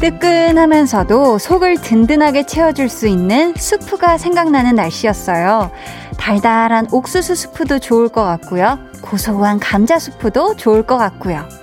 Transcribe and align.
뜨끈하면서도 0.00 1.38
속을 1.38 1.82
든든하게 1.82 2.46
채워줄 2.46 2.88
수 2.88 3.06
있는 3.06 3.52
수프가 3.56 4.16
생각나는 4.16 4.76
날씨였어요. 4.76 5.70
달달한 6.16 6.86
옥수수 6.90 7.34
수프도 7.34 7.78
좋을 7.78 8.08
것 8.08 8.24
같고요. 8.24 8.78
고소한 9.02 9.58
감자 9.58 9.98
수프도 9.98 10.56
좋을 10.56 10.84
것 10.84 10.96
같고요. 10.96 11.57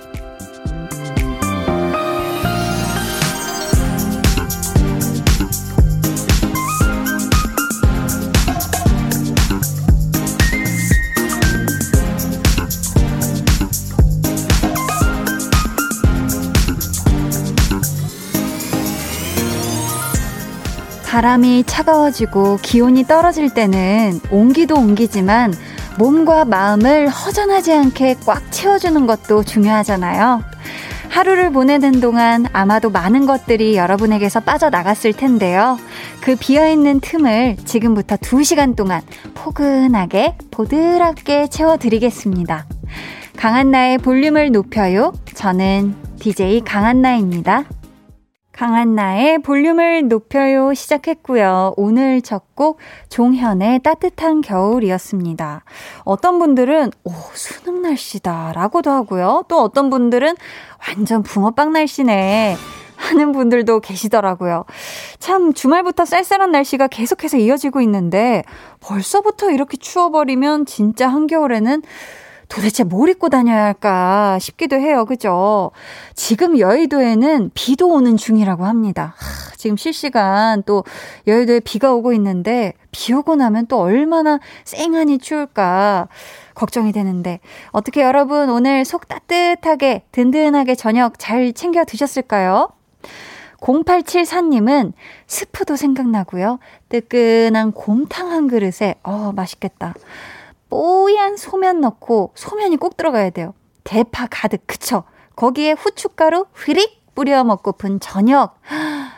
바람이 21.16 21.64
차가워지고 21.64 22.58
기온이 22.60 23.04
떨어질 23.04 23.48
때는 23.48 24.20
온기도 24.30 24.74
온기지만 24.74 25.54
몸과 25.98 26.44
마음을 26.44 27.08
허전하지 27.08 27.72
않게 27.72 28.16
꽉 28.26 28.52
채워주는 28.52 29.06
것도 29.06 29.42
중요하잖아요. 29.42 30.42
하루를 31.08 31.52
보내는 31.52 32.00
동안 32.00 32.44
아마도 32.52 32.90
많은 32.90 33.24
것들이 33.24 33.78
여러분에게서 33.78 34.40
빠져나갔을 34.40 35.14
텐데요. 35.14 35.78
그 36.20 36.36
비어있는 36.36 37.00
틈을 37.00 37.56
지금부터 37.64 38.16
2시간 38.16 38.76
동안 38.76 39.00
포근하게, 39.34 40.36
보드랍게 40.50 41.46
채워드리겠습니다. 41.48 42.66
강한나의 43.38 43.96
볼륨을 43.98 44.52
높여요. 44.52 45.14
저는 45.32 45.94
DJ 46.18 46.60
강한나입니다. 46.60 47.64
강한 48.56 48.94
나의 48.94 49.38
볼륨을 49.40 50.08
높여요 50.08 50.72
시작했고요. 50.74 51.74
오늘 51.76 52.22
첫 52.22 52.46
곡 52.56 52.78
종현의 53.10 53.80
따뜻한 53.80 54.40
겨울이었습니다. 54.40 55.62
어떤 56.04 56.38
분들은 56.38 56.90
오 57.04 57.10
수능 57.34 57.82
날씨다 57.82 58.52
라고도 58.54 58.90
하고요. 58.90 59.44
또 59.48 59.60
어떤 59.60 59.90
분들은 59.90 60.34
완전 60.88 61.22
붕어빵 61.22 61.72
날씨네 61.72 62.56
하는 62.96 63.32
분들도 63.32 63.80
계시더라고요. 63.80 64.64
참 65.18 65.52
주말부터 65.52 66.06
쌀쌀한 66.06 66.50
날씨가 66.50 66.88
계속해서 66.88 67.36
이어지고 67.36 67.82
있는데 67.82 68.42
벌써부터 68.80 69.50
이렇게 69.50 69.76
추워버리면 69.76 70.64
진짜 70.64 71.06
한겨울에는 71.06 71.82
도대체 72.48 72.84
뭘 72.84 73.08
입고 73.10 73.28
다녀야 73.28 73.64
할까 73.64 74.38
싶기도 74.40 74.76
해요. 74.76 75.04
그죠? 75.04 75.72
지금 76.14 76.58
여의도에는 76.58 77.50
비도 77.54 77.88
오는 77.88 78.16
중이라고 78.16 78.64
합니다. 78.64 79.14
하, 79.16 79.56
지금 79.56 79.76
실시간 79.76 80.62
또 80.64 80.84
여의도에 81.26 81.60
비가 81.60 81.92
오고 81.92 82.12
있는데 82.14 82.74
비 82.92 83.12
오고 83.12 83.36
나면 83.36 83.66
또 83.66 83.80
얼마나 83.80 84.38
쌩하니 84.64 85.18
추울까 85.18 86.08
걱정이 86.54 86.92
되는데 86.92 87.40
어떻게 87.70 88.02
여러분 88.02 88.48
오늘 88.48 88.84
속 88.84 89.08
따뜻하게 89.08 90.04
든든하게 90.12 90.74
저녁 90.74 91.18
잘 91.18 91.52
챙겨 91.52 91.84
드셨을까요? 91.84 92.70
0874님은 93.60 94.92
스프도 95.26 95.76
생각나고요. 95.76 96.58
뜨끈한 96.88 97.72
곰탕 97.72 98.30
한 98.30 98.48
그릇에 98.48 98.94
어 99.02 99.32
맛있겠다. 99.34 99.94
뽀얀 100.70 101.36
소면 101.36 101.80
넣고 101.80 102.32
소면이 102.34 102.76
꼭 102.76 102.96
들어가야 102.96 103.30
돼요. 103.30 103.54
대파 103.84 104.26
가득 104.30 104.66
그쵸? 104.66 105.04
거기에 105.36 105.72
후춧가루 105.72 106.46
휘릭 106.64 107.04
뿌려 107.14 107.44
먹고픈 107.44 108.00
저녁. 108.00 108.58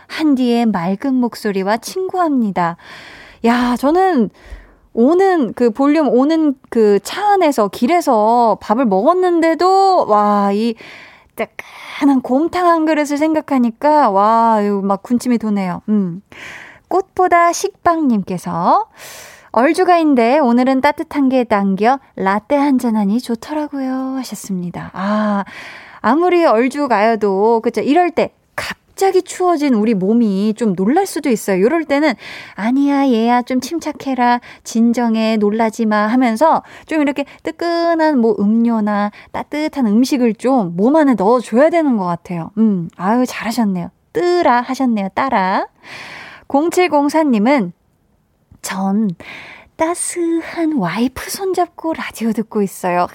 한디의 0.08 0.66
맑은 0.66 1.14
목소리와 1.14 1.78
친구합니다. 1.78 2.76
야, 3.44 3.76
저는 3.76 4.30
오는 4.92 5.52
그 5.54 5.70
볼륨 5.70 6.08
오는 6.08 6.54
그 6.70 6.98
차 7.02 7.32
안에서 7.32 7.68
길에서 7.68 8.58
밥을 8.60 8.84
먹었는데도 8.86 10.06
와, 10.06 10.50
이 10.52 10.74
따끈한 11.36 12.20
곰탕 12.22 12.66
한 12.66 12.84
그릇을 12.84 13.16
생각하니까 13.16 14.10
와, 14.10 14.60
이거 14.62 14.80
막 14.80 15.02
군침이 15.02 15.38
도네요. 15.38 15.82
음. 15.88 16.22
꽃보다 16.88 17.52
식빵님께서 17.52 18.86
얼주가인데 19.58 20.38
오늘은 20.38 20.80
따뜻한 20.82 21.28
게 21.28 21.42
당겨 21.42 21.98
라떼 22.14 22.54
한잔하니 22.54 23.20
좋더라고요 23.20 24.14
하셨습니다. 24.18 24.92
아, 24.94 25.44
아무리 26.00 26.44
얼주가여도 26.44 27.60
그죠 27.62 27.80
이럴 27.80 28.12
때 28.12 28.30
갑자기 28.54 29.20
추워진 29.22 29.74
우리 29.74 29.94
몸이 29.94 30.54
좀 30.54 30.76
놀랄 30.76 31.06
수도 31.06 31.28
있어요. 31.28 31.56
이럴 31.56 31.84
때는 31.86 32.14
아니야 32.54 33.08
얘야 33.08 33.42
좀 33.42 33.60
침착해라 33.60 34.40
진정해 34.62 35.36
놀라지 35.38 35.86
마 35.86 36.06
하면서 36.06 36.62
좀 36.86 37.02
이렇게 37.02 37.24
뜨끈한 37.42 38.16
뭐 38.20 38.36
음료나 38.38 39.10
따뜻한 39.32 39.88
음식을 39.88 40.34
좀 40.34 40.76
몸 40.76 40.94
안에 40.94 41.14
넣어줘야 41.14 41.68
되는 41.70 41.96
것 41.96 42.04
같아요. 42.04 42.52
음, 42.58 42.88
아유 42.96 43.24
잘하셨네요. 43.26 43.90
뜨라 44.12 44.60
하셨네요. 44.60 45.08
따라. 45.14 45.66
0704님은 46.46 47.72
전 48.62 49.10
따스한 49.76 50.74
와이프 50.76 51.30
손잡고 51.30 51.94
라디오 51.94 52.32
듣고 52.32 52.62
있어요. 52.62 53.06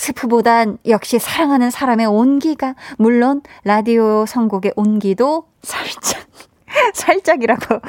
스프보단 0.00 0.78
역시 0.86 1.18
사랑하는 1.18 1.70
사람의 1.70 2.06
온기가, 2.06 2.74
물론 2.96 3.42
라디오 3.64 4.24
선곡의 4.24 4.72
온기도 4.76 5.48
살짝, 5.62 6.26
살짝이라고. 6.94 7.80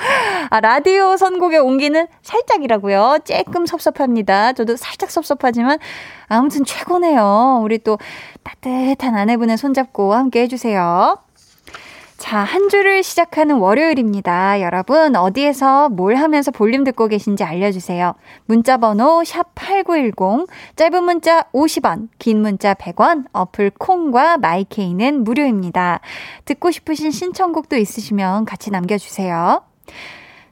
아, 0.49 0.59
라디오 0.59 1.15
선곡의 1.15 1.59
온기는 1.59 2.07
살짝이라고요. 2.21 3.19
조금 3.23 3.65
섭섭합니다. 3.65 4.51
저도 4.53 4.75
살짝 4.75 5.09
섭섭하지만, 5.09 5.79
아무튼 6.27 6.65
최고네요. 6.65 7.61
우리 7.63 7.77
또 7.79 7.97
따뜻한 8.43 9.15
아내분의 9.15 9.57
손잡고 9.57 10.13
함께 10.13 10.41
해주세요. 10.41 11.17
자, 12.21 12.37
한 12.37 12.69
주를 12.69 13.01
시작하는 13.01 13.55
월요일입니다. 13.55 14.61
여러분, 14.61 15.15
어디에서 15.15 15.89
뭘 15.89 16.17
하면서 16.17 16.51
볼륨 16.51 16.83
듣고 16.83 17.07
계신지 17.07 17.43
알려주세요. 17.43 18.13
문자번호 18.45 19.23
샵8910, 19.23 20.47
짧은 20.75 21.03
문자 21.03 21.41
50원, 21.51 22.09
긴 22.19 22.43
문자 22.43 22.75
100원, 22.75 23.25
어플 23.33 23.71
콩과 23.71 24.37
마이케이는 24.37 25.23
무료입니다. 25.23 25.99
듣고 26.45 26.69
싶으신 26.69 27.09
신청곡도 27.09 27.75
있으시면 27.75 28.45
같이 28.45 28.69
남겨주세요. 28.69 29.63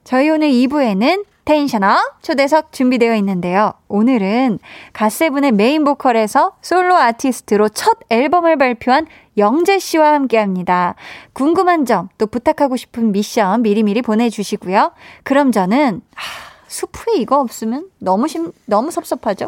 저희 0.04 0.28
오늘 0.32 0.50
2부에는 0.50 1.24
tension 1.46 2.05
up 2.05 2.22
초대석 2.22 2.72
준비되어 2.72 3.16
있는데요. 3.16 3.74
오늘은 3.88 4.60
갓세븐의 4.94 5.52
메인 5.52 5.84
보컬에서 5.84 6.56
솔로 6.62 6.96
아티스트로 6.96 7.70
첫 7.70 7.98
앨범을 8.10 8.58
발표한 8.58 9.08
영재 9.40 9.80
씨와 9.80 10.14
함께 10.14 10.38
합니다. 10.38 10.96
궁금한 11.34 11.86
점, 11.86 12.10
또 12.18 12.28
부탁하고 12.28 12.76
싶은 12.78 13.12
미션 13.12 13.64
미리미리 13.64 14.02
보내주시고요. 14.04 14.92
그럼 15.24 15.52
저는, 15.52 16.02
아, 16.16 16.20
수프에 16.68 17.16
이거 17.18 17.40
없으면 17.40 17.90
너무 17.98 18.28
심, 18.28 18.52
너무 18.66 18.92
섭섭하죠? 18.92 19.48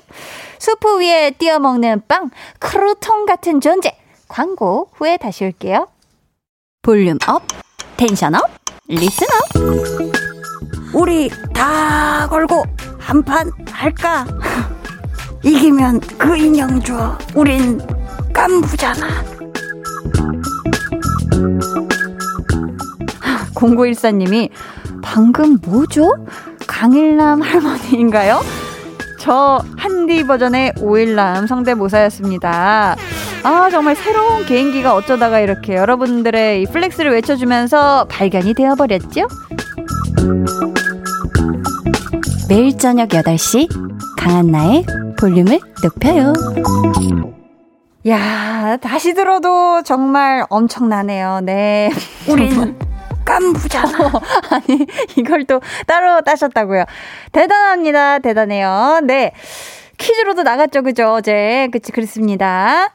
수프 0.57 0.99
위에 1.01 1.31
띄워 1.37 1.59
먹는 1.59 2.03
빵, 2.07 2.31
크루통 2.59 3.25
같은 3.27 3.61
존재. 3.61 3.95
광고 4.27 4.89
후에 4.93 5.17
다시 5.17 5.43
올게요. 5.43 5.87
volume 6.81 7.17
up, 7.27 7.43
tension 7.97 8.33
up, 8.33 8.49
listen 8.87 9.27
up. 9.27 10.95
우리 10.95 11.29
다 11.53 12.27
걸고 12.27 12.63
한 12.97 13.23
판 13.23 13.51
할까? 13.69 14.25
이기면 15.43 15.99
그 16.17 16.37
인형 16.37 16.79
줘. 16.81 17.17
우린 17.35 17.79
깐부잖아. 18.33 19.40
0914님이 23.55 24.49
방금 25.01 25.57
뭐죠? 25.63 26.13
강일남 26.67 27.41
할머니인가요? 27.41 28.41
저 29.19 29.63
한디 29.77 30.25
버전의 30.25 30.73
오일남 30.81 31.45
성대모사였습니다. 31.45 32.95
아, 33.43 33.69
정말 33.69 33.95
새로운 33.95 34.45
개인기가 34.45 34.95
어쩌다가 34.95 35.39
이렇게 35.39 35.75
여러분들의 35.75 36.61
이 36.63 36.65
flex를 36.65 37.11
외쳐주면서 37.11 38.05
발견이 38.05 38.53
되어버렸죠? 38.53 39.27
매일 42.49 42.77
저녁 42.77 43.09
8시 43.09 43.67
강한나의 44.17 44.85
볼륨을 45.19 45.59
높여요. 45.83 46.33
야, 48.07 48.77
다시 48.81 49.13
들어도 49.13 49.83
정말 49.83 50.43
엄청나네요. 50.49 51.41
네. 51.43 51.91
우린 52.27 52.75
깐부잖아. 53.23 54.11
아니, 54.49 54.87
이걸 55.15 55.45
또 55.45 55.61
따로 55.85 56.21
따셨다고요. 56.21 56.85
대단합니다. 57.31 58.19
대단해요. 58.19 59.01
네. 59.03 59.33
퀴즈로도 59.97 60.41
나갔죠. 60.41 60.81
그죠? 60.81 61.13
어제. 61.13 61.67
그치, 61.71 61.91
그렇습니다. 61.91 62.91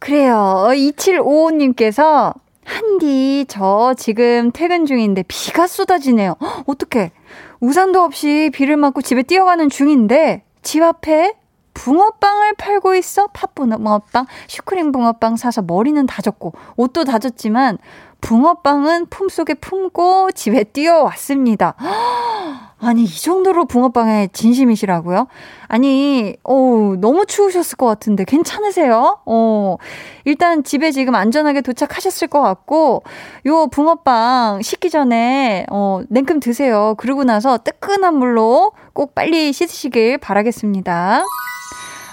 그래요. 0.00 0.66
2755님께서 0.72 2.34
한디, 2.64 3.44
저 3.48 3.94
지금 3.96 4.50
퇴근 4.52 4.84
중인데 4.84 5.22
비가 5.28 5.68
쏟아지네요. 5.68 6.34
어떡해. 6.66 7.12
우산도 7.60 8.00
없이 8.02 8.50
비를 8.52 8.76
맞고 8.76 9.02
집에 9.02 9.22
뛰어가는 9.22 9.68
중인데 9.68 10.42
집 10.62 10.82
앞에 10.82 11.34
붕어빵을 11.74 12.54
팔고 12.54 12.94
있어? 12.96 13.28
팥붕어빵, 13.28 14.26
슈크림 14.48 14.92
붕어빵 14.92 15.36
사서 15.36 15.62
머리는 15.62 16.04
다졌고 16.06 16.52
옷도 16.76 17.04
다졌지만 17.04 17.78
붕어빵은 18.20 19.06
품속에 19.06 19.54
품고 19.54 20.32
집에 20.32 20.64
뛰어왔습니다. 20.64 21.74
아니, 22.82 23.04
이 23.04 23.20
정도로 23.20 23.66
붕어빵에 23.66 24.28
진심이시라고요? 24.32 25.26
아니, 25.68 26.36
어 26.44 26.94
너무 26.98 27.26
추우셨을 27.26 27.76
것 27.76 27.84
같은데 27.86 28.24
괜찮으세요? 28.24 29.18
어, 29.26 29.76
일단 30.24 30.64
집에 30.64 30.90
지금 30.90 31.14
안전하게 31.14 31.60
도착하셨을 31.60 32.28
것 32.28 32.40
같고, 32.40 33.02
요 33.46 33.66
붕어빵 33.66 34.62
식기 34.62 34.88
전에, 34.88 35.66
어, 35.70 36.00
냉큼 36.08 36.40
드세요. 36.40 36.94
그러고 36.96 37.24
나서 37.24 37.58
뜨끈한 37.58 38.14
물로 38.14 38.72
꼭 38.94 39.14
빨리 39.14 39.52
씻으시길 39.52 40.16
바라겠습니다. 40.18 41.22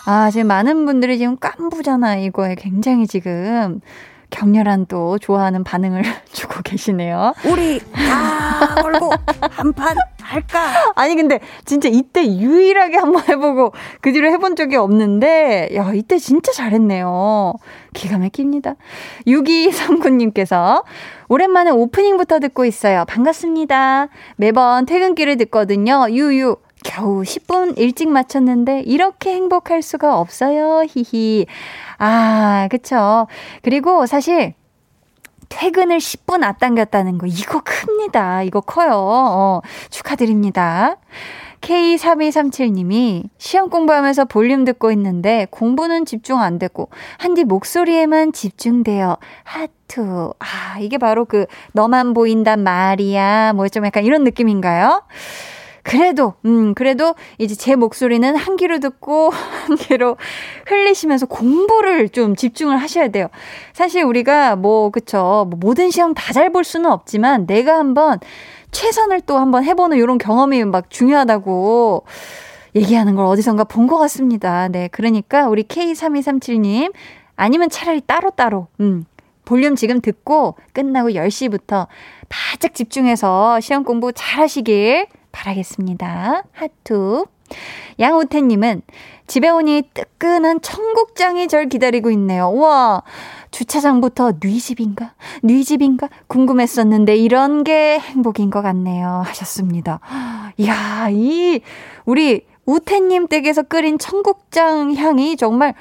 아, 0.10 0.32
지금 0.32 0.48
많은 0.48 0.86
분들이 0.86 1.18
지금 1.18 1.36
깐부잖아, 1.38 2.16
이거에 2.16 2.56
굉장히 2.56 3.08
지금. 3.08 3.82
격렬한 4.30 4.88
또 4.88 5.18
좋아하는 5.18 5.64
반응을 5.64 6.02
주고 6.32 6.62
계시네요. 6.62 7.34
우리 7.46 7.80
다 7.80 8.76
걸고 8.82 9.12
한판 9.52 9.96
할까? 10.22 10.92
아니 10.96 11.16
근데 11.16 11.40
진짜 11.64 11.88
이때 11.88 12.26
유일하게 12.26 12.98
한번 12.98 13.24
해보고 13.28 13.72
그 14.02 14.12
뒤로 14.12 14.30
해본 14.30 14.58
적이 14.58 14.76
없는데 14.78 15.70
야 15.76 15.92
이때 15.94 16.18
진짜 16.18 16.52
잘했네요. 16.52 17.54
기가 17.94 18.18
막힙니다. 18.18 18.76
6239님께서 19.28 20.84
오랜만에 21.30 21.72
오프닝부터 21.72 22.40
듣고 22.40 22.66
있어요. 22.66 23.06
반갑습니다. 23.08 24.10
매번 24.36 24.86
퇴근길을 24.86 25.38
듣거든요. 25.38 26.08
유유 26.10 26.58
겨우 26.88 27.22
10분 27.24 27.78
일찍 27.78 28.08
마쳤는데 28.08 28.82
이렇게 28.86 29.32
행복할 29.34 29.82
수가 29.82 30.18
없어요. 30.20 30.86
히히. 30.88 31.46
아, 31.98 32.68
그쵸. 32.72 33.28
그리고 33.62 34.06
사실 34.06 34.54
퇴근을 35.50 35.98
10분 35.98 36.44
앞당겼다는 36.44 37.18
거 37.18 37.28
이거 37.28 37.62
큽니다. 37.64 38.44
이거 38.44 38.62
커요. 38.62 38.94
어, 38.96 39.62
축하드립니다. 39.90 40.96
K3237님이 41.60 43.24
시험 43.38 43.70
공부하면서 43.70 44.26
볼륨 44.26 44.64
듣고 44.64 44.92
있는데 44.92 45.48
공부는 45.50 46.06
집중 46.06 46.40
안 46.40 46.58
되고 46.60 46.90
한디 47.18 47.44
목소리에만 47.44 48.32
집중돼요. 48.32 49.18
하트. 49.44 50.30
아, 50.40 50.80
이게 50.80 50.98
바로 50.98 51.26
그 51.26 51.48
너만 51.74 52.14
보인단 52.14 52.64
말이야. 52.64 53.54
뭐 53.54 53.68
좀 53.68 53.86
약간 53.86 54.06
이런 54.06 54.24
느낌인가요? 54.24 55.04
그래도, 55.88 56.34
음, 56.46 56.74
그래도 56.74 57.16
이제 57.38 57.56
제 57.56 57.78
목소리는 57.78 58.36
한 58.36 58.58
귀로 58.58 58.80
듣고 58.80 59.30
한 59.32 59.78
귀로 59.78 60.18
흘리시면서 60.68 61.28
공부를 61.28 62.10
좀 62.10 62.36
집중을 62.36 62.76
하셔야 62.76 63.08
돼요. 63.08 63.28
사실 63.72 64.04
우리가 64.04 64.58
뭐, 64.58 64.90
그쵸. 64.90 65.48
뭐 65.50 65.58
모든 65.58 65.90
시험 65.90 66.14
다 66.14 66.34
잘 66.34 66.50
볼 66.52 66.66
수는 66.66 66.92
없지만 66.92 67.48
내가 67.48 67.78
한번 67.80 68.20
최선을 68.72 69.22
또 69.22 69.38
한번 69.38 69.64
해보는 69.64 69.98
이런 69.98 70.18
경험이 70.18 70.66
막 70.66 70.90
중요하다고 70.90 72.04
얘기하는 72.76 73.16
걸 73.16 73.26
어디선가 73.26 73.64
본 73.64 73.88
것 73.88 73.98
같습니다. 73.98 74.68
네. 74.68 74.90
그러니까 74.92 75.48
우리 75.48 75.64
K3237님 75.64 76.92
아니면 77.38 77.70
차라리 77.70 78.02
따로따로, 78.02 78.68
음, 78.82 79.06
볼륨 79.46 79.76
지금 79.76 80.02
듣고 80.02 80.58
끝나고 80.74 81.12
10시부터 81.12 81.88
바짝 82.28 82.74
집중해서 82.74 83.62
시험 83.62 83.86
공부 83.86 84.12
잘 84.12 84.42
하시길 84.42 85.08
바라겠습니다. 85.38 86.44
하트. 86.52 87.26
양우태님은 88.00 88.82
집에 89.28 89.50
오니 89.50 89.84
뜨끈한 89.94 90.62
청국장이 90.62 91.48
절 91.48 91.68
기다리고 91.70 92.10
있네요. 92.12 92.52
와, 92.54 93.04
주차장부터 93.52 94.34
뉘 94.40 94.60
집인가? 94.60 95.14
뉘 95.44 95.64
집인가? 95.64 96.10
궁금했었는데 96.28 97.16
이런 97.16 97.64
게 97.64 98.00
행복인 98.00 98.50
것 98.50 98.62
같네요. 98.62 99.22
하셨습니다. 99.26 100.00
이야, 100.58 101.08
이, 101.12 101.62
우리 102.06 102.46
우태님 102.66 103.28
댁에서 103.28 103.64
끓인 103.64 103.98
청국장 104.00 104.94
향이 104.96 105.38
정말 105.38 105.74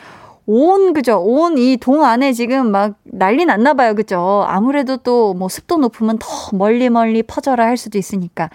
온, 0.49 0.93
그죠? 0.93 1.21
온 1.25 1.57
이 1.59 1.77
동 1.79 2.05
안에 2.05 2.33
지금 2.33 2.71
막 2.71 2.95
난리 3.05 3.45
났나 3.45 3.75
봐요. 3.75 3.95
그죠? 3.97 4.45
아무래도 4.47 4.97
또 4.99 5.35
뭐 5.35 5.49
습도 5.49 5.79
높으면 5.79 6.19
더 6.21 6.27
멀리 6.57 6.89
멀리 6.91 7.23
퍼져라 7.25 7.65
할 7.67 7.77
수도 7.77 7.99
있으니까. 7.99 8.51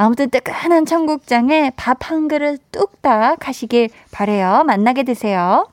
아무튼 0.00 0.30
뜨끈한 0.30 0.86
청국장에 0.86 1.72
밥 1.76 2.10
한 2.10 2.26
그릇 2.26 2.58
뚝딱 2.72 3.46
하시길 3.46 3.90
바래요. 4.10 4.64
만나게 4.66 5.02
되세요. 5.02 5.68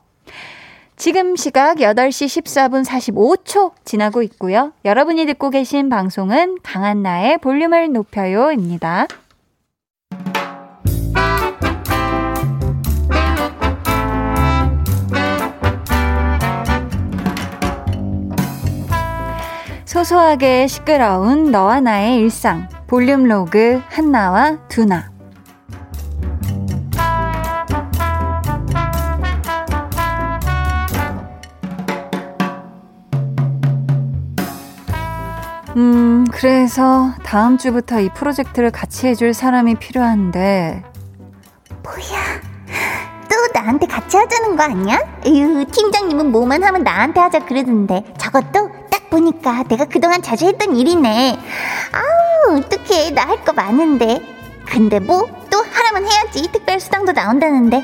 지금 0.96 1.34
시각 1.34 1.78
8시 1.78 2.42
14분 2.42 2.84
45초 2.84 3.72
지나고 3.86 4.20
있고요. 4.22 4.72
여러분이 4.84 5.24
듣고 5.24 5.48
계신 5.48 5.88
방송은 5.88 6.58
강한나의 6.62 7.38
볼륨을 7.38 7.90
높여요입니다. 7.92 9.06
소소하게 19.86 20.66
시끄러운 20.66 21.50
너와 21.50 21.80
나의 21.80 22.16
일상. 22.16 22.68
볼륨 22.88 23.24
로그 23.24 23.82
한나와 23.90 24.56
두나 24.68 25.10
음, 35.76 36.24
그래서 36.32 37.12
다음 37.22 37.58
주부터 37.58 38.00
이 38.00 38.08
프로젝트를 38.08 38.70
같이 38.70 39.06
해줄 39.06 39.34
사람이 39.34 39.74
필요한데. 39.76 40.82
뭐야? 41.84 42.40
또 43.30 43.52
나한테 43.52 43.86
같이 43.86 44.16
하자는 44.16 44.56
거 44.56 44.62
아니야? 44.64 44.98
에휴, 45.24 45.64
팀장님은 45.66 46.32
뭐만 46.32 46.64
하면 46.64 46.82
나한테 46.82 47.20
하자 47.20 47.44
그러던데. 47.44 48.02
저것도 48.18 48.50
딱 48.50 48.77
보니까 49.10 49.64
내가 49.64 49.84
그동안 49.86 50.22
자주 50.22 50.46
했던 50.46 50.76
일이네. 50.76 51.38
아우, 51.92 52.58
어떡해. 52.58 53.10
나 53.10 53.26
할 53.26 53.44
거 53.44 53.52
많은데. 53.52 54.20
근데 54.66 54.98
뭐, 55.00 55.26
또 55.50 55.58
하라면 55.58 56.10
해야지. 56.10 56.48
특별 56.52 56.78
수당도 56.80 57.12
나온다는데. 57.12 57.82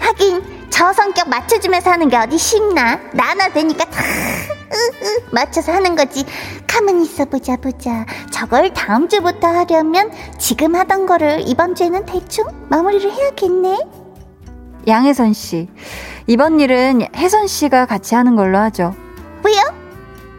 하긴, 0.00 0.42
저 0.70 0.92
성격 0.92 1.28
맞춰주면서 1.28 1.90
하는 1.90 2.08
게 2.08 2.16
어디 2.16 2.38
쉽나? 2.38 3.00
나나 3.12 3.48
되니까 3.50 3.84
다, 3.84 4.02
으, 4.02 5.04
으, 5.04 5.22
맞춰서 5.32 5.72
하는 5.72 5.94
거지. 5.96 6.24
가만히 6.66 7.04
있어 7.04 7.24
보자, 7.24 7.56
보자. 7.56 8.04
저걸 8.30 8.74
다음 8.74 9.08
주부터 9.08 9.48
하려면 9.48 10.10
지금 10.38 10.74
하던 10.76 11.06
거를 11.06 11.42
이번 11.46 11.74
주에는 11.74 12.04
대충 12.06 12.44
마무리를 12.68 13.10
해야겠네. 13.10 13.78
양혜선 14.86 15.32
씨. 15.32 15.68
이번 16.26 16.60
일은 16.60 17.02
혜선 17.16 17.46
씨가 17.46 17.86
같이 17.86 18.14
하는 18.14 18.36
걸로 18.36 18.58
하죠. 18.58 18.94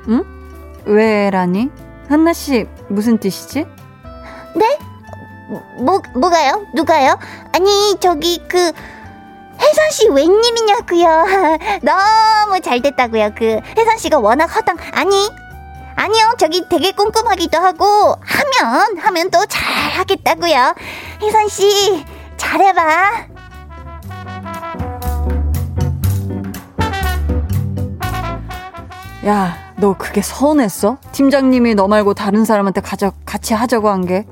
응? 0.09 0.23
왜라니? 0.85 1.69
한나 2.09 2.33
씨 2.33 2.67
무슨 2.87 3.19
뜻이지? 3.19 3.65
네? 4.55 4.79
뭐 5.77 6.01
뭐가요? 6.15 6.65
누가요? 6.73 7.17
아니 7.53 7.95
저기 7.99 8.41
그 8.47 8.57
혜선 8.57 9.91
씨 9.91 10.09
웬일이냐고요? 10.09 11.25
너무 11.83 12.59
잘 12.61 12.81
됐다고요. 12.81 13.31
그 13.35 13.59
혜선 13.77 13.97
씨가 13.97 14.19
워낙 14.19 14.45
허당 14.55 14.77
아니 14.93 15.29
아니요 15.95 16.33
저기 16.37 16.67
되게 16.69 16.91
꼼꼼하기도 16.91 17.57
하고 17.57 18.15
하면 18.21 18.97
하면 18.99 19.29
또 19.29 19.45
잘하겠다고요. 19.45 20.75
혜선 21.21 21.47
씨 21.49 22.05
잘해봐. 22.37 23.27
야, 29.25 29.68
너 29.79 29.95
그게 29.97 30.21
서운했어? 30.21 30.97
팀장님이 31.13 31.75
너 31.75 31.87
말고 31.87 32.13
다른 32.13 32.43
사람한테 32.45 32.81
가져, 32.81 33.11
같이 33.25 33.53
하자고 33.53 33.89
한 33.89 34.05
게? 34.05 34.25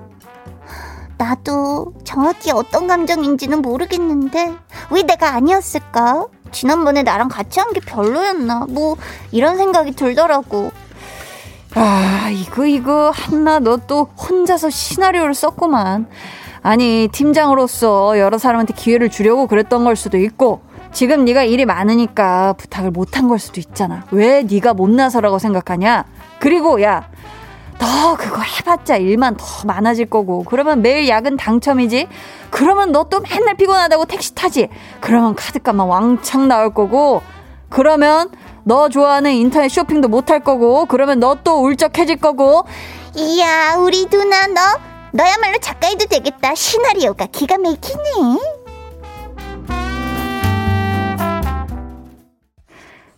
나도 1.18 1.94
정확히 2.04 2.52
어떤 2.52 2.86
감정인지는 2.88 3.62
모르겠는데 3.62 4.54
왜 4.92 5.02
내가 5.04 5.34
아니었을까? 5.34 6.28
지난번에 6.52 7.04
나랑 7.04 7.28
같이 7.30 7.60
한 7.60 7.72
게 7.74 7.80
별로였나? 7.80 8.66
뭐, 8.70 8.96
이런 9.32 9.58
생각이 9.58 9.92
들더라고. 9.94 10.72
아, 11.76 12.30
이거, 12.32 12.66
이거, 12.66 13.10
한나, 13.12 13.60
너 13.60 13.78
또 13.88 14.06
혼자서 14.18 14.70
시나리오를 14.70 15.34
썼구만. 15.34 16.08
아니, 16.64 17.08
팀장으로서 17.12 18.20
여러 18.20 18.38
사람한테 18.38 18.74
기회를 18.74 19.10
주려고 19.10 19.48
그랬던 19.48 19.84
걸 19.84 19.96
수도 19.96 20.18
있고, 20.18 20.62
지금 20.98 21.26
네가 21.26 21.44
일이 21.44 21.64
많으니까 21.64 22.54
부탁을 22.54 22.90
못한 22.90 23.28
걸 23.28 23.38
수도 23.38 23.60
있잖아. 23.60 24.04
왜 24.10 24.42
네가 24.42 24.74
못나서라고 24.74 25.38
생각하냐? 25.38 26.06
그리고 26.40 26.82
야, 26.82 27.08
너 27.78 28.18
그거 28.18 28.42
해봤자 28.42 28.98
일만 28.98 29.38
더 29.38 29.46
많아질 29.68 30.08
거고. 30.10 30.44
그러면 30.44 30.82
매일 30.82 31.08
야근 31.08 31.38
당첨이지? 31.38 32.08
그러면 32.50 32.92
너 32.92 33.04
또 33.12 33.20
맨날 33.20 33.54
피곤하다고 33.58 34.06
택시 34.06 34.34
타지? 34.34 34.70
그러면 35.00 35.36
카드값만 35.36 35.88
왕창 35.88 36.48
나올 36.48 36.74
거고. 36.74 37.22
그러면 37.70 38.32
너 38.64 38.90
좋아하는 38.90 39.34
인터넷 39.34 39.70
쇼핑도 39.70 40.08
못 40.08 40.32
할 40.32 40.40
거고. 40.40 40.88
그러면 40.88 41.20
너 41.20 41.36
또 41.44 41.62
울적해질 41.64 42.16
거고. 42.16 42.64
이야 43.14 43.76
우리 43.78 44.08
누나 44.08 44.48
너? 44.48 44.62
너야말로 45.12 45.60
작가해도 45.60 46.08
되겠다. 46.08 46.56
시나리오가 46.56 47.28
기가 47.28 47.60
막히네 47.60 48.40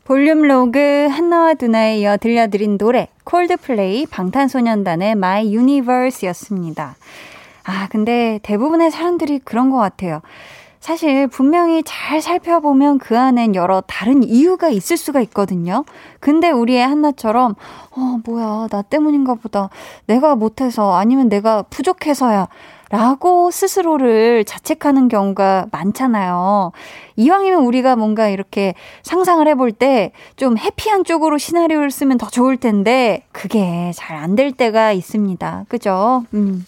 볼륨 0.09 0.41
로그 0.41 1.07
한나와 1.11 1.53
두나에 1.53 1.99
이어 1.99 2.17
들려드린 2.17 2.79
노래 2.79 3.09
콜드플레이 3.25 4.07
방탄소년단의 4.07 5.11
My 5.11 5.55
Universe였습니다. 5.55 6.95
아 7.63 7.87
근데 7.91 8.39
대부분의 8.41 8.89
사람들이 8.89 9.37
그런 9.37 9.69
것 9.69 9.77
같아요. 9.77 10.23
사실 10.79 11.27
분명히 11.27 11.83
잘 11.85 12.23
살펴보면 12.23 12.97
그 12.97 13.19
안엔 13.19 13.53
여러 13.53 13.83
다른 13.85 14.23
이유가 14.23 14.69
있을 14.69 14.97
수가 14.97 15.21
있거든요. 15.21 15.85
근데 16.19 16.49
우리의 16.49 16.87
한나처럼, 16.87 17.53
어, 17.91 18.19
뭐야, 18.25 18.67
나 18.71 18.81
때문인가 18.81 19.35
보다. 19.35 19.69
내가 20.07 20.35
못해서, 20.35 20.95
아니면 20.95 21.27
내가 21.27 21.63
부족해서야. 21.63 22.47
라고 22.89 23.51
스스로를 23.51 24.43
자책하는 24.45 25.09
경우가 25.09 25.67
많잖아요. 25.71 26.71
이왕이면 27.17 27.61
우리가 27.63 27.95
뭔가 27.95 28.29
이렇게 28.29 28.73
상상을 29.03 29.47
해볼 29.47 29.71
때 29.73 30.11
좀 30.37 30.57
해피한 30.57 31.03
쪽으로 31.03 31.37
시나리오를 31.37 31.91
쓰면 31.91 32.17
더 32.17 32.27
좋을 32.27 32.57
텐데 32.57 33.23
그게 33.31 33.91
잘 33.95 34.17
안 34.17 34.35
될 34.35 34.51
때가 34.51 34.91
있습니다. 34.93 35.65
그죠? 35.69 36.23
음. 36.33 36.65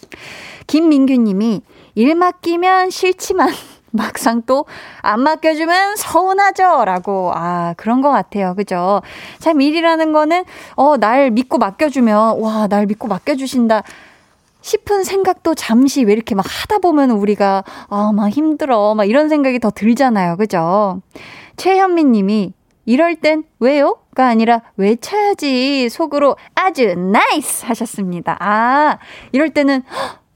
김민규 0.67 1.13
님이 1.13 1.61
일 1.95 2.15
맡기면 2.15 2.89
싫지만 2.91 3.49
막상 3.91 4.41
또 4.43 4.65
안 5.01 5.21
맡겨주면 5.21 5.95
서운하죠? 5.97 6.85
라고, 6.85 7.31
아, 7.35 7.73
그런 7.77 8.01
것 8.01 8.09
같아요. 8.09 8.53
그죠? 8.55 9.01
참 9.39 9.59
일이라는 9.59 10.13
거는, 10.13 10.45
어, 10.75 10.95
날 10.97 11.31
믿고 11.31 11.57
맡겨주면, 11.57 12.39
와, 12.39 12.67
날 12.67 12.85
믿고 12.85 13.07
맡겨주신다. 13.09 13.83
싶은 14.61 15.03
생각도 15.03 15.55
잠시 15.55 16.03
왜 16.03 16.13
이렇게 16.13 16.35
막 16.35 16.45
하다 16.47 16.79
보면 16.79 17.11
우리가 17.11 17.63
아, 17.89 18.11
막 18.13 18.29
힘들어. 18.29 18.95
막 18.95 19.05
이런 19.05 19.29
생각이 19.29 19.59
더 19.59 19.71
들잖아요. 19.71 20.37
그죠? 20.37 21.01
최현민 21.57 22.11
님이 22.11 22.53
이럴 22.85 23.15
땐 23.15 23.43
왜요?가 23.59 24.27
아니라 24.27 24.61
외쳐야지 24.75 25.87
속으로 25.89 26.35
아주 26.55 26.95
nice 26.95 27.65
하셨습니다. 27.65 28.37
아, 28.39 28.97
이럴 29.31 29.49
때는 29.51 29.83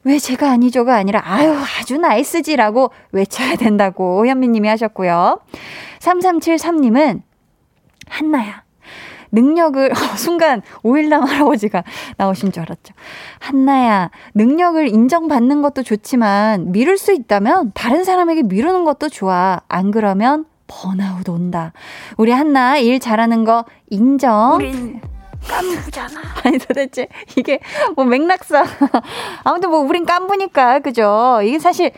왜 0.06 0.20
제가 0.20 0.52
아니죠가 0.52 0.96
아니라 0.96 1.22
아유 1.26 1.52
아주 1.80 1.98
nice지라고 1.98 2.92
외쳐야 3.12 3.56
된다고 3.56 4.26
현민 4.28 4.52
님이 4.52 4.68
하셨고요. 4.70 5.42
3373님은 6.00 7.24
한나야. 8.08 8.65
능력을, 9.36 9.92
어, 9.94 10.18
순간 10.18 10.62
오일남 10.82 11.24
할아버지가 11.24 11.84
나오신 12.18 12.52
줄 12.52 12.64
알았죠. 12.64 12.94
한나야, 13.40 14.10
능력을 14.34 14.88
인정받는 14.88 15.62
것도 15.62 15.84
좋지만, 15.84 16.72
미룰 16.72 16.98
수 16.98 17.14
있다면 17.14 17.72
다른 17.76 18.04
사람에게 18.04 18.44
미루는 18.44 18.86
것도 18.86 19.10
좋아. 19.10 19.62
안 19.68 19.92
그러면 19.92 20.46
번아웃 20.68 21.28
온다. 21.30 21.74
우리 22.18 22.32
한나 22.32 22.78
일 22.78 23.00
잘하는 23.00 23.44
거 23.44 23.66
인정. 23.90 24.56
우린 24.56 25.00
깐부잖아. 25.48 26.22
아니 26.44 26.58
도대체 26.58 27.08
이게 27.38 27.60
뭐 27.96 28.06
맥락상 28.06 28.66
아무튼 29.44 29.70
뭐 29.70 29.80
우린 29.80 30.06
깐부니까 30.06 30.80
그죠? 30.80 31.40
이게 31.44 31.60
사실 31.60 31.92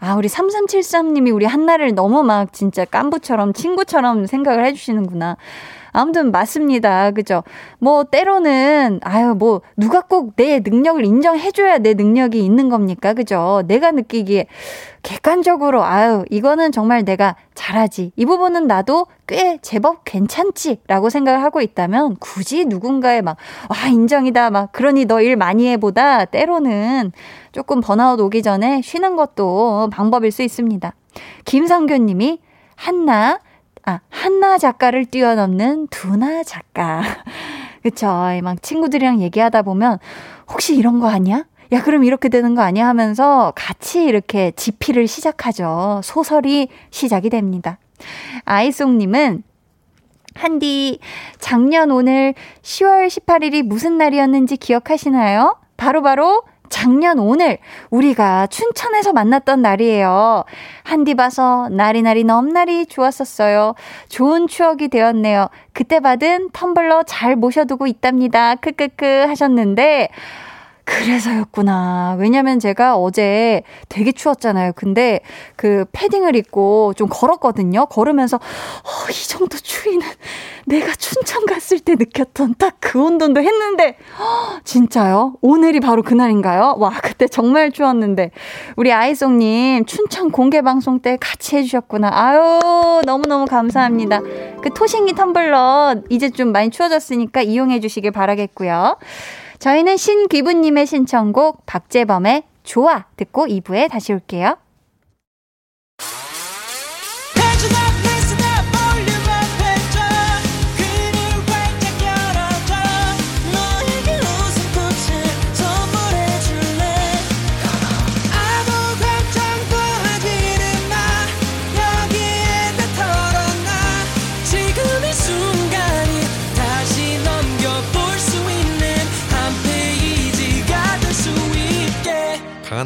아, 0.00 0.16
우리 0.16 0.28
3373님이 0.28 1.34
우리 1.34 1.46
한나를 1.46 1.94
너무 1.94 2.22
막 2.22 2.52
진짜 2.52 2.84
깐부처럼 2.84 3.52
친구처럼 3.54 4.26
생각을 4.26 4.64
해주시는구나. 4.66 5.36
아무튼 5.94 6.30
맞습니다. 6.32 7.12
그죠? 7.12 7.42
뭐, 7.78 8.04
때로는, 8.04 9.00
아유, 9.02 9.34
뭐, 9.38 9.62
누가 9.76 10.00
꼭 10.02 10.34
내 10.36 10.58
능력을 10.58 11.04
인정해줘야 11.04 11.78
내 11.78 11.94
능력이 11.94 12.44
있는 12.44 12.68
겁니까? 12.68 13.14
그죠? 13.14 13.62
내가 13.66 13.92
느끼기에 13.92 14.46
객관적으로, 15.02 15.84
아유, 15.84 16.24
이거는 16.30 16.72
정말 16.72 17.04
내가 17.04 17.36
잘하지. 17.54 18.12
이 18.16 18.26
부분은 18.26 18.66
나도 18.66 19.06
꽤 19.28 19.58
제법 19.62 20.04
괜찮지. 20.04 20.80
라고 20.88 21.08
생각을 21.10 21.42
하고 21.42 21.60
있다면 21.60 22.16
굳이 22.18 22.64
누군가의 22.64 23.22
막, 23.22 23.36
와, 23.70 23.88
인정이다. 23.88 24.50
막, 24.50 24.72
그러니 24.72 25.04
너 25.06 25.20
일 25.20 25.36
많이 25.36 25.68
해보다 25.68 26.24
때로는 26.24 27.12
조금 27.52 27.80
번아웃 27.80 28.18
오기 28.20 28.42
전에 28.42 28.82
쉬는 28.82 29.14
것도 29.16 29.88
방법일 29.92 30.32
수 30.32 30.42
있습니다. 30.42 30.92
김성교 31.44 31.98
님이 31.98 32.40
한나, 32.74 33.38
아, 33.86 34.00
한나 34.08 34.56
작가를 34.58 35.04
뛰어넘는 35.04 35.88
두나 35.88 36.42
작가. 36.42 37.02
그쵸. 37.82 38.06
막 38.42 38.62
친구들이랑 38.62 39.20
얘기하다 39.20 39.62
보면, 39.62 39.98
혹시 40.50 40.74
이런 40.74 41.00
거 41.00 41.08
아니야? 41.08 41.44
야, 41.72 41.82
그럼 41.82 42.04
이렇게 42.04 42.28
되는 42.28 42.54
거 42.54 42.62
아니야? 42.62 42.86
하면서 42.86 43.52
같이 43.54 44.04
이렇게 44.04 44.52
지피를 44.52 45.06
시작하죠. 45.06 46.00
소설이 46.02 46.68
시작이 46.90 47.28
됩니다. 47.28 47.78
아이송님은, 48.44 49.42
한디, 50.34 50.98
작년 51.38 51.90
오늘 51.90 52.34
10월 52.62 53.06
18일이 53.06 53.62
무슨 53.62 53.98
날이었는지 53.98 54.56
기억하시나요? 54.56 55.56
바로바로 55.76 56.42
바로 56.42 56.53
작년 56.68 57.18
오늘 57.18 57.58
우리가 57.90 58.46
춘천에서 58.48 59.12
만났던 59.12 59.62
날이에요. 59.62 60.44
한디 60.82 61.14
봐서 61.14 61.68
나리나리 61.70 62.24
넘나리 62.24 62.86
좋았었어요. 62.86 63.74
좋은 64.08 64.46
추억이 64.46 64.88
되었네요. 64.88 65.48
그때 65.72 66.00
받은 66.00 66.50
텀블러 66.50 67.04
잘 67.06 67.36
모셔두고 67.36 67.86
있답니다. 67.86 68.54
크크크 68.56 69.26
하셨는데 69.28 70.08
그래서였구나. 70.84 72.16
왜냐면 72.18 72.58
제가 72.60 72.96
어제 72.96 73.62
되게 73.88 74.12
추웠잖아요. 74.12 74.72
근데 74.74 75.20
그 75.56 75.84
패딩을 75.92 76.36
입고 76.36 76.94
좀 76.94 77.08
걸었거든요. 77.10 77.86
걸으면서, 77.86 78.36
어, 78.36 79.10
이 79.10 79.28
정도 79.28 79.56
추위는 79.56 80.06
내가 80.66 80.94
춘천 80.94 81.46
갔을 81.46 81.80
때 81.80 81.94
느꼈던 81.94 82.56
딱 82.58 82.74
그 82.84 83.02
온도도 83.02 83.40
했는데, 83.40 83.96
어, 84.20 84.58
진짜요? 84.62 85.34
오늘이 85.40 85.80
바로 85.80 86.02
그날인가요? 86.02 86.76
와, 86.78 86.92
그때 87.02 87.26
정말 87.26 87.72
추웠는데. 87.72 88.30
우리 88.76 88.92
아이송님, 88.92 89.86
춘천 89.86 90.30
공개방송 90.30 91.00
때 91.00 91.16
같이 91.20 91.56
해주셨구나. 91.56 92.10
아유, 92.12 93.00
너무너무 93.04 93.46
감사합니다. 93.46 94.20
그 94.62 94.70
토싱이 94.72 95.14
텀블러 95.14 96.04
이제 96.10 96.30
좀 96.30 96.52
많이 96.52 96.70
추워졌으니까 96.70 97.42
이용해 97.42 97.80
주시길 97.80 98.12
바라겠고요. 98.12 98.96
저희는 99.64 99.96
신기부님의 99.96 100.84
신청곡 100.84 101.64
박재범의 101.64 102.42
좋아 102.64 103.06
듣고 103.16 103.46
2부에 103.46 103.88
다시 103.88 104.12
올게요. 104.12 104.58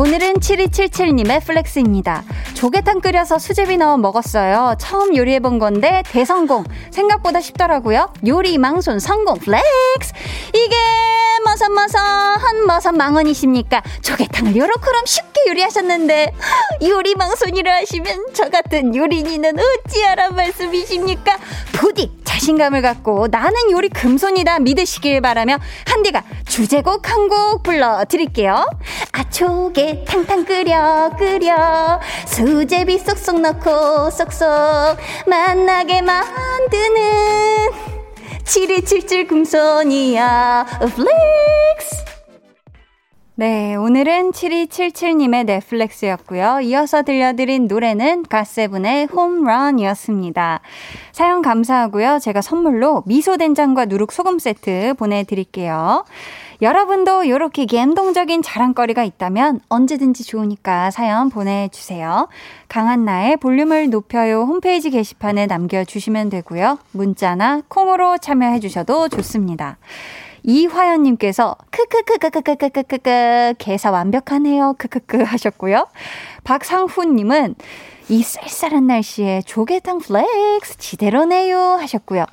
오늘은 0.00 0.36
7277님의 0.36 1.44
flex입니다. 1.44 2.24
조개탕 2.54 3.02
끓여서 3.02 3.38
수제비 3.38 3.76
넣어 3.76 3.98
먹었어요. 3.98 4.76
처음 4.78 5.14
요리해본 5.14 5.58
건데 5.58 6.02
대성공. 6.06 6.64
생각보다 6.90 7.42
쉽더라고요. 7.42 8.10
요리 8.26 8.56
망손 8.56 8.98
성공 8.98 9.38
flex. 9.38 10.14
이게 10.54 10.74
머선머선 11.44 12.66
머선 12.66 12.96
망언이십니까? 12.96 13.82
조개탕을 14.00 14.56
요렇게럼 14.56 15.04
쉽게 15.04 15.42
요리하셨는데 15.48 16.32
요리 16.88 17.14
망손이라 17.14 17.76
하시면 17.76 18.28
저 18.32 18.48
같은 18.48 18.96
요리니는 18.96 19.54
어찌하란 19.58 20.34
말씀이십니까? 20.34 21.36
부디 21.72 22.10
자신감을 22.34 22.80
갖고 22.82 23.26
나는 23.28 23.56
요리 23.72 23.88
금손이다 23.88 24.60
믿으시길 24.60 25.20
바라며 25.20 25.58
한디가 25.86 26.22
주제곡 26.46 27.10
한 27.10 27.20
곡 27.30 27.62
불러드릴게요. 27.62 28.66
아 29.12 29.24
조개 29.30 30.04
탕탕 30.04 30.44
끓여 30.44 31.10
끓여. 31.18 32.00
수제비 32.26 32.98
쏙쏙 32.98 33.40
넣고 33.40 34.10
쏙쏙 34.10 34.48
맛나게 35.26 36.02
만드는 36.02 37.70
7277 38.44 39.26
금손이야. 39.28 40.66
flex 40.80 42.04
네, 43.40 43.74
오늘은 43.74 44.32
7277님의 44.32 45.46
flex였고요. 45.46 46.60
이어서 46.60 47.00
들려드린 47.02 47.68
노래는 47.68 48.24
갓세븐의 48.24 49.06
홈런이었습니다. 49.06 50.60
사연 51.12 51.40
감사하고요. 51.40 52.18
제가 52.18 52.42
선물로 52.42 53.02
미소된장과 53.06 53.86
누룩소금 53.86 54.38
세트 54.38 54.92
보내드릴게요. 54.98 56.04
여러분도 56.60 57.24
이렇게 57.24 57.64
감동적인 57.64 58.42
자랑거리가 58.42 59.04
있다면 59.04 59.60
언제든지 59.70 60.24
좋으니까 60.24 60.90
사연 60.90 61.30
보내주세요. 61.30 62.28
강한나의 62.68 63.38
볼륨을 63.38 63.88
높여요 63.88 64.42
홈페이지 64.42 64.90
게시판에 64.90 65.46
남겨주시면 65.46 66.28
되고요. 66.28 66.78
문자나 66.92 67.62
콩으로 67.68 68.18
참여해주셔도 68.18 69.08
좋습니다. 69.08 69.78
이화연님께서 70.42 71.56
크크크크크크크크크 71.70 73.54
개사 73.58 73.90
완벽하네요 73.90 74.74
크크크 74.78 75.22
하셨고요. 75.22 75.86
박상훈님은 76.44 77.54
이 78.08 78.22
쌀쌀한 78.24 78.88
날씨에 78.88 79.42
조개탕 79.46 79.98
flex 80.00 80.78
지대로네요 80.78 81.58
하셨고요. 81.58 82.26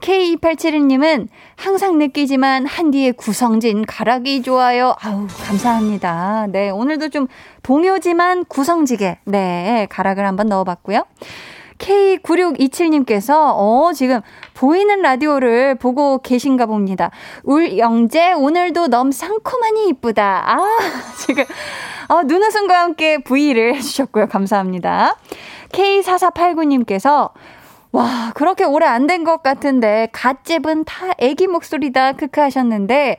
K2871님은 0.00 1.26
항상 1.56 1.98
느끼지만 1.98 2.66
한디의 2.66 3.14
구성진 3.14 3.84
가락이 3.84 4.42
좋아요. 4.42 4.94
아우 5.00 5.26
감사합니다. 5.44 6.46
네 6.50 6.70
오늘도 6.70 7.08
좀 7.08 7.26
동요지만 7.64 8.44
구성지게 8.44 9.18
네 9.24 9.88
가락을 9.90 10.24
한번 10.24 10.46
넣어봤고요. 10.46 11.04
K9627님께서, 11.78 13.32
어, 13.56 13.92
지금 13.94 14.20
보이는 14.54 15.00
라디오를 15.00 15.74
보고 15.76 16.18
계신가 16.18 16.66
봅니다. 16.66 17.10
울 17.44 17.78
영재, 17.78 18.32
오늘도 18.32 18.88
너무 18.88 19.12
상콤하니 19.12 19.88
이쁘다. 19.88 20.42
아, 20.46 20.58
지금, 21.26 21.44
어, 22.08 22.22
눈웃음과 22.24 22.80
함께 22.80 23.18
V를 23.18 23.74
해주셨고요. 23.76 24.26
감사합니다. 24.28 25.16
K4489님께서, 25.72 27.30
와, 27.92 28.32
그렇게 28.34 28.64
오래 28.64 28.84
안 28.86 29.06
된 29.06 29.24
것 29.24 29.42
같은데, 29.42 30.08
갓집은 30.12 30.84
다 30.84 31.08
애기 31.18 31.46
목소리다, 31.46 32.12
크크 32.12 32.40
하셨는데, 32.40 33.18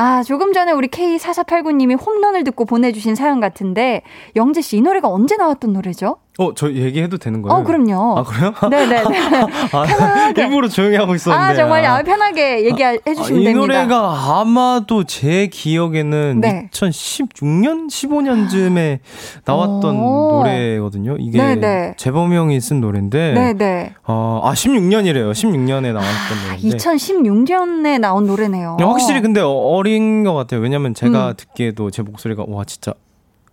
아, 0.00 0.22
조금 0.22 0.52
전에 0.52 0.70
우리 0.70 0.86
K4489님이 0.86 2.00
홈런을 2.00 2.44
듣고 2.44 2.66
보내주신 2.66 3.16
사연 3.16 3.40
같은데, 3.40 4.02
영재씨, 4.36 4.76
이 4.76 4.80
노래가 4.80 5.08
언제 5.08 5.36
나왔던 5.36 5.72
노래죠? 5.72 6.18
어, 6.40 6.54
저 6.54 6.72
얘기해도 6.72 7.18
되는 7.18 7.42
거예요? 7.42 7.58
어, 7.60 7.64
그럼요. 7.64 8.16
아, 8.16 8.22
그래요? 8.22 8.54
네네네. 8.70 9.02
아, 9.74 9.82
편하게. 9.82 10.42
일부러 10.42 10.68
조용히 10.68 10.94
하고 10.96 11.16
있었는데. 11.16 11.44
아, 11.44 11.52
정말요? 11.52 11.88
아, 11.88 12.02
편하게 12.04 12.64
얘기해 12.66 12.98
주시면 13.04 13.24
아, 13.24 13.40
이 13.40 13.44
됩니다. 13.44 13.58
노래가 13.58 14.38
아마도 14.38 15.02
제 15.02 15.48
기억에는 15.48 16.38
네. 16.40 16.68
2016년, 16.72 17.88
15년쯤에 17.88 19.00
나왔던 19.46 19.96
오. 19.96 20.44
노래거든요. 20.44 21.16
이게 21.18 21.38
네네. 21.38 21.94
재범형이 21.96 22.60
쓴 22.60 22.80
노래인데. 22.82 23.32
네네. 23.34 23.94
어, 24.06 24.40
아, 24.44 24.52
16년이래요. 24.52 25.32
16년에 25.32 25.92
나왔던 25.92 26.38
노래인데. 26.44 26.76
2016년에 26.76 27.98
나온 27.98 28.28
노래네요. 28.28 28.76
네, 28.78 28.84
확실히 28.84 29.22
근데 29.22 29.40
어- 29.40 29.48
어린 29.88 30.22
것 30.22 30.34
같아요. 30.34 30.60
왜냐면 30.60 30.92
제가 30.92 31.30
음. 31.30 31.34
듣기에도 31.36 31.90
제 31.90 32.02
목소리가 32.02 32.44
와 32.46 32.64
진짜 32.64 32.92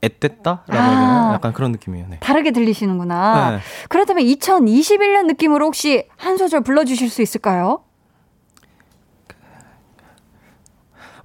앳됐다라고 0.01 0.73
아. 0.73 1.31
약간 1.33 1.53
그런 1.53 1.71
느낌이에요. 1.71 2.07
네. 2.09 2.19
다르게 2.19 2.51
들리시는구나. 2.51 3.51
네. 3.51 3.59
그렇다면 3.87 4.25
2021년 4.25 5.25
느낌으로 5.27 5.65
혹시 5.65 6.07
한 6.17 6.37
소절 6.37 6.61
불러주실 6.61 7.09
수 7.09 7.21
있을까요? 7.21 7.84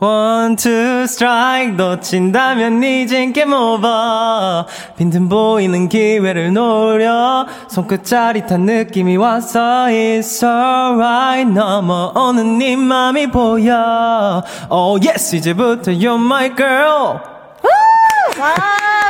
One, 0.02 0.56
two, 0.56 1.02
strike. 1.04 1.76
놓친다면 1.76 2.82
이젠 2.82 3.34
게임 3.34 3.52
오버 3.52 4.66
빈틈 4.96 5.28
보이는 5.28 5.90
기회를 5.90 6.54
노려. 6.54 7.46
손끝 7.68 8.04
짜릿한 8.06 8.62
느낌이 8.62 9.18
왔어 9.18 9.60
It's 9.88 10.42
alright. 10.42 11.52
넘어오는 11.52 12.56
네 12.58 12.76
맘이 12.76 13.26
보여. 13.30 14.42
Oh 14.70 14.98
yes 15.06 15.36
이제부터 15.36 15.92
you're 15.92 16.14
my 16.18 16.48
girl. 16.56 17.20
와, 18.40 18.54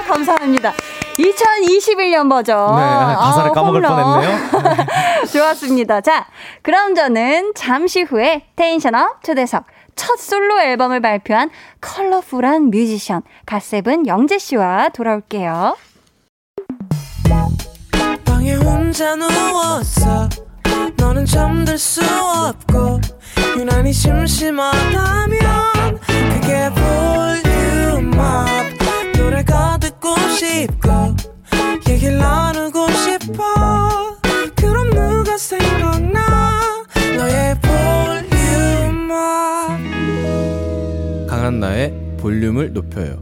감사합니다. 0.08 0.72
2021년 1.20 2.28
버전. 2.28 2.56
네 2.76 2.82
가사를 3.14 3.50
아, 3.50 3.52
까먹을 3.52 3.84
홈런. 3.86 4.20
뻔했네요 4.20 4.38
좋았습니다. 5.32 6.00
자, 6.00 6.26
그럼 6.62 6.94
저는 6.94 7.52
잠시 7.54 8.02
후에 8.02 8.46
tension 8.56 9.08
up 9.08 9.22
초대석 9.22 9.64
첫 9.96 10.18
솔로 10.18 10.60
앨범을 10.60 11.00
발표한 11.00 11.50
컬러풀한 11.80 12.70
뮤지션 12.70 13.22
갓세븐 13.46 14.06
영재 14.06 14.38
씨와 14.38 14.90
돌아올게요. 14.90 15.76
너는 20.96 21.26
잠들 21.26 21.78
수 21.78 22.00
없고 22.02 23.00
유난히 23.58 23.92
심심하다면 23.92 25.40
그게 26.32 26.70
볼륨업 27.84 28.46
노래가 29.16 29.78
듣고 29.78 30.16
싶고 30.30 31.14
얘기를 31.88 32.18
나누고 32.18 32.90
싶어 32.92 34.09
강한 41.26 41.58
나의 41.58 41.94
볼륨을 42.18 42.74
높여요. 42.74 43.18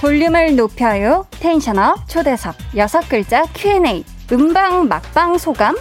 볼륨을 0.00 0.56
높여요. 0.56 1.26
텐션업 1.38 2.08
초대석 2.08 2.56
여섯 2.76 3.08
글자 3.08 3.46
Q&A. 3.54 4.04
음방 4.32 4.88
막방 4.88 5.38
소감 5.38 5.76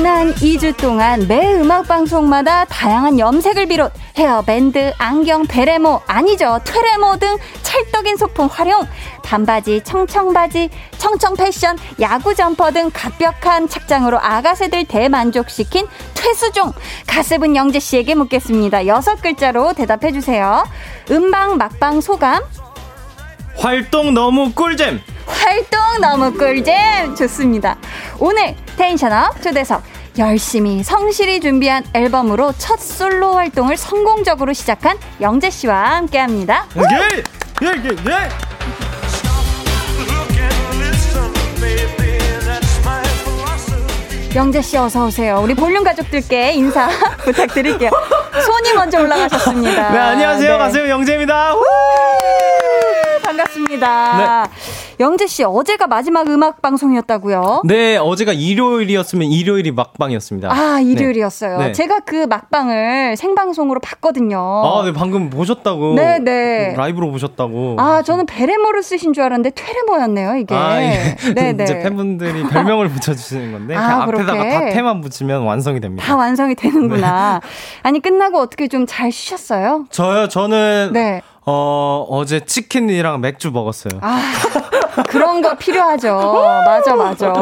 지난 0.00 0.32
2주 0.32 0.74
동안 0.78 1.26
매 1.28 1.56
음악 1.56 1.86
방송마다 1.86 2.64
다양한 2.64 3.18
염색을 3.18 3.66
비롯 3.66 3.92
헤어 4.16 4.40
밴드, 4.40 4.94
안경, 4.96 5.44
베레모, 5.44 6.00
아니죠, 6.06 6.58
퇴레모 6.64 7.18
등 7.18 7.36
찰떡인 7.60 8.16
소품 8.16 8.46
활용, 8.46 8.86
반바지, 9.22 9.82
청청바지, 9.84 10.70
청청 10.96 11.34
패션, 11.34 11.76
야구 12.00 12.34
점퍼 12.34 12.70
등 12.70 12.90
갑벽한 12.94 13.68
착장으로 13.68 14.18
아가새들 14.18 14.86
대만족시킨 14.86 15.86
퇴수종 16.14 16.72
가습은 17.06 17.54
영재 17.54 17.78
씨에게 17.78 18.14
묻겠습니다. 18.14 18.86
여섯 18.86 19.20
글자로 19.20 19.74
대답해 19.74 20.12
주세요. 20.12 20.64
음방 21.10 21.58
막방 21.58 22.00
소감, 22.00 22.42
활동 23.56 24.14
너무 24.14 24.52
꿀잼 24.52 25.00
활동 25.26 26.00
너무 26.00 26.32
꿀잼 26.32 27.14
좋습니다. 27.14 27.76
오늘 28.18 28.54
텐션업 28.76 29.40
초대석 29.42 29.82
열심히 30.18 30.82
성실히 30.82 31.40
준비한 31.40 31.84
앨범으로 31.94 32.52
첫 32.58 32.80
솔로 32.80 33.34
활동을 33.34 33.76
성공적으로 33.76 34.52
시작한 34.52 34.98
영재 35.20 35.50
씨와 35.50 35.96
함께합니다. 35.96 36.66
예! 36.76 37.22
예! 37.66 37.68
예! 37.68 37.88
예! 38.10 38.28
영재 44.34 44.62
씨 44.62 44.76
어서 44.76 45.06
오세요. 45.06 45.40
우리 45.42 45.54
볼륨 45.54 45.82
가족들께 45.82 46.52
인사 46.52 46.88
부탁드릴게요. 47.24 47.90
손이 48.44 48.72
먼저 48.74 49.00
올라가셨습니다. 49.00 49.90
네 49.90 49.98
안녕하세요 49.98 50.52
네. 50.52 50.58
가세요 50.58 50.88
영재입니다 50.88 51.52
후! 51.52 51.64
반갑습니다. 53.30 54.48
영재 54.98 55.26
씨, 55.26 55.44
어제가 55.44 55.86
마지막 55.86 56.26
음악 56.28 56.60
방송이었다고요? 56.60 57.62
네, 57.64 57.96
어제가 57.96 58.32
일요일이었으면 58.32 59.28
일요일이 59.28 59.70
막방이었습니다. 59.70 60.50
아, 60.52 60.80
일요일이었어요. 60.80 61.58
네. 61.58 61.66
네. 61.66 61.72
제가 61.72 62.00
그 62.00 62.26
막방을 62.26 63.16
생방송으로 63.16 63.80
봤거든요. 63.80 64.38
아, 64.38 64.82
네, 64.84 64.92
방금 64.92 65.30
보셨다고. 65.30 65.94
네, 65.94 66.18
네. 66.18 66.74
라이브로 66.76 67.10
보셨다고. 67.12 67.76
아, 67.78 68.02
저는 68.02 68.26
베레모를 68.26 68.82
쓰신 68.82 69.12
줄 69.12 69.22
알았는데 69.22 69.50
퇴레모였네요, 69.54 70.36
이게. 70.36 70.54
아, 70.54 70.82
예. 70.82 71.16
네, 71.34 71.52
네. 71.52 71.64
이제 71.64 71.78
팬분들이 71.78 72.42
별명을 72.48 72.88
붙여 72.88 73.14
주시는 73.14 73.52
건데 73.52 73.76
아, 73.76 74.06
그 74.06 74.12
앞에다가 74.12 74.32
그렇게? 74.32 74.50
다테만 74.50 75.00
붙이면 75.00 75.42
완성이 75.42 75.80
됩니다. 75.80 76.04
다 76.04 76.16
완성이 76.16 76.54
되는구나. 76.56 77.40
아니, 77.84 78.00
끝나고 78.00 78.38
어떻게 78.38 78.66
좀 78.66 78.80
잘 78.86 79.12
쉬셨어요? 79.12 79.84
저요, 79.90 80.26
저는 80.26 80.90
네. 80.92 81.22
어, 81.50 82.06
어제 82.08 82.40
치킨이랑 82.40 83.20
맥주 83.20 83.50
먹었어요. 83.50 83.98
아, 84.02 84.20
그런 85.08 85.42
거 85.42 85.56
필요하죠. 85.56 86.14
맞아, 86.64 86.94
맞아. 86.94 87.32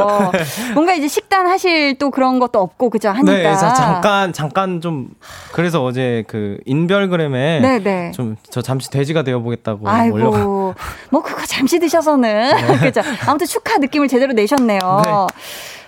뭔가 0.75 0.95
이제 0.95 1.09
식단 1.09 1.47
하실 1.47 1.99
또 1.99 2.11
그런 2.11 2.39
것도 2.39 2.59
없고, 2.59 2.89
그죠? 2.91 3.11
하니까. 3.11 3.33
네, 3.33 3.55
자, 3.55 3.75
잠깐 3.75 4.33
잠깐 4.33 4.81
좀 4.81 5.09
그래서 5.53 5.85
어제 5.85 6.25
그 6.27 6.59
인별그램에 6.65 7.61
네, 7.61 7.79
네. 7.81 8.11
좀 8.13 8.37
저 8.51 8.63
잠시 8.63 8.91
돼지가 8.91 9.23
되어 9.23 9.41
보겠다고 9.41 9.85
올려가. 9.85 10.01
아이고, 10.39 10.75
뭐 11.11 11.23
그거 11.23 11.45
잠시 11.47 11.79
드셔서는 11.79 12.53
그죠. 12.81 13.03
아무튼 13.27 13.47
축하 13.47 13.77
느낌을 13.79 14.09
제대로 14.09 14.33
내셨네요. 14.33 14.79
네. 15.05 15.11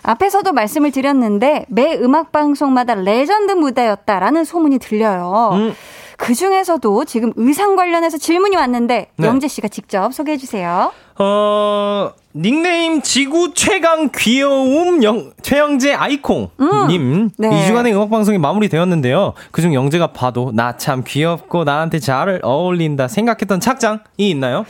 앞에서도 0.03 0.51
말씀을 0.53 0.93
드렸는데 0.93 1.67
매 1.69 1.95
음악 1.97 2.33
방송마다 2.33 2.95
레전드 2.95 3.53
무대였다라는 3.53 4.45
소문이 4.45 4.79
들려요. 4.79 5.51
음. 5.53 5.75
그 6.21 6.35
중에서도 6.35 7.05
지금 7.07 7.33
의상 7.37 7.77
관련해서 7.77 8.19
질문이 8.19 8.55
왔는데 8.55 9.09
네. 9.17 9.27
영재 9.27 9.49
씨가 9.49 9.69
직접 9.69 10.13
소개해 10.13 10.37
주세요. 10.37 10.93
어, 11.19 12.13
닉네임 12.35 13.01
지구 13.03 13.53
최강 13.55 14.11
귀여움 14.17 15.03
영, 15.03 15.33
최영재 15.43 15.93
아이콩 15.95 16.49
님 16.89 17.31
네. 17.39 17.49
2주간의 17.49 17.95
음악 17.95 18.11
방송이 18.11 18.39
마무리되었는데요. 18.39 19.33
그중 19.51 19.75
영재가 19.75 20.09
봐도 20.09 20.51
나 20.55 20.77
참 20.77 21.03
귀엽고 21.07 21.65
나한테 21.65 21.99
잘 21.99 22.41
어울린다 22.43 23.09
생각했던 23.09 23.61
착장이 23.61 23.99
있나요? 24.19 24.65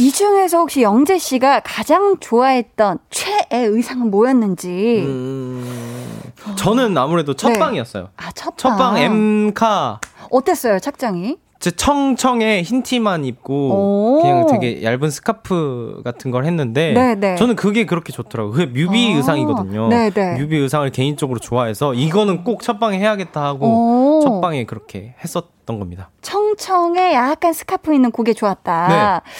이 0.00 0.10
중에서 0.12 0.58
혹시 0.58 0.82
영재 0.82 1.18
씨가 1.18 1.60
가장 1.64 2.16
좋아했던 2.20 2.98
최애 3.10 3.64
의상은 3.66 4.10
뭐였는지. 4.10 5.04
음, 5.06 6.20
저는 6.56 6.96
아무래도 6.98 7.34
네. 7.34 7.52
첫방이었어요. 7.52 8.08
아, 8.16 8.30
첫방. 8.32 8.56
첫방 8.76 8.98
M카 8.98 10.00
어땠어요, 10.30 10.78
착장이? 10.78 11.36
제 11.58 11.70
청청에 11.70 12.62
흰 12.62 12.82
티만 12.82 13.24
입고 13.24 13.70
오. 13.70 14.20
그냥 14.20 14.46
되게 14.46 14.82
얇은 14.82 15.10
스카프 15.10 16.02
같은 16.04 16.30
걸 16.30 16.44
했는데 16.44 16.92
네네. 16.92 17.36
저는 17.36 17.56
그게 17.56 17.86
그렇게 17.86 18.12
좋더라고요. 18.12 18.52
그게 18.52 18.66
뮤비 18.66 19.12
아. 19.12 19.16
의상이거든요. 19.16 19.88
네네. 19.88 20.38
뮤비 20.38 20.56
의상을 20.58 20.88
개인적으로 20.90 21.38
좋아해서 21.38 21.94
이거는 21.94 22.44
꼭 22.44 22.62
첫방에 22.62 22.98
해야겠다 22.98 23.42
하고 23.42 24.18
오. 24.18 24.20
첫방에 24.22 24.64
그렇게 24.64 25.14
했었던 25.24 25.78
겁니다. 25.78 26.10
청청에 26.20 27.14
약간 27.14 27.52
스카프 27.54 27.94
있는 27.94 28.10
그게 28.10 28.34
좋았다. 28.34 29.22
네. 29.24 29.30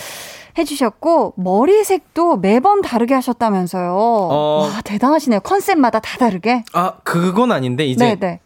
해주셨고 0.58 1.34
머리색도 1.36 2.38
매번 2.38 2.80
다르게 2.80 3.12
하셨다면서요. 3.12 3.94
어. 3.94 4.68
와 4.72 4.80
대단하시네요. 4.82 5.40
컨셉마다 5.40 6.00
다 6.00 6.16
다르게. 6.16 6.64
아 6.72 6.94
그건 7.04 7.52
아닌데 7.52 7.84
이제 7.84 8.16
네네. 8.16 8.40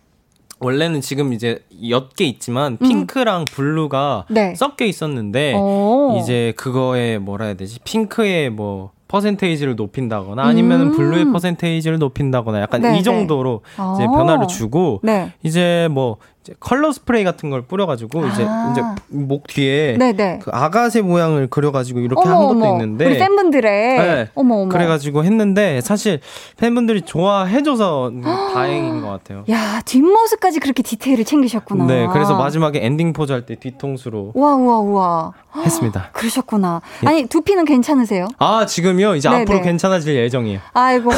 원래는 0.61 1.01
지금 1.01 1.33
이제 1.33 1.65
옅게 1.83 2.25
있지만 2.27 2.77
핑크랑 2.77 3.47
blue가 3.47 4.27
음. 4.29 4.35
네. 4.35 4.55
섞여 4.55 4.85
있었는데 4.85 5.55
오. 5.55 6.19
이제 6.21 6.53
그거에 6.57 7.19
뭐라 7.19 7.47
해야 7.47 7.55
되지? 7.55 7.81
핑크의 7.81 8.51
뭐 8.51 8.93
퍼센테이지를 9.09 9.75
높인다거나 9.75 10.43
아니면 10.43 10.83
음. 10.83 10.87
은 10.87 10.93
blue의 10.93 11.33
퍼센테이지를 11.33 11.99
높인다거나 11.99 12.61
약간 12.61 12.81
네, 12.81 12.97
이 12.99 13.03
정도로 13.03 13.63
네. 13.77 13.85
이제 13.95 14.05
어. 14.05 14.11
변화를 14.13 14.47
주고 14.47 15.01
네. 15.03 15.33
이제 15.43 15.89
뭐 15.91 16.19
이제 16.43 16.55
컬러 16.59 16.91
스프레이 16.91 17.23
같은 17.23 17.51
걸 17.51 17.61
뿌려가지고 17.63 18.27
이제 18.29 18.47
아. 18.49 18.71
이제 18.73 18.83
목 19.09 19.47
뒤에 19.47 19.99
네네. 19.99 20.39
그 20.43 20.51
아가새 20.55 21.03
모양을 21.03 21.49
그려가지고 21.49 22.01
이렇게 22.01 22.27
어머, 22.27 22.31
한 22.31 22.39
것도 22.49 22.51
어머. 22.65 22.73
있는데 22.73 23.05
우리 23.07 23.19
팬분들의 23.19 23.99
네. 23.99 24.29
어머 24.35 24.55
어머. 24.63 24.69
그래가지고 24.73 25.23
했는데 25.25 25.83
사실 25.83 26.21
팬분들이 26.57 27.03
좋아해줘서 27.03 28.11
다행인 28.55 29.03
것 29.03 29.09
같아요. 29.09 29.45
야 29.51 29.83
뒷모습까지 29.85 30.61
그렇게 30.61 30.83
디테일을 30.83 31.27
챙기셨구나. 31.27 31.85
네, 31.87 32.07
그래서 32.13 32.35
마지막에 32.37 32.81
엔딩 32.85 33.13
포즈 33.13 33.33
할 33.33 33.45
때 33.45 33.57
뒤통수로 33.57 34.33
우와 34.35 34.55
우와 34.55 34.79
우와. 34.79 35.33
했습니다. 35.65 36.11
그러셨구나. 36.13 36.81
아니 37.05 37.27
두피는 37.27 37.65
괜찮으세요? 37.65 38.29
아 38.39 38.65
지금요 38.67 39.17
이제 39.17 39.29
네네. 39.29 39.43
앞으로 39.43 39.61
괜찮아질 39.63 40.15
예정이에요. 40.15 40.61
아이고 40.73 41.11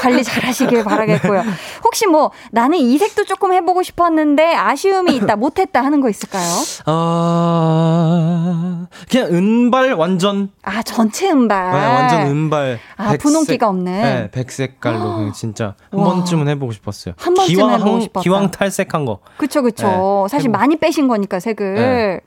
관리 0.00 0.24
잘 0.24 0.44
하시길 0.44 0.82
바라겠고요. 0.84 1.42
혹시 1.84 2.06
뭐 2.06 2.30
나는 2.50 2.78
이 2.78 2.96
색도 2.98 3.24
조금 3.24 3.52
해보고 3.52 3.82
싶었는데 3.82 4.54
아쉬움이 4.68 5.14
있다 5.16 5.36
못했다 5.44 5.82
하는 5.84 6.00
거 6.00 6.08
있을까요? 6.08 6.44
아 6.86 8.86
그냥 9.10 9.26
은발 9.32 9.92
완전 9.94 10.50
아 10.62 10.82
전체 10.82 11.30
은발. 11.30 11.72
네, 11.72 11.86
완전 11.86 12.20
은발. 12.28 12.78
아, 12.96 13.16
분홍기가 13.18 13.68
없는? 13.68 13.92
네, 14.02 14.30
백색깔로 14.30 15.32
진짜 15.32 15.74
한 15.90 16.00
와. 16.00 16.04
번쯤은 16.06 16.48
해보고 16.48 16.72
싶었어요. 16.72 17.14
한 17.18 17.34
번쯤 17.34 17.54
기왕, 17.54 17.74
해보고 17.80 18.00
싶었다. 18.00 18.22
기왕 18.22 18.50
탈색한 18.50 19.04
거. 19.04 19.20
그쵸 19.36 19.62
그쵸. 19.62 19.86
네, 19.86 20.28
사실 20.30 20.48
해보- 20.50 20.58
많이 20.58 20.76
빼신 20.76 21.08
거니까 21.08 21.40
색을. 21.40 21.74
네. 21.74 22.20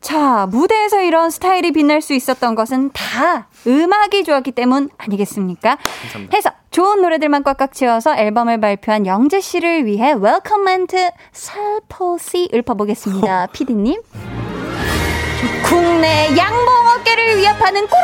자 0.00 0.46
무대에서 0.50 1.00
이런 1.02 1.30
스타일이 1.30 1.70
빛날 1.72 2.02
수 2.02 2.12
있었던 2.12 2.54
것은 2.56 2.90
다 2.92 3.46
음악이 3.66 4.24
좋았기 4.24 4.50
때문 4.52 4.90
아니겠습니까? 4.98 5.78
감사합니다. 6.02 6.36
해서 6.36 6.50
좋은 6.72 7.02
노래들만 7.02 7.44
꽉꽉 7.44 7.74
채워서 7.74 8.16
앨범을 8.16 8.58
발표한 8.58 9.06
영재 9.06 9.40
씨를 9.40 9.84
위해 9.84 10.14
welcome 10.14 10.64
멘트 10.64 11.10
살포시 11.30 12.48
읊어보겠습니다. 12.52 13.48
피디님. 13.52 14.00
국내 15.64 16.28
양봉 16.36 16.88
업계를 16.96 17.38
위협하는 17.38 17.86
꿀 17.86 17.98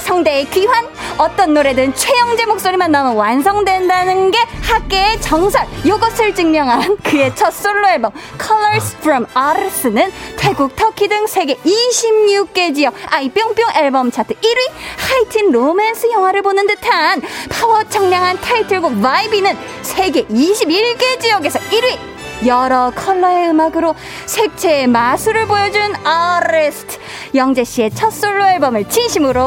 성대의 0.00 0.46
귀환. 0.50 0.88
어떤 1.18 1.52
노래든 1.52 1.94
최영재 1.94 2.46
목소리만 2.46 2.90
나오면 2.90 3.16
완성된다는 3.16 4.30
게 4.30 4.38
학계의 4.62 5.20
정설. 5.20 5.66
이것을 5.84 6.34
증명한 6.34 6.96
그의 7.04 7.34
첫 7.36 7.50
솔로 7.52 7.86
앨범 7.88 8.10
Colors 8.40 8.96
from 8.96 9.26
Ars는 9.36 10.10
태국 10.38 10.74
터키 10.76 11.08
등 11.08 11.26
세계 11.26 11.56
26개 11.56 12.74
지역 12.74 12.94
아이뿅뿅 13.10 13.64
앨범 13.76 14.10
차트 14.10 14.34
1위 14.34 14.70
하이틴 14.96 15.52
로맨스 15.52 16.10
영화를 16.10 16.40
보는 16.42 16.66
듯한 16.66 17.20
파워 17.50 17.84
청량한 17.84 18.40
타이틀곡 18.40 19.02
Vibin은 19.02 19.56
세계 19.82 20.24
21개 20.24 21.20
지역에서 21.20 21.58
1위 21.58 22.19
여러 22.46 22.90
컬러의 22.94 23.50
음악으로 23.50 23.94
색채의 24.26 24.86
마술을 24.86 25.46
보여준 25.46 25.94
아리스트 26.06 26.98
영재 27.34 27.64
씨의 27.64 27.90
첫 27.90 28.10
솔로 28.10 28.46
앨범을 28.46 28.88
진심으로 28.88 29.40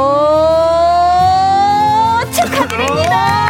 축하드립니다. 2.32 3.44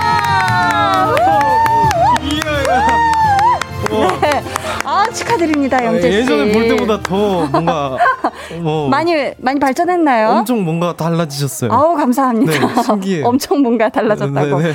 네. 4.21 4.43
아 4.86 5.06
축하드립니다 5.13 5.86
영재 5.86 6.10
씨. 6.12 6.17
예전에 6.19 6.51
볼 6.51 6.67
때보다 6.69 7.01
더 7.03 7.45
뭔가 7.47 7.97
뭐 8.62 8.88
많이 8.89 9.13
많이 9.38 9.60
발전했나요? 9.60 10.29
엄청 10.29 10.63
뭔가 10.63 10.95
달라지셨어요. 10.95 11.71
아우 11.71 11.95
감사합니다. 11.95 12.51
네, 12.75 12.82
신기해요. 12.84 13.25
엄청 13.27 13.62
뭔가 13.62 13.89
달라졌다고. 13.89 14.60
네, 14.62 14.67
네. 14.69 14.73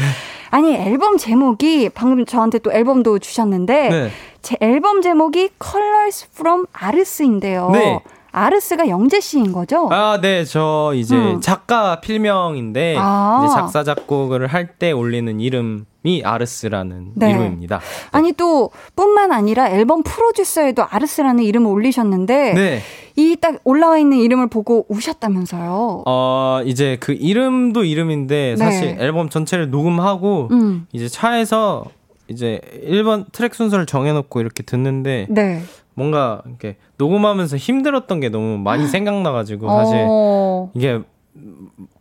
아니 0.50 0.74
앨범 0.76 1.18
제목이 1.18 1.90
방금 1.94 2.24
저한테 2.24 2.58
또 2.60 2.72
앨범도 2.72 3.18
주셨는데 3.18 3.88
네. 3.90 4.10
제 4.48 4.56
앨범 4.62 5.02
제목이 5.02 5.50
Colors 5.62 6.26
from 6.32 6.64
Ars인데요. 6.82 7.68
네. 7.70 8.00
아르스가 8.32 8.88
영재 8.88 9.20
씨인 9.20 9.52
거죠? 9.52 9.90
아, 9.92 10.20
네, 10.22 10.42
저 10.46 10.92
이제 10.94 11.14
음. 11.14 11.42
작가 11.42 12.00
필명인데 12.00 12.96
아. 12.98 13.42
이제 13.44 13.54
작사 13.54 13.84
작곡을 13.84 14.46
할 14.46 14.78
때 14.78 14.92
올리는 14.92 15.38
이름이 15.38 16.22
아르스라는 16.24 17.10
네. 17.16 17.30
이름입니다. 17.30 17.80
아니 18.10 18.32
또 18.32 18.70
뿐만 18.96 19.32
아니라 19.32 19.68
앨범 19.68 20.02
프로듀서에도 20.02 20.82
아르스라는 20.88 21.44
이름을 21.44 21.70
올리셨는데 21.70 22.54
네. 22.54 22.82
이딱 23.16 23.60
올라와 23.64 23.98
있는 23.98 24.16
이름을 24.16 24.46
보고 24.46 24.86
우셨다면서요. 24.88 26.04
어, 26.06 26.60
이제 26.64 26.96
그 27.00 27.12
이름도 27.12 27.84
이름인데 27.84 28.56
사실 28.56 28.96
네. 28.96 29.04
앨범 29.04 29.28
전체를 29.28 29.68
녹음하고 29.70 30.48
음. 30.52 30.86
이제 30.92 31.06
차에서 31.06 31.84
이제 32.28 32.60
1번 32.84 33.26
트랙 33.32 33.54
순서를 33.54 33.86
정해놓고 33.86 34.40
이렇게 34.40 34.62
듣는데 34.62 35.26
네. 35.30 35.62
뭔가 35.94 36.42
이렇게 36.46 36.76
녹음하면서 36.98 37.56
힘들었던 37.56 38.20
게 38.20 38.28
너무 38.28 38.58
많이 38.58 38.86
생각나가지고 38.86 39.68
사실 39.68 39.96
어. 40.08 40.70
이게 40.74 41.00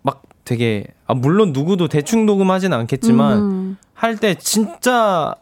막 0.04 0.24
되게 0.44 0.86
아 1.06 1.14
물론 1.14 1.54
누구도 1.54 1.88
대충 1.88 2.26
녹음하진 2.26 2.74
않겠지만 2.74 3.38
음. 3.38 3.78
할때 3.94 4.36
진짜 4.36 5.34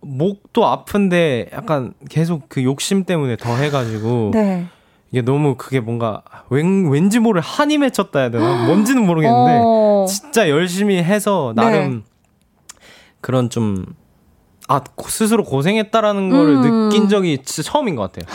목도 0.00 0.66
아픈데 0.66 1.50
약간 1.52 1.94
계속 2.08 2.48
그 2.48 2.64
욕심 2.64 3.04
때문에 3.04 3.36
더 3.36 3.54
해가지고 3.54 4.32
네. 4.34 4.66
이게 5.12 5.22
너무 5.22 5.54
그게 5.56 5.78
뭔가 5.78 6.22
왠, 6.48 6.90
왠지 6.90 7.20
모를 7.20 7.42
한이 7.42 7.78
맺혔다 7.78 8.18
해야 8.18 8.30
되나? 8.30 8.66
뭔지는 8.66 9.06
모르겠는데 9.06 9.60
어. 9.64 10.06
진짜 10.08 10.48
열심히 10.48 10.96
해서 10.96 11.52
네. 11.54 11.62
나름 11.62 12.02
그런 13.22 13.48
좀 13.48 13.86
아, 14.68 14.80
고- 14.80 15.08
스스로 15.08 15.42
고생했다라는 15.44 16.28
거를 16.30 16.54
음. 16.56 16.88
느낀 16.88 17.08
적이 17.08 17.42
진짜 17.42 17.68
처음인 17.70 17.96
것 17.96 18.12
같아요. 18.12 18.26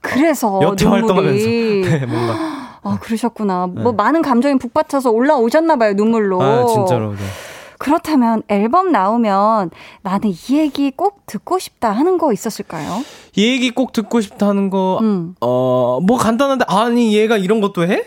그래서 0.00 0.60
여태 0.62 0.86
활동하면서. 0.86 1.44
눈물이. 1.46 1.80
네, 1.90 2.06
뭔가. 2.06 2.78
아 2.84 2.98
그러셨구나. 3.00 3.66
뭐 3.66 3.92
많은 3.92 4.22
감정이 4.22 4.56
북받쳐서 4.58 5.10
올라오셨나 5.10 5.76
봐요 5.76 5.94
눈물로. 5.94 6.40
아, 6.40 6.64
진짜로. 6.66 7.10
네. 7.12 7.18
그렇다면 7.78 8.42
앨범 8.48 8.90
나오면 8.92 9.70
나는 10.02 10.30
이 10.30 10.58
얘기 10.58 10.90
꼭 10.90 11.22
듣고 11.26 11.58
싶다 11.58 11.90
하는 11.92 12.18
거 12.18 12.32
있었을까요? 12.32 13.02
이 13.36 13.46
얘기 13.52 13.70
꼭 13.70 13.92
듣고 13.92 14.20
싶다는 14.20 14.68
거, 14.68 14.98
음. 15.00 15.36
어, 15.40 16.00
뭐 16.02 16.18
간단한데, 16.18 16.64
아니, 16.66 17.14
얘가 17.16 17.36
이런 17.36 17.60
것도 17.60 17.86
해? 17.86 18.02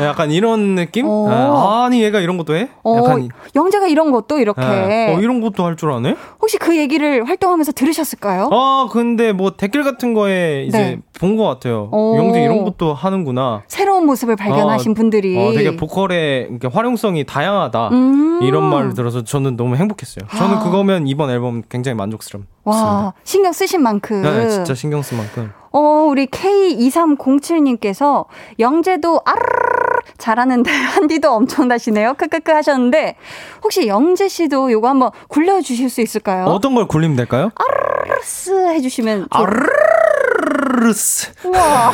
약간 0.00 0.30
이런 0.30 0.74
느낌? 0.74 1.06
어. 1.08 1.28
아, 1.30 1.84
아니, 1.86 2.02
얘가 2.02 2.20
이런 2.20 2.36
것도 2.36 2.54
해? 2.56 2.68
어, 2.84 2.96
약간. 2.98 3.28
영재가 3.54 3.86
이런 3.86 4.10
것도 4.12 4.38
이렇게 4.38 4.60
예. 4.60 5.14
어, 5.14 5.20
이런 5.20 5.40
것도 5.40 5.64
할 5.64 5.76
줄 5.76 5.92
아네? 5.92 6.14
혹시 6.40 6.58
그 6.58 6.76
얘기를 6.76 7.26
활동하면서 7.26 7.72
들으셨을까요? 7.72 8.50
아, 8.52 8.88
근데 8.90 9.32
뭐 9.32 9.52
댓글 9.56 9.82
같은 9.82 10.12
거에 10.14 10.64
이제 10.64 10.78
네. 10.78 10.98
본것 11.18 11.46
같아요. 11.46 11.88
오. 11.92 12.16
영재 12.18 12.42
이런 12.42 12.64
것도 12.64 12.92
하는구나. 12.92 13.62
새로운 13.68 14.04
모습을 14.06 14.36
발견하신 14.36 14.90
어, 14.90 14.94
분들이 14.94 15.38
어, 15.38 15.52
되게 15.52 15.74
보컬의 15.76 16.58
활용성이 16.72 17.24
다양하다. 17.24 17.88
음. 17.92 18.40
이런 18.42 18.64
말을 18.64 18.92
들 18.94 19.05
어서 19.06 19.24
저는 19.24 19.56
너무 19.56 19.76
행복했어요. 19.76 20.26
저는 20.36 20.56
아. 20.56 20.62
그거면 20.62 21.06
이번 21.06 21.30
앨범 21.30 21.62
굉장히 21.68 21.96
만족스럽습니다. 21.96 22.55
와 22.66 23.14
신경 23.24 23.52
쓰신 23.52 23.82
만큼 23.82 24.22
네, 24.22 24.48
진짜 24.50 24.74
신경 24.74 25.00
쓴 25.02 25.16
만큼. 25.18 25.52
어, 25.72 26.06
우리 26.08 26.26
K2307님께서 26.26 28.24
영재도 28.58 29.20
아르르르 29.24 30.00
잘하는데 30.18 30.68
한디도 30.94 31.32
엄청나시네요. 31.32 32.14
크크크 32.14 32.50
하셨는데 32.50 33.16
혹시 33.62 33.86
영재 33.86 34.28
씨도 34.28 34.72
요거 34.72 34.88
한번 34.88 35.10
굴려 35.28 35.60
주실 35.60 35.90
수 35.90 36.00
있을까요? 36.00 36.46
어떤 36.46 36.74
걸 36.74 36.86
굴리면 36.88 37.16
될까요? 37.16 37.50
아르르스 37.54 38.68
해 38.68 38.80
주시면 38.80 39.28
아르르스. 39.30 41.32
우와. 41.44 41.92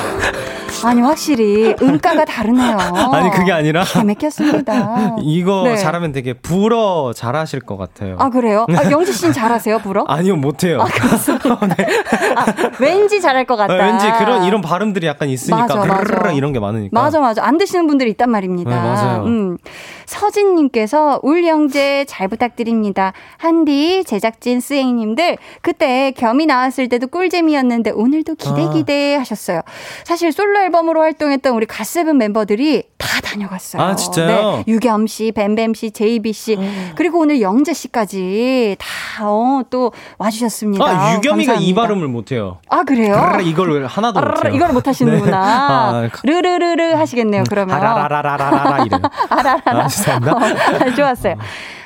아니 0.85 1.01
확실히 1.01 1.75
음가가 1.81 2.25
다르네요. 2.25 2.77
아니 3.13 3.31
그게 3.31 3.53
아니라 3.53 3.85
기가 3.85 4.03
막혔습니다. 4.05 5.17
이거 5.23 5.63
네. 5.65 5.77
잘하면 5.77 6.13
되게 6.13 6.33
불어 6.35 7.13
잘하실 7.15 7.61
것 7.61 7.77
같아요. 7.77 8.17
아 8.19 8.31
그래요? 8.31 8.67
아, 8.71 8.91
영재 8.91 9.13
씨는 9.13 9.33
잘하세요, 9.33 9.79
불어? 9.81 10.05
아니요 10.09 10.37
못 10.37 10.57
해요. 10.69 10.81
아, 12.37 12.47
왠지 12.79 13.21
잘할 13.21 13.45
것 13.45 13.57
같다. 13.57 13.75
아, 13.75 13.77
왠지 13.77 14.11
그런 14.19 14.45
이런 14.45 14.61
발음들이 14.61 15.07
약간 15.07 15.29
있으니까 15.29 15.75
맞아, 15.75 15.85
맞아. 15.85 16.33
이런 16.33 16.53
게 16.53 16.61
많으니까. 16.61 16.99
맞아, 16.99 17.21
맞아. 17.21 17.45
안 17.45 17.59
드시는 17.59 17.87
분들이 17.87 18.11
있단 18.11 18.31
말입니다. 18.31 18.71
네, 18.71 18.77
맞아요. 18.77 19.25
음. 19.25 19.59
서진님께서 20.07 21.21
울 21.23 21.47
영재 21.47 22.05
잘 22.09 22.29
부탁드립니다. 22.29 23.13
한디 23.37 24.05
제작진 24.05 24.61
스행님들 24.61 25.39
그때 25.61 26.13
겸이 26.17 26.47
나왔을 26.47 26.89
때도 26.89 27.09
꿀잼이었는데 27.09 27.91
오늘도 27.91 28.35
기대 28.37 28.63
아. 28.67 28.71
기대 28.71 29.15
하셨어요. 29.17 29.61
사실 30.05 30.33
솔로 30.33 30.61
앨범으로 30.61 31.01
활동했던 31.01 31.55
우리 31.55 31.67
갓세븐 31.67 32.19
멤버들이 32.19 32.85
다 32.99 33.21
다녀갔어요. 33.21 33.83
아, 33.83 33.97
진짜요? 33.97 34.27
네, 34.27 34.65
유겸 34.69 35.07
씨, 35.07 35.33
뱀뱀 35.33 35.75
씨, 35.75 35.91
제이비 35.91 36.33
씨 36.33 36.57
그리고 36.95 37.19
오늘 37.21 37.41
영재 37.41 37.73
씨까지 37.73 38.77
다또 39.17 39.93
와주셨습니다. 40.19 40.85
아 40.85 41.15
유겸이가 41.17 41.55
이. 41.55 41.75
발음을 41.75 42.07
못해요. 42.09 42.59
아 42.69 42.83
그래요? 42.85 43.15
그르르 43.33 43.43
이걸 43.43 43.87
하나도 43.87 44.21
못해요. 44.21 44.53
이걸 44.55 44.73
못 44.73 44.87
하시는구나. 44.87 45.39
아, 45.43 46.09
그- 46.13 46.27
르르르르 46.27 46.93
하시겠네요, 46.95 47.45
그러면. 47.49 47.77
아라라라라라라 47.77 48.85
이래요. 48.85 49.01
아, 49.31 49.89
죄송합니다. 49.93 50.87
아, 50.87 50.91
좋았어요. 50.97 51.37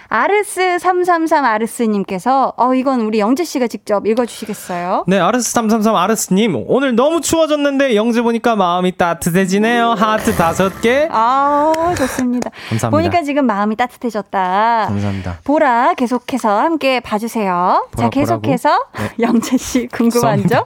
아르스 0.08 0.78
333 0.78 1.44
아르스님께서 1.44 2.52
어 2.56 2.74
이건 2.74 3.00
우리 3.00 3.18
영재 3.18 3.44
씨가 3.44 3.66
직접 3.66 4.06
읽어주시겠어요? 4.06 5.04
네, 5.06 5.18
아르스 5.18 5.50
333 5.52 5.94
아르스님 5.96 6.64
오늘 6.68 6.94
너무 6.94 7.20
추워졌는데 7.20 7.96
영재 7.96 8.22
보니까 8.22 8.56
마음이 8.56 8.96
따뜻해지네요. 8.96 9.90
하트 9.90 10.34
다섯 10.36 10.80
개. 10.80 11.08
아 11.10 11.72
좋습니다. 11.96 12.50
감사합니다. 12.68 12.90
보니까 12.90 13.22
지금 13.22 13.46
마음이 13.46 13.76
따뜻해졌다. 13.76 14.86
감사합니다. 14.88 15.38
보라 15.44 15.94
계속해서 15.94 16.60
함께 16.60 17.00
봐주세요. 17.00 17.86
자 17.96 17.96
보라, 17.96 18.10
계속해서 18.10 18.78
보라고? 18.92 19.14
영재 19.20 19.56
씨 19.56 19.88
궁금한 19.88 20.46
점 20.46 20.64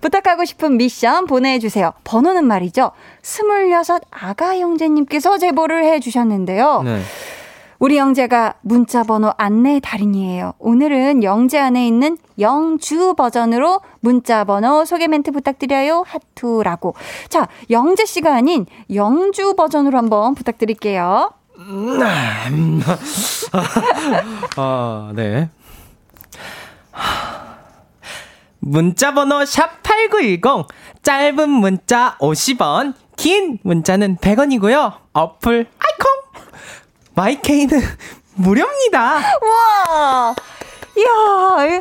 부탁하고 0.00 0.44
싶은 0.44 0.76
미션 0.76 1.26
보내주세요. 1.26 1.92
번호는 2.04 2.44
말이죠. 2.46 2.92
스물여섯 3.22 4.02
아가 4.10 4.58
영재님께서 4.58 5.38
제보를 5.38 5.84
해주셨는데요. 5.84 6.82
네. 6.84 7.00
우리 7.80 7.96
영재가 7.96 8.56
문자 8.60 9.02
번호 9.02 9.32
안내 9.38 9.80
달인이에요. 9.80 10.52
오늘은 10.58 11.24
영재 11.24 11.58
안에 11.58 11.86
있는 11.86 12.18
영주 12.38 13.14
버전으로 13.14 13.80
문자 14.00 14.44
번호 14.44 14.84
소개 14.84 15.08
멘트 15.08 15.32
부탁드려요. 15.32 16.04
하투라고. 16.06 16.94
자, 17.30 17.48
영재 17.70 18.04
씨가 18.04 18.34
아닌 18.34 18.66
영주 18.94 19.54
버전으로 19.54 19.96
한번 19.96 20.34
부탁드릴게요. 20.34 21.32
아, 24.56 25.12
네. 25.14 25.48
문자 28.58 29.14
번호 29.14 29.38
샵8910 29.38 30.66
짧은 31.02 31.48
문자 31.48 32.18
50원 32.18 32.92
긴 33.16 33.58
문자는 33.62 34.18
100원이고요. 34.18 34.92
어플 35.14 35.66
아이콘 35.78 36.19
마이케이는 37.14 37.80
무료입니다. 38.36 39.14
와! 39.14 40.34
이야, 40.96 41.66
이 41.78 41.80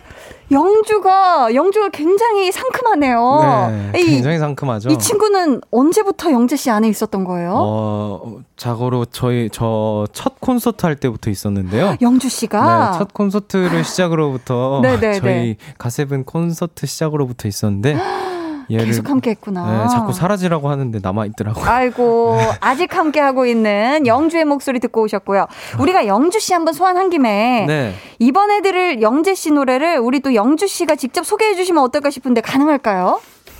영주가, 0.51 1.53
영주가 1.53 1.89
굉장히 1.89 2.51
상큼하네요. 2.51 3.91
네, 3.93 3.99
이, 4.01 4.05
굉장히 4.05 4.39
상큼하죠. 4.39 4.89
이 4.89 4.97
친구는 4.97 5.61
언제부터 5.71 6.31
영재 6.31 6.55
씨 6.55 6.71
안에 6.71 6.87
있었던 6.89 7.23
거예요? 7.23 7.53
어, 7.55 8.39
자고로 8.57 9.05
저희 9.05 9.49
저 9.51 10.05
첫 10.11 10.39
콘서트 10.39 10.85
할 10.87 10.95
때부터 10.95 11.29
있었는데요. 11.29 11.97
영주 12.01 12.29
씨가? 12.29 12.91
네, 12.91 12.97
첫 12.97 13.13
콘서트를 13.13 13.83
시작으로부터 13.83 14.79
네, 14.81 14.99
네, 14.99 15.19
저희 15.19 15.31
네. 15.31 15.57
가세븐 15.77 16.23
콘서트 16.23 16.87
시작으로부터 16.87 17.47
있었는데 17.47 17.95
얘를 18.71 18.85
계속 18.85 19.09
함께 19.09 19.31
했구나. 19.31 19.83
네, 19.83 19.89
자꾸 19.89 20.13
사라지라고 20.13 20.69
하는데 20.69 20.99
남아 21.01 21.25
있더라고요. 21.27 21.65
아이고, 21.65 22.39
아직 22.61 22.95
함께 22.95 23.19
하고 23.19 23.45
있는 23.45 24.05
영주의 24.05 24.45
목소리 24.45 24.79
듣고 24.79 25.01
오셨고요. 25.03 25.47
우리가 25.79 26.07
영주 26.07 26.39
씨 26.39 26.53
한번 26.53 26.73
소환한 26.73 27.09
김에 27.09 27.65
네. 27.67 27.95
이번에 28.19 28.61
들을 28.61 29.01
영재 29.01 29.35
씨 29.35 29.51
노래를 29.51 29.97
우리 29.97 30.19
또 30.19 30.35
영주 30.35 30.67
씨가 30.67 30.95
직접 30.95 31.25
소개해 31.25 31.55
주시면 31.55 31.83
어떨까 31.83 32.09
싶은데 32.09 32.41
가능할까요? 32.41 33.19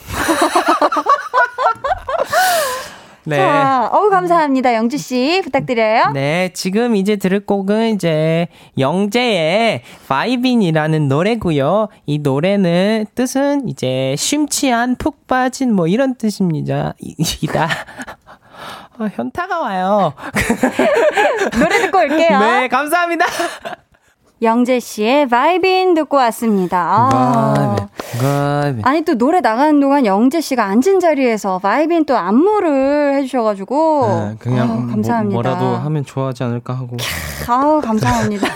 네. 3.30 3.38
자, 3.38 3.90
어우 3.94 4.10
감사합니다. 4.10 4.74
영주 4.74 4.98
씨 4.98 5.42
부탁드려요. 5.44 6.12
네, 6.14 6.50
지금 6.54 6.96
이제 6.96 7.16
들을 7.16 7.46
곡은 7.46 7.96
이제 7.96 8.48
영재의 8.78 9.82
Vibin이라는 10.08 11.08
노래고요. 11.08 11.90
이 12.06 12.20
노래는 12.20 13.06
뜻은 13.16 13.68
이제 13.70 14.16
심취한 14.18 14.96
푹 14.96 15.28
빠진 15.28 15.74
뭐 15.74 15.88
이런 15.88 16.16
뜻입니다. 16.16 16.94
이- 17.00 17.16
이다. 17.42 17.68
아, 18.98 19.10
현타가 19.14 19.60
와요. 19.60 20.14
노래 21.60 21.80
듣고 21.82 21.98
올게요. 22.00 22.40
네, 22.40 22.68
감사합니다. 22.68 23.26
영재 24.42 24.80
씨의 24.80 25.28
Vibin 25.28 25.94
듣고 25.96 26.18
왔습니다. 26.18 27.10
아. 27.12 27.76
Vibin. 28.18 28.82
아니 28.86 29.02
또 29.04 29.16
노래 29.16 29.42
나가는 29.42 29.80
동안 29.80 30.06
영재 30.06 30.42
씨가 30.42 30.66
앉은 30.66 31.00
자리에서 31.00 31.60
Vibin 31.60 32.06
또 32.06 32.18
안무를 32.18 33.16
해주셔가지고 33.16 34.08
네, 34.30 34.36
그냥 34.40 34.70
아우, 34.70 34.78
뭐, 34.80 34.88
감사합니다. 34.92 35.34
뭐 35.34 35.42
라도 35.42 35.66
하면 35.66 36.06
좋아하지 36.06 36.44
않을까 36.44 36.74
하고. 36.74 36.98
아우 37.48 37.82
감사합니다. 37.82 38.48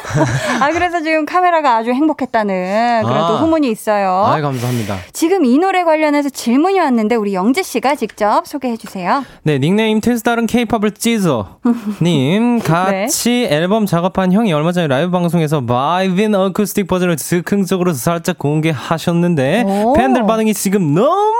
아 0.59 0.71
그래서 0.71 1.01
지금 1.01 1.25
카메라가 1.25 1.77
아주 1.77 1.91
행복했다는 1.91 3.01
그런 3.03 3.17
아. 3.17 3.27
또 3.27 3.37
후문이 3.37 3.69
있어요. 3.69 4.09
아, 4.09 4.39
감사합니다. 4.41 4.97
지금 5.11 5.45
이 5.45 5.57
노래 5.57 5.83
관련해서 5.83 6.29
질문이 6.29 6.79
왔는데 6.79 7.15
우리 7.15 7.33
영재 7.33 7.63
씨가 7.63 7.95
직접 7.95 8.47
소개해 8.47 8.77
주세요. 8.77 9.23
네, 9.43 9.59
닉네임 9.59 10.01
테스다른 10.01 10.45
케이팝을 10.47 10.91
찢어. 10.91 11.57
님, 12.01 12.59
네. 12.59 12.63
같이 12.63 13.47
앨범 13.49 13.85
작업한 13.85 14.31
형이 14.31 14.53
얼마 14.53 14.71
전에 14.71 14.87
라이브 14.87 15.11
방송에서 15.11 15.61
Vibin 15.65 16.33
acoustic 16.35 16.87
버전을 16.87 17.17
즉흥적으로 17.17 17.93
살짝 17.93 18.37
공개하셨는데, 18.37 19.42
오. 19.65 19.93
팬들 19.93 20.25
반응이 20.25 20.53
지금 20.53 20.93
너무 20.93 21.33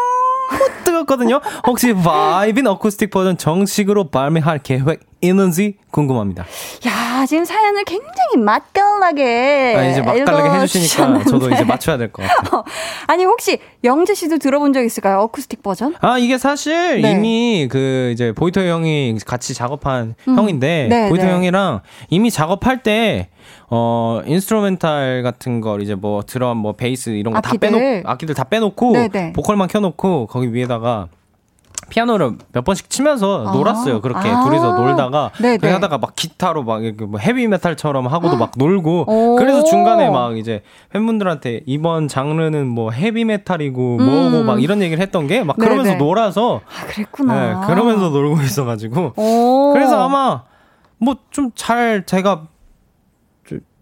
뜨겁거든요. 0.84 1.40
혹시 1.66 1.94
Vibin 1.96 2.68
acoustic 2.68 3.10
버전 3.12 3.38
정식으로 3.38 4.10
발매할 4.10 4.60
계획 4.60 5.02
있는지 5.28 5.76
궁금합니다. 5.92 6.46
야, 6.88 7.26
지금 7.26 7.46
사연을 7.46 7.84
굉장히 7.86 8.38
맛깔나게. 8.44 9.76
아, 9.78 9.84
이제 9.90 10.02
맛깔나게 10.02 10.60
해주시니까. 10.60 11.24
저도 11.26 11.50
이제 11.52 11.64
맞춰야 11.64 11.98
될 11.98 12.12
것 12.12 12.24
같아요. 12.28 12.64
아니, 13.08 13.24
혹시 13.26 13.60
영재 13.84 14.14
씨도 14.14 14.38
들어본 14.40 14.74
적 14.74 14.84
있을까요? 14.84 15.20
어쿠스틱 15.22 15.64
버전? 15.64 15.96
아, 16.02 16.18
이게 16.18 16.38
사실 16.38 17.02
네. 17.02 17.12
이미 17.12 17.68
그 17.72 18.12
이제 18.14 18.32
보이터 18.34 18.62
형이 18.62 19.18
같이 19.26 19.54
작업한 19.54 20.16
음. 20.28 20.38
형인데 20.38 20.88
네, 20.90 21.10
보이터 21.10 21.26
네. 21.26 21.32
형이랑 21.32 21.82
이미 22.10 22.30
작업할 22.32 22.84
때 22.84 23.30
어, 23.70 24.22
instrumental 24.26 25.24
같은 25.24 25.62
걸 25.62 25.82
이제 25.82 25.96
뭐 25.96 26.22
드럼, 26.24 26.58
뭐 26.58 26.74
베이스 26.74 27.12
이런 27.12 27.34
거 27.34 27.42
다. 27.42 27.54
빼놓고 27.60 28.10
악기들 28.10 28.36
다 28.36 28.44
빼놓고 28.46 28.92
네, 28.94 29.08
네. 29.08 29.34
보컬만 29.34 29.68
켜놓고 29.68 30.28
거기 30.28 30.54
위에다가 30.54 31.08
피아노를 31.94 32.38
몇 32.52 32.66
번씩 32.66 32.90
치면서 32.90 33.46
아. 33.50 33.52
놀았어요. 33.52 34.02
그렇게 34.02 34.28
아. 34.28 34.44
둘이서 34.44 34.74
놀다가 34.74 35.30
네, 35.40 35.58
그렇게 35.58 35.68
네. 35.68 35.74
하다가 35.74 36.00
막 36.00 36.16
기타로 36.16 36.64
막뭐 36.64 37.20
헤비 37.20 37.48
메탈처럼 37.48 38.08
하고도 38.08 38.36
막 38.36 38.54
놀고 38.58 39.06
오. 39.08 39.36
그래서 39.36 39.64
중간에 39.64 40.10
막 40.10 40.36
이제 40.36 40.64
팬분들한테 40.90 41.62
이번 41.68 42.08
장르는 42.08 42.68
뭐 42.68 42.90
헤비 42.90 43.26
메탈이고 43.26 43.98
음. 44.00 44.06
뭐고 44.32 44.44
막 44.44 44.64
이런 44.64 44.82
얘기를 44.82 45.00
했던 45.04 45.28
게막 45.28 45.58
네, 45.60 45.64
그러면서 45.66 45.92
네. 45.92 45.98
놀아서 45.98 46.62
아, 46.66 46.86
그랬구나. 46.88 47.62
네, 47.62 47.68
그러면서 47.68 48.10
놀고 48.10 48.42
있어가지고 48.42 49.14
오. 49.16 49.74
그래서 49.74 50.04
아마 50.04 50.42
뭐 50.98 51.16
좀 51.30 51.52
잘 51.54 52.06
제가 52.08 52.42
저 52.42 52.53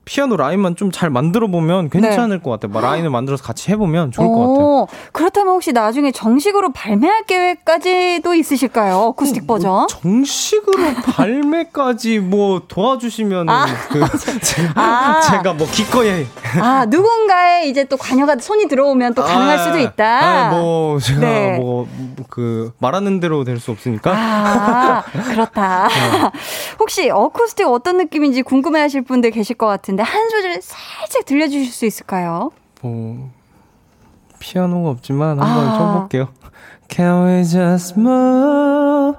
피아노 0.05 0.35
라인만 0.37 0.75
좀 0.75 0.91
잘 0.91 1.09
만들어 1.09 1.47
보면 1.47 1.89
괜찮을 1.89 2.41
것 2.41 2.51
같아요. 2.51 2.71
막 2.73 2.81
라인을 2.81 3.09
만들어서 3.09 3.43
같이 3.43 3.71
해보면 3.71 4.11
좋을 4.11 4.27
것 4.27 4.33
같아요. 4.33 4.55
네. 4.57 4.61
오, 4.61 4.87
그렇다면 5.13 5.53
혹시 5.53 5.71
나중에 5.71 6.11
정식으로 6.11 6.73
발매할 6.73 7.23
계획까지도 7.23 8.33
있으실까요? 8.33 8.97
어쿠스틱 8.97 9.47
버전? 9.47 9.71
뭐 9.71 9.87
정식으로 9.87 10.73
발매까지 11.15 12.19
뭐 12.19 12.61
도와주시면 12.67 13.49
아. 13.49 13.65
그 13.89 14.01
제가, 14.41 14.73
아. 14.75 15.21
제가 15.21 15.53
뭐 15.53 15.65
기꺼이 15.71 16.25
아, 16.59 16.85
누군가의 16.85 17.69
이제 17.69 17.85
또 17.85 17.95
관여가 17.95 18.35
손이 18.39 18.67
들어오면 18.67 19.13
또 19.13 19.23
가능할 19.23 19.57
아, 19.59 19.63
수도 19.63 19.77
있다. 19.79 20.05
아, 20.05 20.49
뭐 20.49 20.99
제가 20.99 21.19
네. 21.21 21.57
뭐그 21.57 22.73
말하는 22.79 23.19
대로 23.21 23.43
될 23.45 23.61
수 23.61 23.69
없으니까. 23.71 24.11
아, 24.15 25.03
그렇다. 25.03 25.87
혹시 26.79 27.09
어쿠스틱 27.11 27.67
어떤 27.67 27.97
느낌인지 27.97 28.41
궁금해 28.41 28.81
하실 28.81 29.03
분들 29.03 29.29
계실 29.29 29.55
것 29.55 29.67
같은데, 29.67 29.90
한 29.99 30.29
소절 30.29 30.61
살짝 30.61 31.25
들려주실 31.25 31.71
수 31.71 31.85
있을까요? 31.85 32.51
뭐 32.81 33.29
피아노가 34.39 34.89
없지만 34.91 35.39
아. 35.39 35.45
한번 35.45 35.77
쳐볼게요. 35.77 36.29
Can 36.89 37.25
we 37.25 37.43
just 37.45 37.97
move 37.97 39.15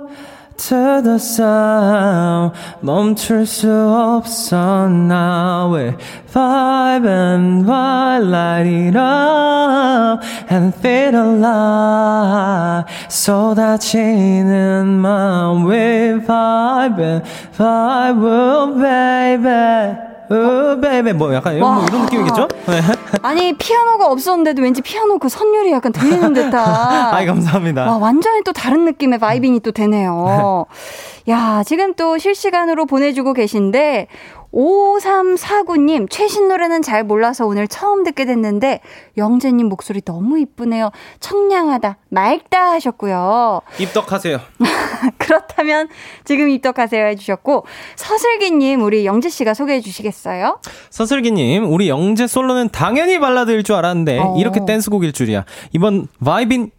to 0.58 1.00
the 1.02 1.16
sound? 1.16 2.52
멈출 2.82 3.46
수 3.46 3.66
없어 3.70 4.87
now. 4.90 5.72
We 5.72 5.96
vibe 6.30 7.06
and 7.06 7.64
vibe, 7.64 8.28
light 8.28 8.66
it 8.66 8.94
up 8.96 10.22
and 10.50 10.74
feel 10.76 11.14
alive. 11.16 12.85
쏟아지는 13.08 14.87
마음. 15.00 15.64
We 15.64 16.20
vibe 16.20 17.00
and 17.00 17.24
vibe, 17.56 18.22
oh 18.22 18.74
baby. 18.78 20.12
Oh 20.33 20.81
baby. 20.81 21.12
뭐 21.12 21.35
약간 21.35 21.55
이런, 21.55 21.75
뭐 21.75 21.85
이런 21.85 22.03
느낌이겠죠? 22.05 22.49
네. 22.68 22.81
아니, 23.23 23.53
피아노가 23.53 24.07
없었는데도 24.11 24.62
왠지 24.62 24.81
피아노 24.81 25.18
그 25.18 25.29
선율이 25.29 25.71
약간 25.73 25.92
들리는 25.92 26.33
듯한. 26.33 26.55
아이 27.14 27.27
감사합니다. 27.27 27.90
와, 27.90 27.99
완전히 27.99 28.42
또 28.45 28.53
다른 28.53 28.85
느낌의 28.87 29.18
바이빙이 29.18 29.61
또 29.61 29.73
되네요. 29.73 30.64
야, 31.29 31.62
지금 31.66 31.95
또 31.95 32.16
실시간으로 32.18 32.87
보내주고 32.87 33.35
계신데, 33.35 34.09
5349님, 34.53 36.09
최신 36.11 36.49
노래는 36.49 36.83
잘 36.83 37.05
몰라서 37.05 37.47
오늘 37.47 37.67
처음 37.67 38.05
듣게 38.05 38.25
됐는데, 38.25 38.81
영재님 39.17 39.69
목소리 39.69 40.01
너무 40.03 40.38
이쁘네요. 40.38 40.91
청량하다, 41.21 41.97
맑다 42.11 42.73
하셨고요. 42.73 43.61
입덕하세요. 43.79 44.41
그렇다면 45.19 45.88
지금 46.25 46.49
입덕하세요 46.49 47.07
해주셨고, 47.07 47.65
서슬기님, 47.97 48.83
우리 48.83 49.07
영재씨가 49.07 49.55
소개해 49.55 49.81
주시겠어요? 49.81 50.59
서슬기님, 50.91 51.73
우리 51.73 51.88
영재 51.88 52.27
솔로는 52.27 52.69
당연히 52.71 53.19
발라드일 53.19 53.62
줄 53.62 53.77
알았는데 53.77 54.19
어. 54.19 54.37
이렇게 54.38 54.61
댄스곡일 54.67 55.12
줄이야. 55.12 55.45
이번 55.73 56.07
바이빈 56.25 56.71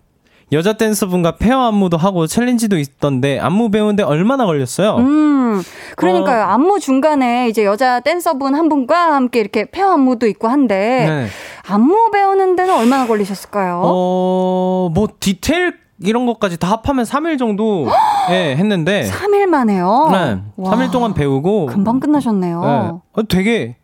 여자 0.54 0.74
댄서분과 0.74 1.38
pair 1.38 1.60
안무도 1.68 1.98
하고 1.98 2.28
challenge도 2.28 2.78
있던데 2.78 3.40
안무 3.40 3.72
배우는데 3.72 4.04
얼마나 4.04 4.46
걸렸어요? 4.46 4.98
음, 4.98 5.62
그러니까요. 5.96 6.44
어. 6.44 6.48
안무 6.48 6.80
중간에 6.80 7.50
이제 7.50 7.66
여자 7.66 8.00
댄서분 8.00 8.56
한 8.56 8.70
분과 8.70 9.14
함께 9.16 9.40
이렇게 9.40 9.66
pair 9.70 9.92
안무도 9.94 10.28
있고 10.28 10.48
한데, 10.48 10.76
네. 10.76 11.28
안무 11.68 12.12
배우는 12.12 12.56
데는 12.56 12.74
얼마나 12.74 13.08
걸리셨을까요? 13.08 13.82
어, 13.84 14.90
뭐 14.94 15.08
디테일 15.20 15.76
이런 16.02 16.26
것까지 16.26 16.58
다 16.58 16.70
합하면 16.72 17.06
3일 17.06 17.40
정도 17.40 17.88
예, 18.32 18.56
했는데 18.56 19.10
3일 19.10 19.46
만에요? 19.48 20.10
네. 20.12 20.42
와, 20.58 20.72
3일 20.72 20.92
동안 20.92 21.14
배우고 21.14 21.68
금방 21.68 22.00
끝나셨네요. 22.00 22.62
네. 22.62 22.68
어, 23.14 23.24
되게 23.28 23.78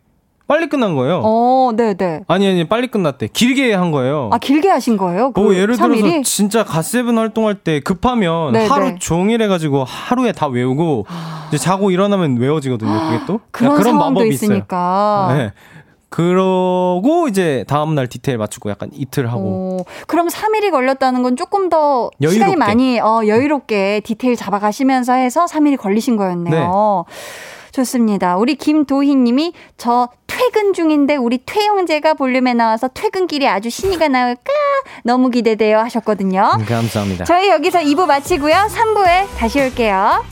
빨리 0.50 0.68
끝난 0.68 0.96
거예요. 0.96 1.22
어, 1.24 1.70
네 1.76 1.94
네. 1.94 2.22
아니 2.26 2.48
아니 2.48 2.66
빨리 2.68 2.88
끝났대. 2.88 3.28
길게 3.32 3.72
한 3.72 3.92
거예요. 3.92 4.30
아, 4.32 4.38
길게 4.38 4.68
하신 4.68 4.96
거예요? 4.96 5.30
그 5.30 5.40
뭐 5.40 5.54
예를 5.54 5.76
3일이? 5.76 6.00
들어서 6.02 6.22
진짜 6.24 6.64
갓세븐 6.64 7.16
활동할 7.18 7.54
때 7.54 7.78
급하면 7.78 8.52
네, 8.52 8.66
하루 8.66 8.86
네. 8.86 8.96
종일 8.98 9.40
해가지고 9.42 9.84
하루에 9.84 10.32
다 10.32 10.48
외우고 10.48 11.06
이제 11.48 11.56
자고 11.58 11.92
일어나면 11.92 12.36
외워지거든요. 12.38 12.90
그게 12.90 13.20
또 13.28 13.38
그런, 13.52 13.76
그런 13.76 13.96
마법이 13.96 14.28
있으니까. 14.28 15.28
있어요. 15.30 15.38
네. 15.44 15.52
그러고 16.08 17.28
이제 17.28 17.64
다음 17.68 17.94
날 17.94 18.08
디테일 18.08 18.36
맞추고 18.38 18.68
약간 18.70 18.90
이틀 18.92 19.30
하고 19.30 19.78
어, 19.80 19.84
그럼 20.08 20.26
3일이 20.26 20.72
걸렸다는 20.72 21.22
건 21.22 21.36
조금 21.36 21.68
더 21.68 22.10
시간이 22.20 22.34
여유롭게. 22.40 22.56
많이 22.56 22.98
어, 22.98 23.20
여유롭게 23.24 24.00
디테일 24.04 24.34
잡아가시면서 24.34 25.12
해서 25.12 25.44
3일이 25.44 25.76
걸리신 25.78 26.16
거였네요. 26.16 27.04
좋습니다. 27.72 28.36
우리 28.36 28.54
김도희 28.54 29.14
님이 29.14 29.52
저 29.76 30.08
퇴근 30.26 30.72
중인데 30.72 31.16
우리 31.16 31.38
퇴영제가 31.44 32.14
볼륨에 32.14 32.54
나와서 32.54 32.88
퇴근길에 32.88 33.46
아주 33.46 33.70
신이가 33.70 34.08
나올까 34.08 34.52
너무 35.04 35.30
기대돼요 35.30 35.78
하셨거든요. 35.78 36.52
음, 36.58 36.64
감사합니다. 36.64 37.24
저희 37.24 37.48
여기서 37.50 37.80
2부 37.80 38.06
마치고요. 38.06 38.54
3부에 38.54 39.26
다시 39.36 39.60
올게요. 39.60 40.24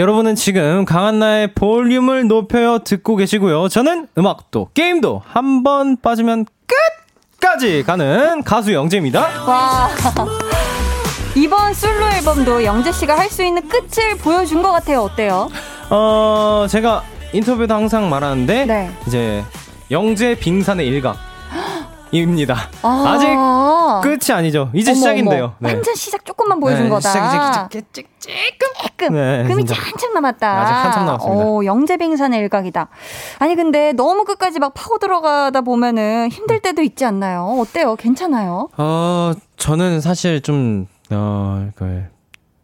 여러분은 0.00 0.34
지금 0.34 0.86
강한나의 0.86 1.48
볼륨을 1.54 2.26
높여요 2.26 2.78
듣고 2.78 3.16
계시고요. 3.16 3.68
저는 3.68 4.08
음악도 4.16 4.68
게임도 4.72 5.20
한 5.26 5.62
번 5.62 5.98
빠지면 6.00 6.46
끝까지 7.38 7.82
가는 7.86 8.42
가수 8.42 8.72
영재입니다. 8.72 9.20
와. 9.46 9.90
이번 11.36 11.74
솔로 11.74 12.06
앨범도 12.06 12.64
영재 12.64 12.90
씨가 12.92 13.18
할 13.18 13.28
수 13.30 13.42
있는 13.44 13.68
끝을 13.68 14.16
보여준 14.16 14.62
것 14.62 14.72
같아요. 14.72 15.02
어때요? 15.02 15.50
어 15.90 16.64
제가 16.70 17.02
인터뷰도 17.34 17.74
항상 17.74 18.08
말하는데 18.08 18.64
네. 18.64 18.90
이제 19.06 19.44
영재 19.90 20.34
빙산의 20.34 20.86
일각 20.86 21.18
입니다. 22.12 22.56
아. 22.82 23.04
아직 24.02 24.08
끝이 24.08 24.36
아니죠. 24.36 24.70
이제 24.74 24.90
어머, 24.90 24.96
시작인데요. 24.98 25.54
네. 25.58 25.72
완전 25.74 25.94
시작 25.94 26.24
조금만 26.24 26.60
보여준 26.60 26.84
네, 26.84 26.90
거다. 26.90 27.08
시작, 27.08 27.70
시작, 27.70 27.84
시작, 27.92 28.04
조금. 29.00 29.14
네, 29.14 29.44
금이 29.44 29.64
진짜. 29.64 29.80
한참 29.80 30.12
남았다. 30.14 30.60
아직 30.60 30.72
한참 30.74 31.06
남았습니다. 31.06 31.44
오, 31.44 31.64
영재빙산의 31.64 32.40
일각이다. 32.40 32.88
아니 33.38 33.54
근데 33.54 33.92
너무 33.92 34.24
끝까지 34.24 34.58
막 34.58 34.74
파고 34.74 34.98
들어가다 34.98 35.62
보면은 35.62 36.28
힘들 36.30 36.60
때도 36.60 36.82
있지 36.82 37.04
않나요? 37.04 37.56
어때요? 37.60 37.96
괜찮아요? 37.96 38.68
어, 38.76 39.32
저는 39.56 40.00
사실 40.00 40.40
좀, 40.42 40.86
어, 41.10 41.70
그, 41.74 41.84
좀 41.84 42.08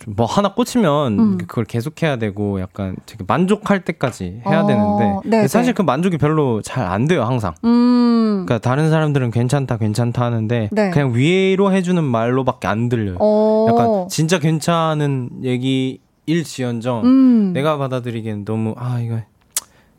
뭐 0.09 0.25
하나 0.25 0.55
꽂히면 0.55 1.19
음. 1.19 1.39
그걸 1.39 1.65
계속해야 1.65 2.17
되고 2.17 2.61
약간 2.61 2.95
되게 3.07 3.25
만족할 3.27 3.85
때까지 3.85 4.43
해야 4.47 4.61
어, 4.63 4.67
되는데 4.67 5.19
네, 5.25 5.49
사실 5.49 5.73
네. 5.73 5.77
그 5.77 5.83
만족이 5.83 6.17
별로 6.19 6.63
잘 6.63 6.87
안 6.87 7.09
돼요 7.09 7.25
항상. 7.25 7.55
음. 7.65 8.45
그러니까 8.47 8.59
다른 8.59 8.89
사람들은 8.91 9.33
괜찮다 9.33 9.77
괜찮다 9.79 10.25
하는데 10.25 10.69
네. 10.71 10.91
그냥 10.91 11.13
위로 11.15 11.73
해주는 11.73 12.03
말로밖에 12.03 12.69
안 12.69 12.89
들려요. 12.89 13.17
어. 13.19 13.67
약간 13.69 14.09
진짜 14.09 14.39
괜찮은 14.39 15.31
얘기 15.43 16.01
일지언정 16.27 17.05
음. 17.05 17.53
내가 17.53 17.77
받아들이기엔 17.77 18.45
너무 18.45 18.75
아 18.79 19.01
이거 19.01 19.21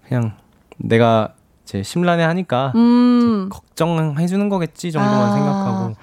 그냥 0.08 0.34
내가 0.78 1.34
제 1.66 1.84
심란해 1.84 2.24
하니까 2.24 2.72
음. 2.76 3.50
걱정해 3.50 4.26
주는 4.28 4.48
거겠지 4.48 4.92
정도만 4.94 5.22
아. 5.22 5.34
생각하고 5.34 5.96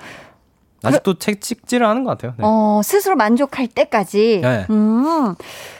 아직도 0.89 1.19
책찍질을 1.19 1.87
하는 1.87 2.05
것 2.05 2.11
같아요. 2.11 2.35
네. 2.37 2.45
어, 2.47 2.81
스스로 2.83 3.17
만족할 3.17 3.69
때까지. 3.69 4.41
네. 4.43 4.67
음. 4.71 5.35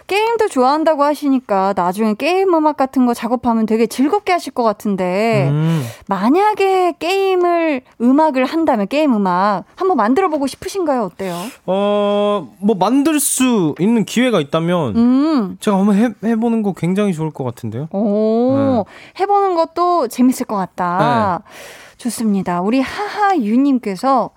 게임도 0.07 0.49
좋아한다고 0.49 1.03
하시니까 1.03 1.73
나중에 1.75 2.15
게임 2.15 2.55
음악 2.55 2.77
같은 2.77 3.07
거 3.07 3.15
작업하면 3.15 3.65
되게 3.65 3.87
즐겁게 3.87 4.33
하실 4.33 4.53
것 4.53 4.63
같은데 4.63 5.49
음. 5.49 5.83
만약에 6.07 6.95
게임을 6.99 7.81
음악을 8.01 8.45
한다면 8.45 8.87
게임 8.87 9.15
음악 9.15 9.65
한번 9.77 9.97
만들어 9.97 10.29
보고 10.29 10.47
싶으신가요? 10.47 11.05
어때요? 11.05 11.35
어, 11.65 12.55
뭐 12.59 12.77
만들 12.77 13.19
수 13.19 13.75
있는 13.79 14.05
기회가 14.05 14.41
있다면 14.41 14.97
음. 14.97 15.57
제가 15.61 15.79
한번 15.79 15.97
해, 15.97 16.11
해보는 16.23 16.63
거 16.63 16.75
굉장히 16.75 17.15
좋을 17.15 17.31
것 17.31 17.45
같은데요. 17.45 17.89
오, 17.91 18.85
해보는 19.19 19.55
것도 19.55 20.09
재밌을 20.09 20.45
것 20.45 20.57
같다. 20.57 21.43
네. 21.47 21.95
좋습니다. 21.97 22.61
우리 22.61 22.81
하하유님께서 22.81 24.31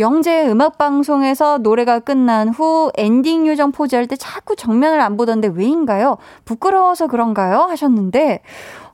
영재 0.00 0.48
음악 0.48 0.78
방송에서 0.78 1.58
노래가 1.58 1.98
끝난 2.00 2.48
후 2.48 2.90
엔딩 2.96 3.46
요정 3.46 3.70
포즈 3.70 3.94
할 3.94 4.06
때 4.06 4.16
자꾸 4.16 4.56
정면을 4.56 4.98
안 5.00 5.16
보던데 5.18 5.48
왜인가요? 5.54 6.16
부끄러워서 6.46 7.06
그런가요? 7.06 7.60
하셨는데 7.68 8.40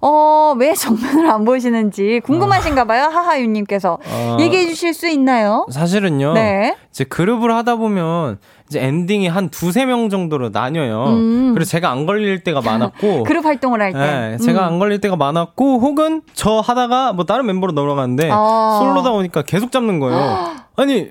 어, 0.03 0.55
왜 0.59 0.75
정면을 0.75 1.31
안 1.31 1.45
보시는지 1.45 2.21
궁금하신가 2.25 2.85
봐요. 2.85 3.05
하하유님께서 3.05 3.99
어, 4.05 4.37
얘기해 4.41 4.67
주실 4.67 4.93
수 4.93 5.09
있나요? 5.09 5.67
사실은요. 5.71 6.35
네. 6.35 6.77
이제 6.91 7.05
그룹을 7.05 7.55
하다 7.55 7.77
보면 7.77 8.39
이제 8.69 8.83
엔딩이 8.85 9.29
한 9.29 9.49
두세 9.49 9.87
명 9.87 10.11
정도로 10.11 10.51
나뉘어요. 10.51 11.05
음. 11.05 11.55
그래서 11.55 11.71
제가 11.71 11.89
안 11.91 12.05
걸릴 12.05 12.43
때가 12.43 12.61
많았고. 12.61 13.23
그룹 13.25 13.45
활동을 13.47 13.81
할 13.81 13.93
때. 13.93 13.99
네, 13.99 14.37
제가 14.39 14.63
음. 14.63 14.65
안 14.75 14.79
걸릴 14.81 15.01
때가 15.01 15.15
많았고 15.17 15.79
혹은 15.79 16.23
저 16.35 16.59
하다가 16.61 17.13
뭐 17.13 17.25
다른 17.25 17.47
멤버로 17.47 17.73
넘어가는데 17.73 18.29
아. 18.33 18.81
솔로다 18.83 19.13
보니까 19.13 19.43
계속 19.43 19.71
잡는 19.73 20.01
거예요. 20.01 20.56
아니 20.77 21.11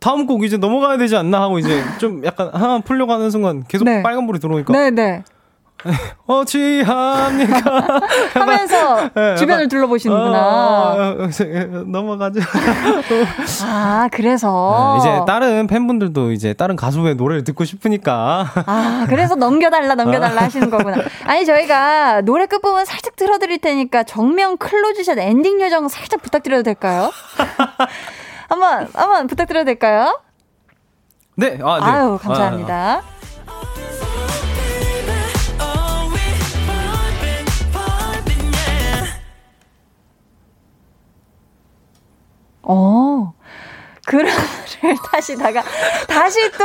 다음 0.00 0.26
곡 0.26 0.44
이제 0.44 0.56
넘어가야 0.56 0.96
되지 0.98 1.16
않나 1.16 1.40
하고 1.40 1.58
이제 1.58 1.82
좀 1.98 2.24
약간 2.24 2.50
하나 2.52 2.80
풀려고 2.80 3.12
하는 3.12 3.30
순간 3.30 3.64
계속 3.68 3.84
네. 3.84 4.02
빨간불이 4.02 4.38
들어오니까 4.40 4.72
네네. 4.72 5.22
어 6.26 6.44
취합니까 6.44 8.00
하면서 8.34 9.10
네, 9.14 9.34
주변을 9.36 9.66
둘러보시는구나. 9.66 10.92
어, 10.94 11.28
넘어가죠. 11.86 12.40
아, 13.66 14.08
그래서. 14.12 15.00
네, 15.02 15.10
이제 15.10 15.24
다른 15.26 15.66
팬분들도 15.66 16.30
이제 16.30 16.54
다른 16.54 16.76
가수의 16.76 17.16
노래를 17.16 17.42
듣고 17.42 17.64
싶으니까 17.64 18.46
아, 18.66 19.06
그래서 19.08 19.34
넘겨달라, 19.34 19.96
넘겨달라 19.96 20.42
아. 20.42 20.44
하시는 20.44 20.70
거구나. 20.70 20.98
아니, 21.24 21.44
저희가 21.44 22.20
노래 22.20 22.46
끝부분 22.46 22.84
살짝 22.84 23.16
들어드릴 23.16 23.58
테니까 23.58 24.04
정면 24.04 24.58
close 24.58 24.91
shot 24.91 25.18
엔딩 25.18 25.60
요정 25.60 25.88
살짝 25.88 26.22
부탁드려도 26.22 26.62
될까요? 26.62 27.10
한번, 28.52 28.86
한번 28.92 29.26
부탁드려도 29.28 29.64
될까요? 29.64 30.20
네, 31.36 31.58
아, 31.62 31.80
네. 31.80 31.86
아유, 31.86 32.18
감사합니다. 32.20 33.02
어. 42.64 43.32
그라를 44.06 44.30
타시다가 45.10 45.62
다시 46.06 46.38
또, 46.52 46.64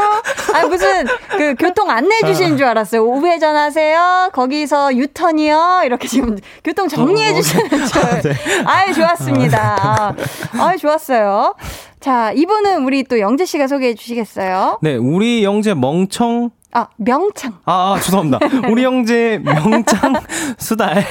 아, 0.54 0.66
무슨, 0.68 1.06
그, 1.38 1.56
교통 1.56 1.90
안내해 1.90 2.26
주시는 2.26 2.58
줄 2.58 2.66
알았어요. 2.66 3.04
우회전 3.04 3.56
하세요. 3.56 4.30
거기서 4.34 4.96
유턴이요. 4.96 5.82
이렇게 5.86 6.08
지금 6.08 6.38
교통 6.64 6.88
정리해 6.88 7.34
주시는 7.34 7.70
줄. 7.70 8.02
아유, 8.66 8.94
좋았습니다. 8.94 9.78
아, 9.80 10.16
아유, 10.60 10.78
좋았어요. 10.78 11.56
자, 12.00 12.32
이분은 12.34 12.84
우리 12.86 13.04
또 13.04 13.20
영재 13.20 13.46
씨가 13.46 13.68
소개해 13.68 13.96
주시겠어요? 13.96 14.80
네, 14.82 14.96
우리 14.96 15.44
영재 15.44 15.74
멍청 15.74 16.52
아, 16.74 16.88
명창. 16.98 17.54
아, 17.66 17.94
아 17.94 18.00
죄송합니다. 18.00 18.40
우리 18.70 18.84
형제 18.84 19.40
명창 19.44 20.14
수달. 20.58 21.04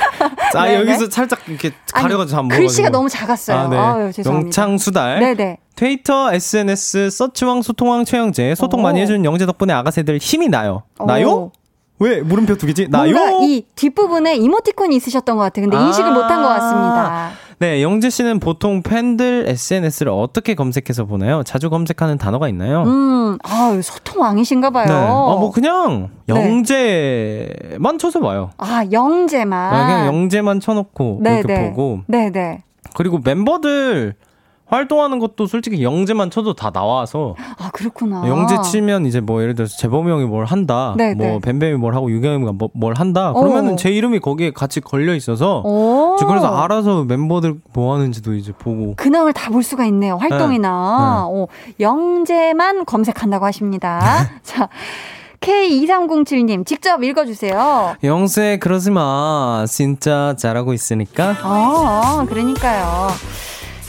아, 0.54 0.64
네네. 0.66 0.80
여기서 0.80 1.10
살짝 1.10 1.40
이렇게 1.48 1.72
가려가지고 1.92 2.38
한번 2.38 2.58
글씨가. 2.58 2.90
너무 2.90 3.08
작았어요. 3.08 3.56
아, 3.56 3.68
네. 3.68 3.76
아유. 3.76 4.12
명창 4.24 4.78
수달. 4.78 5.18
네네. 5.20 5.58
트위터, 5.74 6.32
SNS, 6.32 7.10
서치왕, 7.10 7.62
소통왕, 7.62 8.04
최영재. 8.04 8.54
소통 8.54 8.80
오. 8.80 8.82
많이 8.82 9.00
해주는 9.00 9.24
영재 9.24 9.44
덕분에 9.46 9.72
아가새들 9.72 10.18
힘이 10.18 10.48
나요. 10.48 10.82
나요? 11.04 11.28
오. 11.28 11.52
왜 11.98 12.20
물음표 12.20 12.56
두 12.56 12.66
개지? 12.66 12.88
나요? 12.90 13.40
이 13.42 13.64
뒷부분에 13.74 14.36
이모티콘이 14.36 14.94
있으셨던 14.96 15.36
것 15.36 15.42
같아요. 15.44 15.68
근데 15.68 15.82
인식을 15.86 16.10
아. 16.10 16.14
못한 16.14 16.42
것 16.42 16.48
같습니다. 16.48 17.32
네, 17.58 17.82
영재 17.82 18.10
씨는 18.10 18.38
보통 18.38 18.82
팬들 18.82 19.46
SNS를 19.48 20.12
어떻게 20.12 20.54
검색해서 20.54 21.06
보나요? 21.06 21.42
자주 21.42 21.70
검색하는 21.70 22.18
단어가 22.18 22.48
있나요? 22.48 22.82
음, 22.82 23.38
아유, 23.42 23.80
소통 23.82 24.20
왕이신가 24.20 24.70
봐요. 24.70 24.86
네. 24.86 24.92
어, 24.92 25.38
뭐 25.38 25.50
그냥 25.50 26.10
네. 26.26 26.34
영재만 26.34 27.98
쳐서 27.98 28.20
봐요. 28.20 28.50
아, 28.58 28.84
영재만. 28.92 29.72
네, 29.72 29.78
그냥 29.86 30.06
영재만 30.06 30.60
쳐놓고 30.60 31.20
네, 31.22 31.38
이렇게 31.38 31.54
네. 31.54 31.70
보고 31.70 32.00
네 32.06 32.30
네. 32.30 32.62
그리고 32.94 33.20
멤버들 33.24 34.14
활동하는 34.68 35.18
것도 35.18 35.46
솔직히 35.46 35.82
영재만 35.82 36.30
쳐도 36.30 36.54
다 36.54 36.70
나와서 36.70 37.34
아, 37.58 37.70
그렇구나. 37.72 38.26
영재 38.28 38.60
치면 38.62 39.06
이제 39.06 39.20
뭐 39.20 39.40
예를 39.42 39.54
들어서 39.54 39.76
재범이 39.76 40.10
형이 40.10 40.24
뭘 40.24 40.44
한다, 40.44 40.94
네, 40.96 41.14
뭐 41.14 41.26
네. 41.26 41.38
뱀뱀이 41.40 41.74
뭘 41.78 41.94
하고 41.94 42.10
유경이가 42.10 42.52
뭐, 42.52 42.68
뭘 42.74 42.94
한다. 42.94 43.30
오. 43.32 43.40
그러면은 43.40 43.76
제 43.76 43.90
이름이 43.90 44.18
거기에 44.20 44.50
같이 44.50 44.80
걸려 44.80 45.14
있어서 45.14 45.62
그래서 46.26 46.48
알아서 46.48 47.04
멤버들 47.04 47.56
뭐 47.72 47.94
하는지도 47.94 48.34
이제 48.34 48.52
보고. 48.52 48.94
근황을 48.96 49.32
다 49.32 49.50
볼 49.50 49.62
수가 49.62 49.86
있네요. 49.86 50.16
활동이나. 50.16 51.26
오, 51.28 51.48
영재만 51.80 52.84
검색한다고 52.84 53.46
하십니다. 53.46 54.00
자, 54.42 54.68
K2307님, 55.40 56.66
직접 56.66 57.02
읽어주세요. 57.02 57.96
영세 58.04 58.58
그러지 58.58 58.90
마, 58.90 59.64
진짜 59.68 60.34
잘하고 60.36 60.72
있으니까. 60.72 61.36
어, 61.44 62.24
그러니까요. 62.28 63.08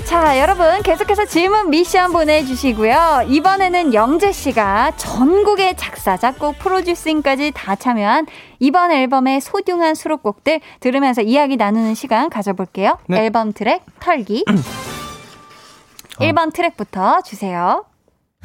자, 0.07 0.39
여러분, 0.39 0.81
계속해서 0.83 1.25
질문 1.25 1.69
미션 1.69 2.13
보내주시고요. 2.13 3.25
이번에는 3.27 3.93
영재 3.93 4.31
씨가 4.31 4.93
전국의 4.95 5.75
작사, 5.75 6.15
작곡, 6.15 6.57
프로듀싱까지 6.59 7.51
다 7.53 7.75
참여한 7.75 8.25
이번 8.59 8.91
앨범의 8.91 9.41
소중한 9.41 9.95
수록곡들 9.95 10.61
들으면서 10.79 11.21
이야기 11.21 11.57
나누는 11.57 11.93
시간 11.93 12.29
가져볼게요. 12.29 12.97
네. 13.07 13.25
앨범 13.25 13.51
트랙 13.51 13.83
털기. 13.99 14.45
1번 16.21 16.53
트랙부터 16.53 17.21
주세요. 17.23 17.83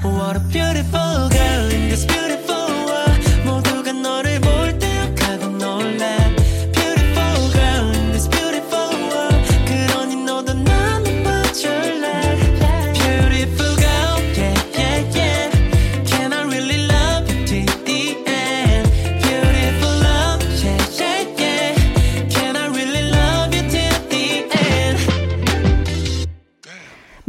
What 0.05 0.41
a 0.41 0.49
beautiful 0.49 1.29
girl 1.31 1.71
in 1.71 1.89
this 1.89 2.05
beautiful 2.09 2.52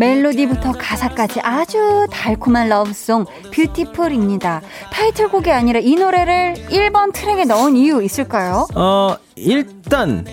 멜로디부터 0.04 0.74
가사까지 0.74 1.39
아주 1.41 2.08
달콤한 2.12 2.68
러브송 2.68 3.26
뷰티풀입니다. 3.54 4.62
타이틀곡이 4.91 5.49
아니라 5.49 5.80
이 5.80 5.95
노래를 5.95 6.56
1번 6.70 7.14
트랙에 7.14 7.45
넣은 7.45 7.78
이유 7.78 8.04
있을까요? 8.04 8.68
어, 8.76 9.16
일단, 9.38 10.26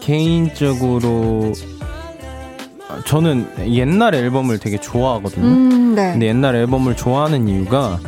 개인적으로, 0.00 1.52
저는 3.06 3.48
옛날 3.74 4.14
앨범을 4.14 4.60
되게 4.60 4.78
좋아하거든요. 4.78 5.44
음, 5.44 5.94
네. 5.96 6.12
근데 6.12 6.28
옛날 6.28 6.54
앨범을 6.54 6.94
좋아하는 6.94 7.48
이유가 7.48 7.98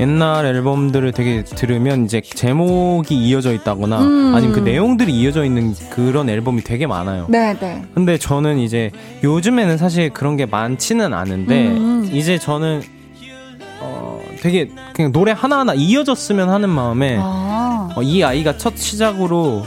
옛날 0.00 0.46
앨범들을 0.46 1.12
되게 1.12 1.42
들으면 1.44 2.04
이제 2.04 2.20
제목이 2.20 3.14
이어져 3.16 3.52
있다거나 3.52 4.00
음. 4.00 4.34
아니면 4.34 4.54
그 4.54 4.60
내용들이 4.60 5.12
이어져 5.12 5.44
있는 5.44 5.74
그런 5.90 6.28
앨범이 6.28 6.62
되게 6.62 6.86
많아요. 6.86 7.26
네, 7.28 7.56
네. 7.58 7.82
근데 7.94 8.16
저는 8.16 8.58
이제 8.58 8.90
요즘에는 9.24 9.76
사실 9.76 10.10
그런 10.10 10.36
게 10.36 10.46
많지는 10.46 11.12
않은데 11.12 11.68
음. 11.68 12.08
이제 12.12 12.38
저는 12.38 12.82
어 13.80 14.20
되게 14.40 14.70
그냥 14.94 15.12
노래 15.12 15.32
하나하나 15.32 15.74
이어졌으면 15.74 16.48
하는 16.48 16.68
마음에 16.68 17.18
아. 17.20 17.88
어, 17.96 18.02
이 18.02 18.22
아이가 18.22 18.56
첫 18.56 18.76
시작으로 18.76 19.64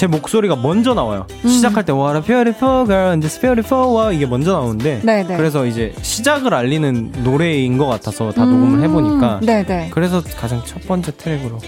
제 0.00 0.06
목소리가 0.06 0.56
먼저 0.56 0.94
나와요. 0.94 1.26
음. 1.44 1.48
시작할 1.50 1.84
때 1.84 1.92
What 1.92 2.16
a 2.16 2.22
beautiful 2.22 2.86
girl 2.86 3.08
and 3.08 3.20
this 3.20 3.38
beautiful 3.38 3.86
world 3.86 4.16
이게 4.16 4.24
먼저 4.24 4.52
나오는데 4.52 5.02
네, 5.04 5.26
네. 5.26 5.36
그래서 5.36 5.66
이제 5.66 5.92
시작을 6.00 6.54
알리는 6.54 7.12
노래인 7.22 7.76
것 7.76 7.84
같아서 7.86 8.32
다 8.32 8.46
녹음을 8.46 8.82
해보니까 8.82 9.40
네, 9.42 9.62
네. 9.62 9.90
그래서 9.92 10.22
가장 10.38 10.62
첫 10.64 10.80
번째 10.88 11.14
트랙으로 11.14 11.58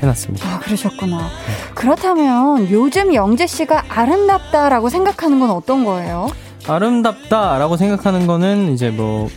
해놨습니다. 0.00 0.48
아, 0.48 0.60
그러셨구나. 0.60 1.28
그렇다면 1.74 2.70
요즘 2.70 3.14
영재 3.14 3.48
씨가 3.48 3.86
아름답다라고 3.88 4.88
생각하는 4.88 5.40
건 5.40 5.50
어떤 5.50 5.84
거예요? 5.84 6.28
아름답다라고 6.68 7.76
생각하는 7.76 8.28
거는 8.28 8.74
이제 8.74 8.90
뭐 8.90 9.28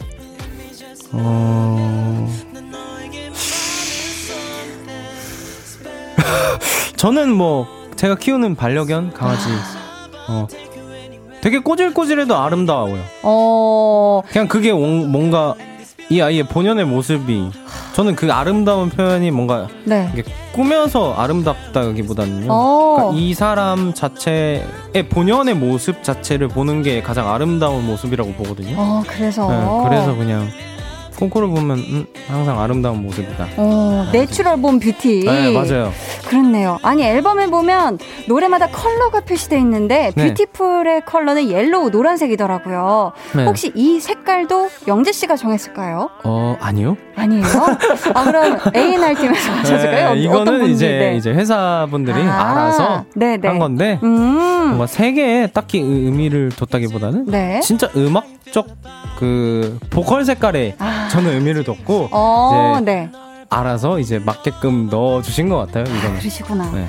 어... 1.14 2.30
저는 6.96 7.34
뭐 7.34 7.85
제가 7.96 8.16
키우는 8.16 8.56
반려견 8.56 9.14
강아지 9.14 9.44
어 10.28 10.48
되게 11.42 11.60
꼬질꼬질해도 11.60 12.36
아름다워요. 12.36 13.00
어, 13.22 14.22
그냥 14.32 14.48
그게 14.48 14.72
원- 14.72 15.12
뭔가 15.12 15.54
이 16.10 16.20
아이의 16.20 16.44
본연의 16.48 16.86
모습이 16.86 17.52
저는 17.94 18.16
그 18.16 18.32
아름다운 18.34 18.90
표현이 18.90 19.30
뭔가 19.32 19.68
네. 19.86 20.12
꾸며서 20.54 21.14
아름답다기보다는요. 21.14 22.48
어. 22.52 22.96
그러니까 22.98 23.20
이 23.20 23.34
사람 23.36 23.94
자체의 23.94 24.64
본연의 25.10 25.56
모습 25.56 26.04
자체를 26.04 26.48
보는 26.48 26.82
게 26.82 27.02
가장 27.04 27.32
아름다운 27.32 27.86
모습이라고 27.86 28.34
보거든요. 28.34 28.76
어, 28.78 29.04
그래서. 29.08 29.48
네, 29.50 29.90
그래서 29.90 30.16
그냥 30.16 30.48
콩쿠르 31.18 31.48
보면 31.48 31.78
음, 31.80 32.06
항상 32.28 32.60
아름다운 32.60 33.02
모습이다. 33.04 33.48
어, 33.58 34.08
natural 34.12 34.58
born 34.62 34.80
beauty. 34.80 35.24
네, 35.26 35.52
맞아요. 35.52 35.92
그렇네요. 36.28 36.78
아니, 36.84 37.04
앨범에 37.04 37.48
보면 37.48 38.00
노래마다 38.28 38.68
컬러가 38.68 39.22
표시되어 39.22 39.58
있는데, 39.60 40.12
네. 40.16 40.28
Beautiful의 40.28 41.06
컬러는 41.06 41.50
yellow, 41.50 41.90
노란색이더라고요. 41.90 43.12
네. 43.36 43.46
혹시 43.46 43.72
이 43.76 44.00
색깔도 44.00 44.70
영재 44.88 45.12
씨가 45.12 45.36
정했을까요? 45.36 46.10
어 46.24 46.58
아니요. 46.60 46.98
아니에요? 47.16 47.44
아, 48.14 48.24
그럼 48.26 48.58
A&R 48.76 49.16
팀에서 49.16 49.52
하셨을까요? 49.60 50.14
네, 50.16 50.20
이거는? 50.22 50.66
이제 50.68 50.88
네. 50.88 51.16
이제 51.18 51.32
회사분들이 51.32 52.22
아, 52.24 52.52
알아서 52.52 53.06
네네. 53.16 53.48
한 53.48 53.60
건데 53.60 54.00
음, 54.04 54.68
뭔가 54.68 54.88
색에 54.88 55.48
딱히 55.54 55.80
의- 55.80 56.06
의미를 56.06 56.50
뒀다기보다는 56.50 57.26
네. 57.28 57.62
진짜 57.62 57.90
음악적 57.96 58.68
그 59.18 59.80
보컬 59.90 60.26
색깔에 60.26 60.76
아. 60.80 61.08
저는 61.12 61.34
의미를 61.34 61.64
뒀고 61.64 62.10
어, 62.12 62.78
이제 62.82 62.86
네. 62.86 63.10
알아서 63.50 64.00
이제 64.00 64.20
맞게끔 64.20 64.90
넣어주신 64.90 65.50
것 65.50 65.58
같아요. 65.58 65.84
이거는. 65.84 66.20
그러시구나. 66.20 66.72
네. 66.72 66.88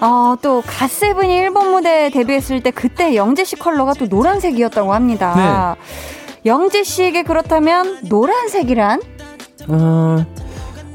어, 0.00 0.36
또 0.42 0.62
갓세븐이 0.64 1.34
일본 1.34 1.70
무대 1.70 2.10
데뷔했을 2.10 2.62
때 2.62 2.70
그때 2.70 3.14
영재 3.14 3.44
씨 3.44 3.56
컬러가 3.56 3.94
또 3.94 4.06
노란색이었다고 4.06 4.94
합니다. 4.94 5.76
네. 5.76 6.40
영재 6.46 6.84
씨에게 6.84 7.24
그렇다면 7.24 7.98
노란색이란? 8.08 9.00
어, 9.68 10.24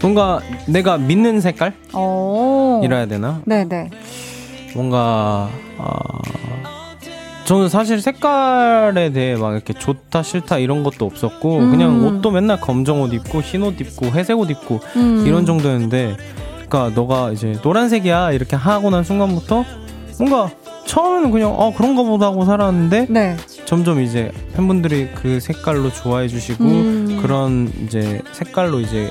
뭔가 0.01 0.39
내가 0.67 0.97
믿는 0.97 1.41
색깔이라 1.41 1.99
오. 1.99 2.81
해야 2.83 3.05
되나? 3.05 3.41
네네. 3.45 3.89
뭔가 4.75 5.49
아, 5.77 5.97
저는 7.45 7.67
사실 7.67 8.01
색깔에 8.01 9.11
대해 9.11 9.35
막 9.35 9.53
이렇게 9.53 9.73
좋다 9.73 10.23
싫다 10.23 10.59
이런 10.59 10.83
것도 10.83 11.05
없었고 11.05 11.57
음. 11.59 11.71
그냥 11.71 12.05
옷도 12.05 12.31
맨날 12.31 12.59
검정 12.59 13.01
옷 13.01 13.13
입고 13.13 13.41
흰 13.41 13.63
옷 13.63 13.79
입고 13.79 14.07
회색 14.07 14.37
옷 14.39 14.49
입고 14.49 14.79
음. 14.95 15.23
이런 15.27 15.45
정도였는데 15.45 16.15
그러니까 16.67 16.91
너가 16.95 17.31
이제 17.31 17.55
노란색이야 17.61 18.31
이렇게 18.31 18.55
하고 18.55 18.89
난 18.89 19.03
순간부터 19.03 19.65
뭔가 20.19 20.49
처음에는 20.85 21.31
그냥 21.31 21.53
어 21.57 21.73
그런가 21.75 22.03
보다 22.03 22.27
하고 22.27 22.45
살았는데 22.45 23.07
네. 23.09 23.37
점점 23.65 24.01
이제 24.01 24.31
팬분들이 24.55 25.09
그 25.13 25.39
색깔로 25.39 25.91
좋아해 25.91 26.27
주시고 26.27 26.63
음. 26.63 27.19
그런 27.21 27.71
이제 27.85 28.21
색깔로 28.31 28.79
이제 28.79 29.09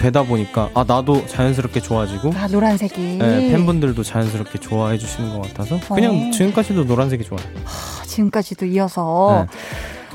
되다 0.00 0.22
보니까 0.22 0.70
아 0.74 0.84
나도 0.86 1.26
자연스럽게 1.26 1.80
좋아지고 1.80 2.32
아, 2.34 2.48
노란색이. 2.48 3.18
네, 3.18 3.50
팬분들도 3.50 4.02
자연스럽게 4.02 4.58
좋아해 4.58 4.96
주시는 4.96 5.34
것 5.34 5.42
같아서 5.42 5.78
그냥 5.94 6.28
어. 6.28 6.30
지금까지도 6.30 6.84
노란색이 6.84 7.22
좋아요. 7.24 7.44
아, 7.66 8.02
지금까지도 8.06 8.64
이어서. 8.66 9.46
네. 9.50 9.56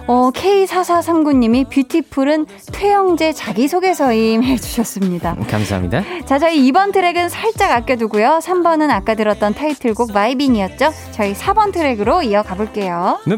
어, 0.07 0.29
K4439님이 0.31 1.67
Beautiful은 1.69 2.45
최영재 2.71 3.33
자기소개서임 3.33 4.43
해주셨습니다. 4.45 5.35
감사합니다. 5.49 6.03
자, 6.25 6.37
저희 6.37 6.71
2번 6.71 6.91
트랙은 6.93 7.29
살짝 7.29 7.71
아껴두고요. 7.71 8.39
3번은 8.41 8.89
아까 8.91 9.15
들었던 9.15 9.53
타이틀곡 9.55 10.11
Vibin이었죠. 10.13 10.93
저희 11.11 11.33
4번 11.33 11.71
트랙으로 11.73 12.21
이어가 12.23 12.53
볼게요. 12.55 13.19
네. 13.25 13.35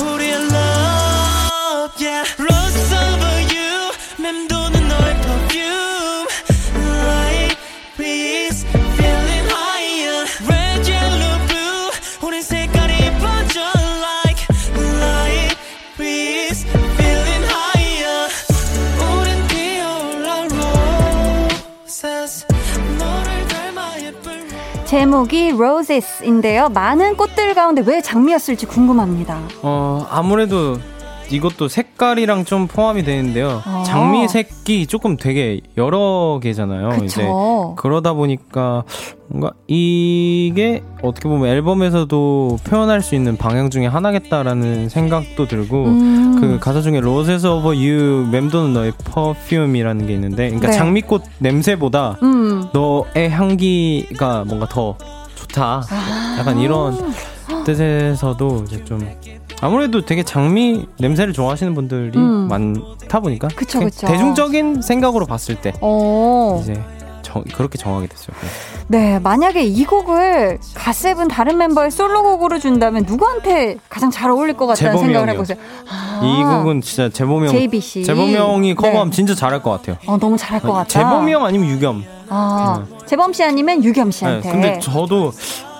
우리의 0.00 0.32
love, 0.32 1.92
yeah. 2.00 2.34
Roses 2.38 2.94
over 2.94 3.34
you, 3.50 3.92
맴도 4.22 4.57
제목이 24.88 25.50
Roses인데요. 25.50 26.70
많은 26.70 27.18
꽃들 27.18 27.52
가운데 27.52 27.82
왜 27.84 28.00
장미였을지 28.00 28.64
궁금합니다. 28.64 29.38
어 29.60 30.06
아무래도 30.10 30.78
이것도 31.30 31.68
색깔이랑 31.68 32.44
좀 32.44 32.66
포함이 32.66 33.04
되는데요. 33.04 33.62
어. 33.66 33.82
장미 33.86 34.28
색이 34.28 34.86
조금 34.86 35.16
되게 35.16 35.60
여러 35.76 36.40
개잖아요. 36.42 37.04
이제 37.04 37.22
그쵸. 37.22 37.74
그러다 37.76 38.14
보니까 38.14 38.84
뭔가 39.28 39.52
이게 39.66 40.82
어떻게 41.02 41.28
보면 41.28 41.48
앨범에서도 41.48 42.58
표현할 42.64 43.02
수 43.02 43.14
있는 43.14 43.36
방향 43.36 43.68
중에 43.70 43.86
하나겠다라는 43.86 44.88
생각도 44.88 45.46
들고 45.46 45.84
음. 45.84 46.40
그 46.40 46.58
가사 46.58 46.80
중에 46.80 46.98
Roses 46.98 47.46
over 47.46 47.76
you 47.76 48.26
맴도는 48.30 48.72
너의 48.72 48.92
perfume이라는 49.12 50.06
게 50.06 50.14
있는데 50.14 50.46
그러니까 50.46 50.68
네. 50.68 50.76
장미꽃 50.76 51.22
냄새보다 51.38 52.16
음. 52.22 52.68
너의 52.72 53.30
향기가 53.30 54.44
뭔가 54.46 54.66
더 54.66 54.96
좋다. 55.34 55.82
아. 55.90 56.36
약간 56.38 56.58
이런 56.58 57.12
뜻에서도 57.64 58.64
이제 58.66 58.84
좀 58.84 59.00
아무래도 59.60 60.04
되게 60.04 60.22
장미 60.22 60.86
냄새를 60.98 61.32
좋아하시는 61.32 61.74
분들이 61.74 62.16
음. 62.18 62.48
많다 62.48 63.20
보니까 63.20 63.48
그쵸, 63.56 63.80
그쵸. 63.80 64.06
대중적인 64.06 64.82
생각으로 64.82 65.26
봤을 65.26 65.56
때 65.60 65.72
어. 65.80 66.60
이제 66.62 66.80
정- 67.22 67.42
그렇게 67.54 67.76
정하게 67.76 68.06
됐어요. 68.06 68.28
그래서. 68.38 68.54
네, 68.86 69.18
만약에 69.18 69.62
이 69.64 69.84
곡을 69.84 70.58
갓세븐 70.74 71.28
다른 71.28 71.58
멤버의 71.58 71.90
솔로곡으로 71.90 72.58
준다면 72.58 73.04
누구한테 73.06 73.76
가장 73.90 74.10
잘 74.10 74.30
어울릴 74.30 74.56
것 74.56 74.66
같다는 74.66 74.98
생각을. 74.98 75.28
해보세요. 75.30 75.58
아, 75.90 76.20
이 76.22 76.42
곡은 76.42 76.80
진짜 76.80 77.08
재범이 77.10 77.48
형 77.48 77.52
JB 77.54 77.80
씨. 77.80 78.02
재범이 78.04 78.34
형이 78.34 78.74
커버하면 78.76 79.10
네. 79.10 79.16
진짜 79.16 79.34
잘할 79.34 79.62
것 79.62 79.70
같아요. 79.72 79.96
어, 80.06 80.16
너무 80.18 80.38
잘할 80.38 80.60
것 80.60 80.72
같다. 80.72 80.88
재범이 80.88 81.32
형 81.32 81.44
아니면 81.44 81.68
유겸. 81.68 82.02
아, 82.30 82.84
재범 83.06 83.32
씨 83.34 83.42
아니면 83.44 83.84
유겸 83.84 84.10
네, 84.10 84.16
씨한테. 84.16 84.50
근데 84.50 84.78
저도 84.78 85.32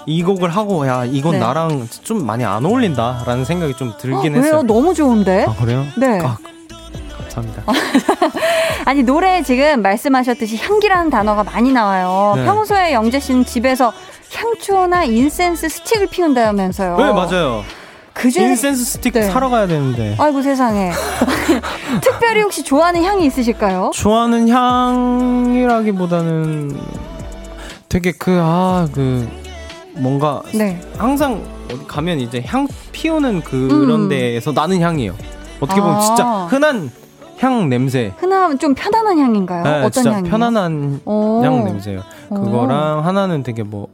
이 0.08 0.22
곡을 0.22 0.48
하고 0.48 0.86
야 0.86 1.04
이건 1.04 1.32
네. 1.32 1.38
나랑 1.38 1.86
좀 2.02 2.24
많이 2.24 2.42
안 2.42 2.64
어울린다라는 2.64 3.44
생각이 3.44 3.74
좀 3.74 3.90
어, 3.90 3.98
들긴 3.98 4.32
왜요? 4.32 4.42
했어요. 4.42 4.62
너무 4.62 4.94
좋은데? 4.94 5.44
아 5.46 5.54
그래요? 5.54 5.84
네. 5.98 6.18
아, 6.22 6.38
감사합니다. 7.18 7.64
아니 8.86 9.02
노래에 9.02 9.42
지금 9.42 9.82
말씀하셨듯이 9.82 10.56
향기라는 10.56 11.10
단어가 11.10 11.44
많이 11.44 11.72
나와요. 11.72 12.32
네. 12.36 12.46
평소에 12.46 12.94
영재 12.94 13.20
씨는 13.20 13.44
집에서 13.44 13.92
향초나 14.32 15.04
incense 15.04 15.68
stick을 15.68 16.06
피운다면서요. 16.06 16.96
네 16.96 17.12
맞아요. 17.12 17.62
그중에 18.14 18.46
incense 18.46 18.86
stick 18.86 19.12
네. 19.12 19.24
사러 19.24 19.50
가야 19.50 19.66
되는데 19.66 20.16
아이고 20.18 20.40
세상에. 20.40 20.90
특별히 22.00 22.40
혹시 22.40 22.62
좋아하는 22.62 23.04
향이 23.04 23.26
있으실까요? 23.26 23.90
좋아하는 23.92 24.48
향이라기보다는 24.48 26.80
되게 27.90 28.12
그 28.12 28.40
아그 28.42 29.47
뭔가 29.98 30.42
네. 30.54 30.80
항상 30.96 31.42
어디 31.66 31.86
가면 31.86 32.20
이제 32.20 32.42
향 32.46 32.66
피우는 32.92 33.42
그런 33.42 33.90
음. 33.90 34.08
데에서 34.08 34.52
나는 34.52 34.80
향이에요. 34.80 35.14
어떻게 35.60 35.80
보면 35.80 35.96
아. 35.96 36.00
진짜 36.00 36.24
흔한 36.46 36.90
향 37.38 37.68
냄새. 37.68 38.12
흔한 38.18 38.58
좀 38.58 38.74
편안한 38.74 39.18
향인가요? 39.18 39.62
네, 39.64 39.84
어떤 39.84 40.06
향이요? 40.06 40.30
편안한 40.30 41.00
오. 41.04 41.42
향 41.44 41.64
냄새예요. 41.64 42.02
오. 42.30 42.34
그거랑 42.34 43.04
하나는 43.04 43.42
되게 43.42 43.62
뭐 43.62 43.88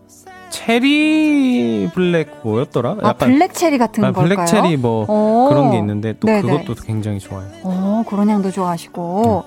cherry 0.51 1.91
black 1.93 2.29
뭐였더라? 2.43 2.97
아, 3.03 3.13
black 3.15 3.55
체리 3.55 3.77
같은 3.77 4.05
아, 4.05 4.13
걸까요? 4.13 4.37
black 4.37 4.47
cherry 4.47 4.77
뭐 4.77 5.05
오. 5.09 5.49
그런 5.49 5.71
게 5.73 5.79
있는데 5.79 6.15
또 6.21 6.27
네네. 6.27 6.43
그것도 6.43 6.75
굉장히 6.83 7.19
좋아요. 7.19 7.47
어, 7.65 8.05
그런 8.09 8.29
향도 8.29 8.51
좋아하시고. 8.51 9.45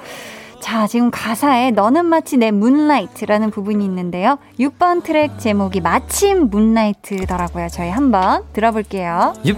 자, 0.67 0.85
지금 0.85 1.11
가사에 1.11 1.71
너는 1.71 2.07
마치 2.07 2.35
내 2.35 2.51
moonlight라는 2.51 3.51
부분이 3.51 3.85
있는데요. 3.85 4.37
6번 4.59 5.01
트랙 5.01 5.39
제목이 5.39 5.79
마침 5.79 6.49
Moonlight더라고요. 6.49 7.69
저희 7.69 7.89
한번 7.89 8.43
들어볼게요. 8.51 9.33
옙. 9.45 9.55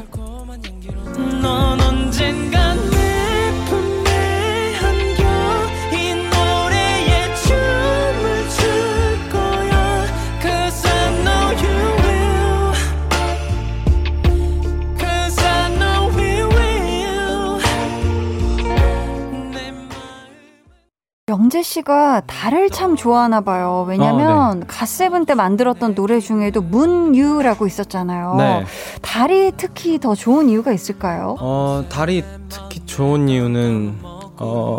영재 21.29 21.61
씨가 21.61 22.23
달을 22.25 22.71
참 22.71 22.95
좋아하나 22.95 23.41
봐요. 23.41 23.85
왜냐면 23.87 24.65
갓세븐 24.65 25.25
때 25.25 25.35
만들었던 25.35 25.93
노래 25.93 26.19
중에도 26.19 26.61
문유라고 26.61 27.67
있었잖아요. 27.67 28.35
네. 28.35 28.65
달이 29.03 29.51
특히 29.55 29.99
더 29.99 30.15
좋은 30.15 30.49
이유가 30.49 30.73
있을까요? 30.73 31.35
어, 31.39 31.85
달이 31.87 32.23
특히 32.49 32.83
좋은 32.85 33.29
이유는 33.29 33.99
어 34.41 34.77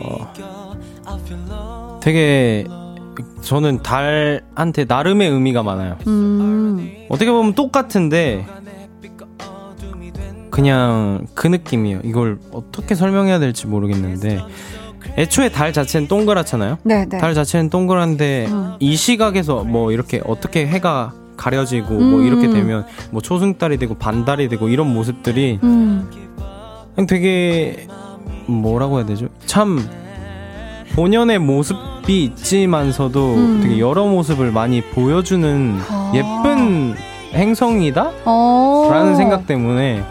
되게 2.01 2.67
저는 3.43 3.83
달한테 3.83 4.87
나름의 4.87 5.31
의미가 5.31 5.63
많아요. 5.63 5.97
음, 6.09 7.07
어떻게 7.09 7.31
보면 7.31 7.55
똑같은데 7.55 8.45
그냥 10.51 11.27
그 11.35 11.47
느낌이에요. 11.47 12.01
이걸 12.03 12.39
어떻게 12.51 12.97
설명해야 12.97 13.39
될지 13.39 13.69
모르겠는데 13.69 14.41
애초에 15.17 15.51
달 15.51 15.73
자체는 15.73 16.09
동그랗잖아요. 16.09 16.79
네 16.85 17.07
네. 17.07 17.19
달 17.19 17.35
자체는 17.35 17.71
동그란데 17.71 18.47
음. 18.49 18.75
이 18.81 18.97
시각에서 18.97 19.65
뭐 19.65 19.93
이렇게 19.93 20.21
어떻게 20.25 20.67
해가 20.67 21.13
가려지고 21.37 21.95
뭐 21.95 22.21
음. 22.21 22.27
이렇게 22.27 22.49
되면 22.49 22.87
뭐 23.11 23.23
초승달이 23.23 23.79
되고 23.79 23.95
반달이 23.95 24.49
되고 24.49 24.69
이런 24.69 24.93
모습들이 24.93 25.59
음, 25.63 26.11
그냥 26.95 27.07
되게 27.07 27.87
뭐라고 28.47 28.99
해야 28.99 29.07
되죠? 29.07 29.29
참 29.47 29.89
본연의 30.95 31.39
모습이 31.39 32.25
있지만서도 32.25 33.35
음. 33.35 33.61
되게 33.63 33.79
여러 33.79 34.07
모습을 34.07 34.53
많이 34.53 34.83
보여주는 34.83 35.79
아. 35.89 36.13
예쁜 36.15 36.95
행성이다? 37.33 38.11
어. 38.27 38.89
라는 38.91 39.17
생각 39.17 39.47
때문에 39.47 40.03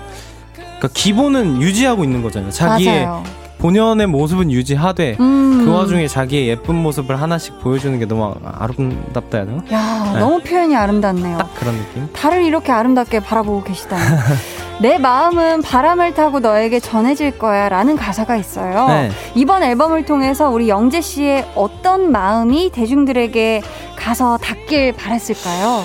그러니까 0.56 0.88
기본은 0.94 1.62
유지하고 1.62 2.04
있는 2.04 2.24
거잖아요. 2.24 2.52
자기의 2.52 3.06
맞아요. 3.06 3.24
본연의 3.60 4.08
모습은 4.08 4.52
유지하되 4.52 5.18
음. 5.20 5.66
그 5.66 5.72
와중에 5.72 6.08
자기의 6.08 6.48
예쁜 6.48 6.76
모습을 6.76 7.22
하나씩 7.22 7.60
보여주는 7.60 7.98
게 8.00 8.06
너무 8.06 8.34
아름답다 8.44 9.38
해야 9.38 9.46
되나? 9.46 9.62
야, 9.72 10.12
네. 10.14 10.20
너무 10.20 10.40
표현이 10.40 10.76
아름답네요. 10.76 11.38
딱 11.38 11.54
그런 11.60 11.76
느낌? 11.76 12.08
달을 12.14 12.44
이렇게 12.44 12.72
아름답게 12.72 13.20
바라보고 13.20 13.64
계시다니. 13.64 14.02
내 14.82 14.98
마음은 14.98 15.62
바람을 15.62 16.14
타고 16.14 16.40
너에게 16.40 16.80
전해질 16.80 17.38
거야 17.38 17.68
라는 17.68 17.98
가사가 17.98 18.38
있어요. 18.38 18.88
네. 18.88 19.12
이번 19.36 19.62
앨범을 19.62 20.06
통해서 20.06 20.50
우리 20.50 20.70
영재 20.70 21.02
씨의 21.02 21.50
어떤 21.54 22.14
마음이 22.14 22.72
대중들에게 22.72 23.62
가서 23.98 24.38
닿길 24.38 24.94
바랬을까요? 24.94 25.84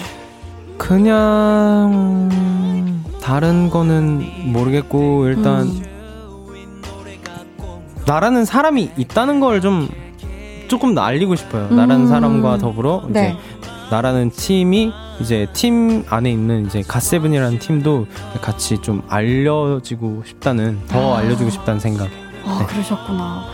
그냥 0.78 2.30
다른 3.20 3.68
거는 3.68 4.52
모르겠고 4.52 5.26
일단 5.26 5.62
음. 5.62 5.93
나라는 8.06 8.44
사람이 8.44 8.90
있다는 8.96 9.40
걸 9.40 9.60
좀 9.60 9.88
조금 10.68 10.94
더 10.94 11.02
알리고 11.02 11.36
싶어요. 11.36 11.68
음. 11.70 11.76
나라는 11.76 12.06
사람과 12.06 12.58
더불어 12.58 13.02
이제 13.10 13.20
네. 13.20 13.38
나라는 13.90 14.30
팀이 14.30 14.92
이제 15.20 15.46
팀 15.52 16.04
안에 16.08 16.30
있는 16.30 16.66
이제 16.66 16.82
갓세븐이라는 16.86 17.58
팀도 17.58 18.06
같이 18.40 18.78
좀 18.78 19.02
알려지고 19.08 20.22
싶다는 20.26 20.80
더 20.88 21.14
아. 21.14 21.18
알려주고 21.18 21.50
싶다는 21.50 21.80
생각. 21.80 22.08
아, 22.46 22.58
네. 22.60 22.66
그러셨구나. 22.66 23.44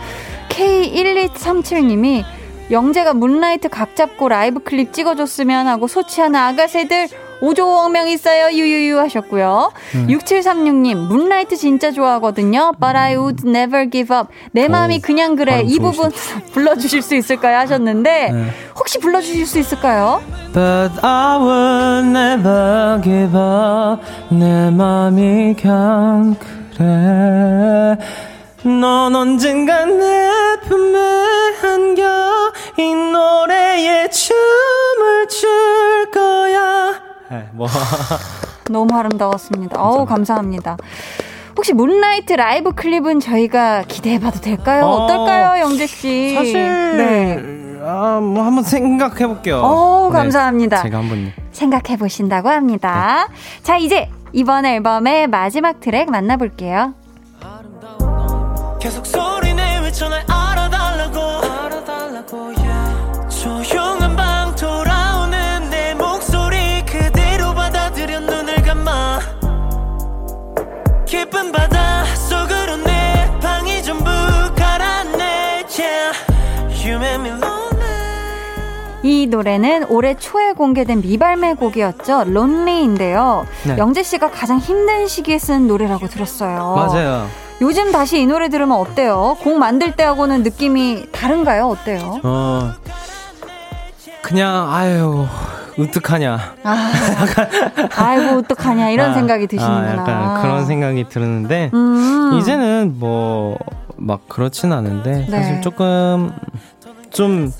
K1237님이 0.49 2.23
영재가 2.71 3.13
문라이트 3.13 3.69
각 3.69 3.95
잡고 3.95 4.29
라이브 4.29 4.59
클립 4.61 4.93
찍어줬으면 4.93 5.67
하고 5.67 5.87
소치하는 5.87 6.39
아가새들 6.39 7.09
5조 7.41 7.91
명 7.91 8.07
있어요. 8.07 8.55
유유유 8.55 8.99
하셨고요. 8.99 9.71
음. 9.95 10.07
6736님, 10.07 10.95
문라이트 10.95 11.57
진짜 11.57 11.91
좋아하거든요. 11.91 12.73
But 12.79 12.95
I 12.95 13.17
would 13.17 13.47
never 13.47 13.89
give 13.89 14.15
up. 14.15 14.29
내 14.51 14.67
마음이 14.67 14.97
오, 14.97 15.01
그냥 15.01 15.35
그래. 15.35 15.51
발음 15.53 15.67
이 15.69 15.79
부분 15.79 16.11
불러주실 16.53 17.01
수 17.01 17.15
있을까요? 17.15 17.57
하셨는데, 17.59 18.31
네. 18.31 18.45
혹시 18.77 18.99
불러주실 18.99 19.45
수 19.45 19.59
있을까요? 19.59 20.21
But 20.53 20.93
I 21.01 21.37
will 21.39 22.05
never 22.05 23.01
give 23.01 23.35
up 23.39 24.03
내 24.29 24.69
맘이 24.69 25.55
그냥 25.55 26.35
그래 26.77 27.97
넌 28.63 29.15
언젠가 29.15 29.85
내 29.85 30.29
품에 30.67 30.99
안겨 31.63 32.03
이 32.77 32.93
노래에 32.93 34.09
네, 37.31 37.47
뭐 37.53 37.65
너무 38.69 38.93
아름다웠습니다. 38.93 39.81
어우, 39.81 40.05
감사합니다. 40.05 40.75
혹시 41.55 41.71
문라이트 41.73 42.33
라이브 42.33 42.73
클립은 42.73 43.21
저희가 43.21 43.83
기대해봐도 43.87 44.41
될까요? 44.41 44.83
어, 44.85 45.05
어떨까요, 45.05 45.61
영재 45.61 45.87
씨? 45.87 46.33
사실 46.35 46.97
네. 46.97 47.61
아, 47.83 48.19
뭐 48.21 48.43
한번 48.43 48.63
생각해 48.63 49.25
볼게요 49.25 49.61
오, 49.63 50.09
감사합니다. 50.11 50.83
제가 50.83 50.99
한번 50.99 51.31
생각해 51.51 51.97
보신다고 51.97 52.49
합니다. 52.49 53.27
자, 53.63 53.77
이제 53.77 54.09
이번 54.33 54.65
앨범의 54.65 55.27
마지막 55.27 55.79
트랙 55.79 56.11
만나볼게요. 56.11 56.93
계속 58.81 59.05
소리 59.05 59.53
내외 59.53 59.91
날 59.91 60.30
이 79.03 79.27
노래는 79.27 79.85
올해 79.89 80.15
초에 80.15 80.53
공개된 80.53 81.01
미발매 81.01 81.55
곡이었죠. 81.55 82.25
론리인데요. 82.27 83.45
네. 83.65 83.77
영재 83.77 84.03
씨가 84.03 84.29
가장 84.31 84.59
힘든 84.59 85.07
시기에 85.07 85.39
쓴 85.39 85.67
노래라고 85.67 86.07
들었어요. 86.07 86.75
맞아요 86.75 87.27
요즘 87.61 87.91
다시 87.91 88.21
이 88.21 88.25
노래 88.25 88.49
들으면 88.49 88.77
어때요? 88.77 89.37
곡 89.41 89.57
만들 89.57 89.95
때하고는 89.95 90.43
느낌이 90.43 91.11
다른가요? 91.11 91.67
어때요? 91.67 92.19
어 92.23 92.71
그냥 94.21 94.71
아유 94.71 95.25
어떡하냐 95.79 96.39
아, 96.63 96.91
아이고 97.95 98.39
어떡하냐 98.39 98.89
이런 98.89 99.11
아, 99.11 99.13
생각이 99.13 99.47
드시는구나. 99.47 99.91
아, 99.91 99.95
약간 99.95 100.41
그런 100.41 100.65
생각이 100.65 101.07
드는데 101.09 101.69
음. 101.73 102.37
이제는 102.39 102.95
뭐 102.99 103.57
막 104.01 104.27
그렇진 104.27 104.73
않은데 104.73 105.11
네. 105.11 105.27
사실 105.29 105.61
조금 105.61 106.33
좀 107.11 107.51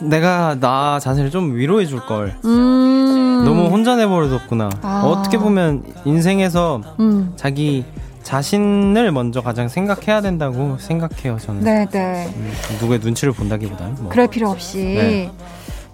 내가 0.00 0.56
나 0.58 0.98
자신을 1.00 1.30
좀 1.30 1.54
위로해 1.56 1.86
줄 1.86 2.00
걸. 2.00 2.34
음. 2.44 3.42
너무 3.44 3.66
혼자 3.68 3.96
내버려뒀구나. 3.96 4.70
아. 4.82 5.02
어떻게 5.04 5.38
보면 5.38 5.82
인생에서 6.04 6.80
음. 7.00 7.32
자기 7.36 7.84
자신을 8.22 9.12
먼저 9.12 9.40
가장 9.40 9.68
생각해야 9.68 10.20
된다고 10.20 10.76
생각해요 10.78 11.38
저는. 11.38 11.62
네, 11.62 11.86
네. 11.90 12.32
음, 12.36 12.52
누구의 12.80 13.00
눈치를 13.00 13.32
본다기보다는 13.32 13.94
뭐. 14.00 14.08
그럴 14.10 14.26
필요 14.28 14.50
없이 14.50 14.78
네. 14.78 15.30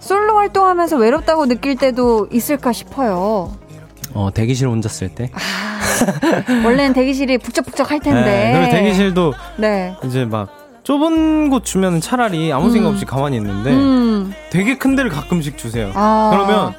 솔로 0.01 0.37
활동하면서 0.37 0.97
외롭다고 0.99 1.47
느낄 1.47 1.77
때도 1.77 2.29
있을까 2.33 2.73
싶어요. 2.73 3.57
어 4.13 4.31
대기실 4.33 4.69
혼자 4.69 4.89
쓸 4.89 5.09
때. 5.09 5.31
원래는 6.65 6.93
대기실이 6.95 7.39
북적북적 7.39 7.91
할 7.91 8.01
텐데. 8.01 8.23
네, 8.23 8.53
그리고 8.53 8.71
대기실도 8.73 9.35
네. 9.57 9.95
이제 10.05 10.25
막 10.25 10.49
좁은 10.87 11.51
곳 11.51 11.65
주면 11.65 12.01
차라리 12.01 12.53
아무 12.53 12.71
생각 12.71 12.91
없이 12.91 13.05
가만히 13.05 13.39
있는데 13.39 13.73
음. 13.73 14.33
되게 14.51 14.79
큰 14.79 14.95
데를 14.95 15.11
가끔씩 15.11 15.59
주세요. 15.59 15.91
아. 15.95 16.31
그러면 16.33 16.75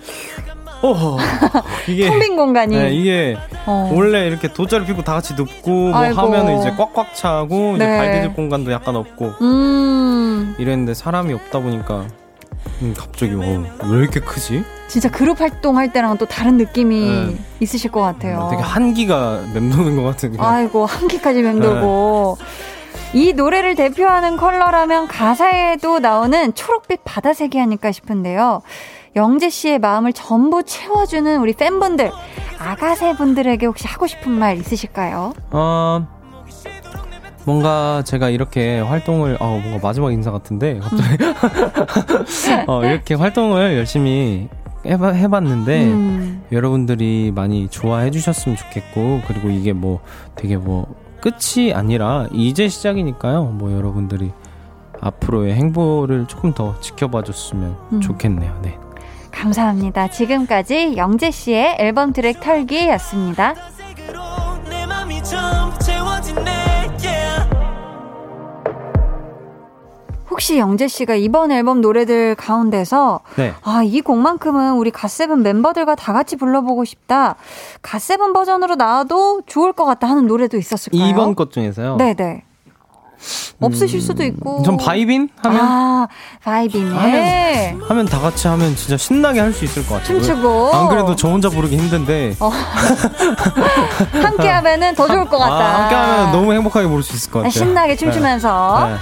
어 0.82 1.18
이게 1.90 2.08
텅 2.10 2.18
빈 2.20 2.38
공간이. 2.38 2.78
네, 2.78 2.94
이게 2.94 3.38
어. 3.66 3.92
원래 3.94 4.26
이렇게 4.28 4.48
돗자리 4.48 4.86
피고 4.86 5.04
다 5.04 5.12
같이 5.16 5.34
눕고 5.34 5.70
뭐. 5.90 5.94
하면은 5.94 6.58
이제 6.60 6.72
꽉꽉 6.78 7.16
차고 7.16 7.76
이제 7.76 7.86
네. 7.86 7.98
발 7.98 8.14
디딜 8.14 8.34
공간도 8.34 8.72
약간 8.72 8.96
없고 8.96 9.34
음, 9.42 10.56
이랬는데 10.58 10.94
사람이 10.94 11.34
없다 11.34 11.60
보니까 11.60 12.08
음, 12.82 12.94
갑자기 12.98 13.34
어, 13.34 13.64
왜 13.90 14.00
이렇게 14.00 14.22
크지? 14.22 14.64
진짜 14.88 15.12
그룹 15.12 15.42
활동할 15.42 15.92
때랑 15.92 16.18
또 16.18 16.26
다른 16.26 16.56
느낌이 16.56 17.00
네. 17.02 17.38
있으실 17.60 17.92
것 17.92 18.00
같아요. 18.00 18.48
되게 18.52 18.64
한기가 18.64 19.42
맴도는 19.54 19.98
것 19.98 20.04
같은 20.04 20.34
아이고 20.40 20.86
한기까지 20.86 21.42
맴돌고 21.42 22.38
이 23.14 23.34
노래를 23.34 23.76
대표하는 23.76 24.38
컬러라면 24.38 25.08
가사에도 25.08 26.00
나오는 26.00 26.54
초록빛 26.54 27.02
바다색이 27.04 27.60
아닐까 27.60 27.92
싶은데요. 27.92 28.62
영재 29.16 29.50
씨의 29.50 29.80
마음을 29.80 30.14
전부 30.14 30.64
채워주는 30.64 31.40
우리 31.40 31.54
팬분들, 31.54 32.12
아가새 32.60 33.16
분들에게 33.16 33.66
혹시 33.66 33.88
하고 33.88 34.06
싶은 34.08 34.32
말 34.32 34.58
있으실까요? 34.58 35.34
어 35.52 36.08
뭔가 37.46 38.04
제가 38.06 38.30
이렇게 38.30 38.80
활동을 38.80 39.38
어 39.40 39.60
뭔가 39.64 39.80
마지막 39.88 40.12
인사 40.12 40.32
같은데 40.32 40.80
갑자기 40.80 41.18
어 42.68 42.84
이렇게 42.84 43.16
활동을 43.16 43.78
열심히 43.78 44.50
해봐, 44.86 45.12
해봤는데 45.12 45.86
음, 45.86 46.44
여러분들이 46.52 47.32
많이 47.34 47.70
좋아해 47.70 48.12
주셨으면 48.12 48.58
좋겠고 48.58 49.22
그리고 49.28 49.50
이게 49.50 49.74
뭐 49.74 50.02
되게 50.36 50.58
뭐 50.58 50.94
끝이 51.28 51.74
아니라 51.74 52.28
이제 52.32 52.70
시작이니까요 52.70 53.44
뭐 53.46 53.74
여러분들이 53.74 54.32
앞으로의 55.02 55.54
행보를 55.56 56.28
조금 56.28 56.54
더 56.54 56.80
지켜봐 56.80 57.24
줬으면 57.24 57.76
음. 57.94 58.02
좋겠네요 58.02 58.60
네 58.62 58.78
감사합니다. 59.38 60.08
지금까지 60.08 60.96
영재 60.98 61.30
씨의 61.30 61.78
앨범 61.80 62.12
트랙 62.12 62.40
털기였습니다. 62.40 63.54
혹시 70.38 70.60
영재 70.60 70.88
씨가 70.88 71.16
이번 71.16 71.52
앨범 71.52 71.82
노래들 71.82 72.36
가운데서 72.36 73.22
네. 73.38 73.56
아, 73.64 73.82
이 73.84 74.02
곡만큼은 74.02 74.74
우리 74.74 74.92
갓세븐 74.92 75.42
멤버들과 75.42 75.96
다 75.96 76.14
같이 76.14 76.36
불러보고 76.36 76.86
싶다. 76.86 77.34
갓세븐 77.82 78.34
버전으로 78.34 78.76
나와도 78.76 79.42
좋을 79.48 79.74
것 79.74 79.86
같다 79.86 80.08
하는 80.08 80.28
노래도 80.28 80.58
있었을까요? 80.58 81.02
2번 81.02 81.36
것 81.36 81.52
중에서요 81.52 81.98
네네. 81.98 82.44
없으실 83.60 84.00
수도 84.00 84.24
있고. 84.26 84.62
전 84.62 84.78
바이빈 84.78 85.30
하면 85.42 85.60
아, 85.60 86.08
바이빈에 86.44 87.74
하면- 87.74 87.82
하면 87.90 88.06
다 88.06 88.20
같이 88.20 88.48
하면 88.48 88.76
진짜 88.76 88.96
신나게 88.96 89.40
할 89.40 89.52
수 89.52 89.66
있을 89.66 89.88
것 89.88 89.96
같아요 89.96 90.22
춤추고. 90.22 90.72
안 90.72 90.88
그래도 90.90 91.16
저 91.16 91.30
혼자 91.30 91.50
부르기 91.50 91.76
힘든데 91.80 92.36
함께 94.22 94.48
하면은 94.50 94.94
더 94.94 95.08
좋을 95.08 95.26
것 95.26 95.40
같다. 95.40 95.56
아, 95.56 95.82
함께 95.82 95.96
하면 95.96 96.32
너무 96.32 96.54
행복하게 96.54 96.88
부를 96.88 97.02
수 97.02 97.16
있을 97.16 97.32
것 97.32 97.40
아, 97.40 97.42
같아요 97.42 97.50
신나게 97.60 97.96
춤추면서. 97.96 98.88
네. 98.88 98.96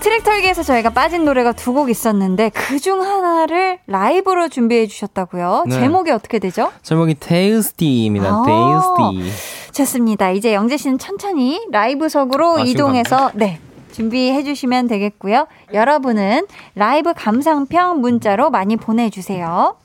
트랙 0.00 0.24
털기에서 0.24 0.62
저희가 0.62 0.90
빠진 0.90 1.24
노래가 1.24 1.52
두 1.52 1.72
곡 1.72 1.90
있었는데 1.90 2.50
그 2.50 2.78
중 2.80 3.02
하나를 3.02 3.78
라이브로 3.86 4.48
준비해 4.48 4.86
주셨다고요. 4.86 5.64
네. 5.68 5.74
제목이 5.78 6.10
어떻게 6.10 6.38
되죠? 6.38 6.72
제목이 6.82 7.14
Tasty입니다. 7.20 8.26
아. 8.28 8.44
Tasty. 8.46 9.72
좋습니다. 9.72 10.30
이제 10.30 10.52
영재 10.54 10.76
씨는 10.76 10.98
천천히 10.98 11.60
라이브석으로 11.70 12.58
아, 12.58 12.62
이동해서 12.62 13.30
네. 13.34 13.60
준비해 13.92 14.42
주시면 14.42 14.88
되겠고요. 14.88 15.46
여러분은 15.74 16.46
라이브 16.74 17.12
감상평 17.14 18.00
문자로 18.00 18.50
많이 18.50 18.76
보내 18.76 19.10
주세요. 19.10 19.76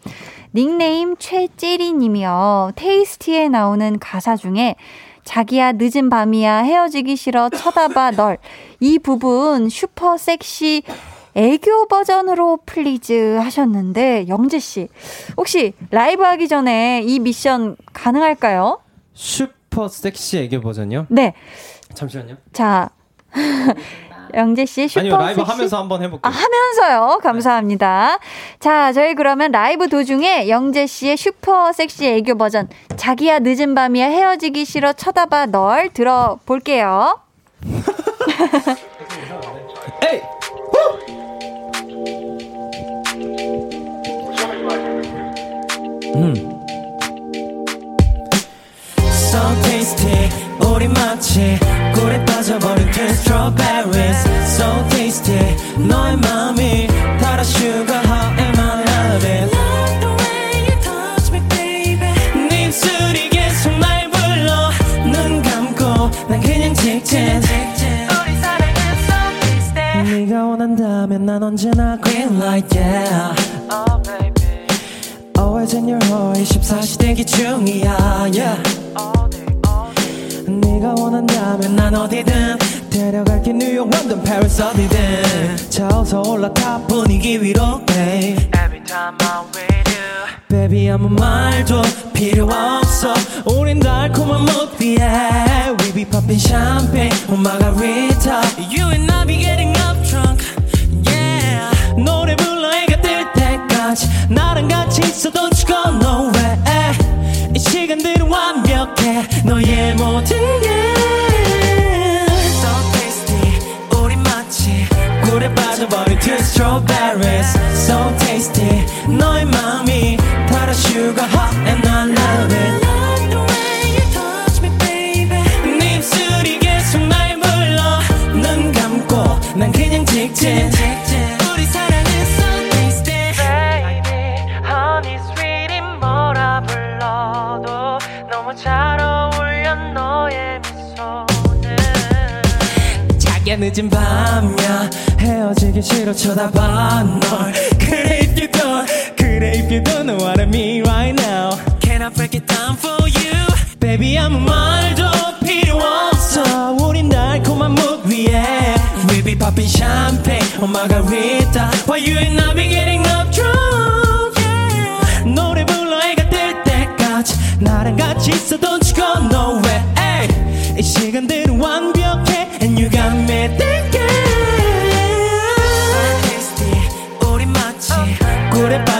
닉네임 0.53 1.15
최찌리 1.17 1.91
님이요. 1.93 2.71
Tasty에 2.75 3.49
나오는 3.49 3.99
가사 3.99 4.35
중에 4.37 4.75
자기야 5.25 5.73
늦은 5.73 6.09
밤이야 6.09 6.59
헤어지기 6.59 7.15
싫어 7.17 7.49
쳐다봐 7.49 8.11
널. 8.15 8.37
이 8.79 8.99
부분 8.99 9.67
슈퍼 9.69 10.17
섹시 10.17 10.83
애교 11.33 11.87
버전으로 11.87 12.59
please 12.65 13.35
하셨는데 13.35 14.27
영재 14.29 14.57
씨 14.59 14.87
혹시 15.35 15.73
라이브 15.91 16.23
하기 16.23 16.47
전에 16.47 17.01
이 17.03 17.19
미션 17.19 17.75
가능할까요? 17.91 18.79
슈퍼 19.13 19.89
섹시 19.89 20.37
애교 20.37 20.61
버전이요? 20.61 21.07
네. 21.09 21.33
잠시만요. 21.93 22.37
자, 22.53 22.89
영재 24.35 24.65
씨 24.65 24.87
슈퍼 24.87 24.99
아니요 25.01 25.17
라이브 25.17 25.39
섹시? 25.41 25.51
하면서 25.51 25.77
한번 25.79 26.03
해볼게요. 26.03 26.21
아, 26.23 26.29
하면서요. 26.29 27.19
감사합니다. 27.23 28.19
자, 28.59 28.91
저희 28.93 29.13
그러면 29.15 29.51
라이브 29.51 29.87
도중에 29.87 30.49
영재 30.49 30.85
씨의 30.87 31.17
슈퍼 31.17 31.71
섹시 31.71 32.05
애교 32.07 32.37
버전 32.37 32.67
자기야 32.97 33.39
늦은 33.39 33.73
밤이야 33.75 34.07
헤어지기 34.07 34.65
싫어 34.65 34.93
쳐다봐 34.93 35.47
널 35.47 35.89
들어볼게요. 35.89 37.19
에이. 40.11 40.21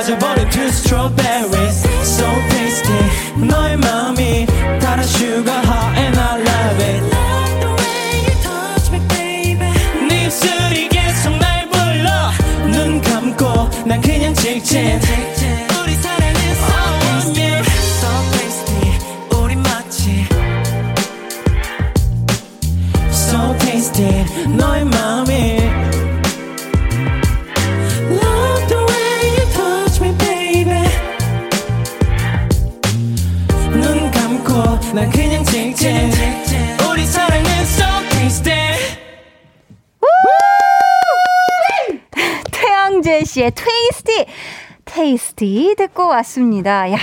as 0.08 0.24
a. 0.24 0.35
왔습니다. 46.16 46.92
야, 46.92 46.98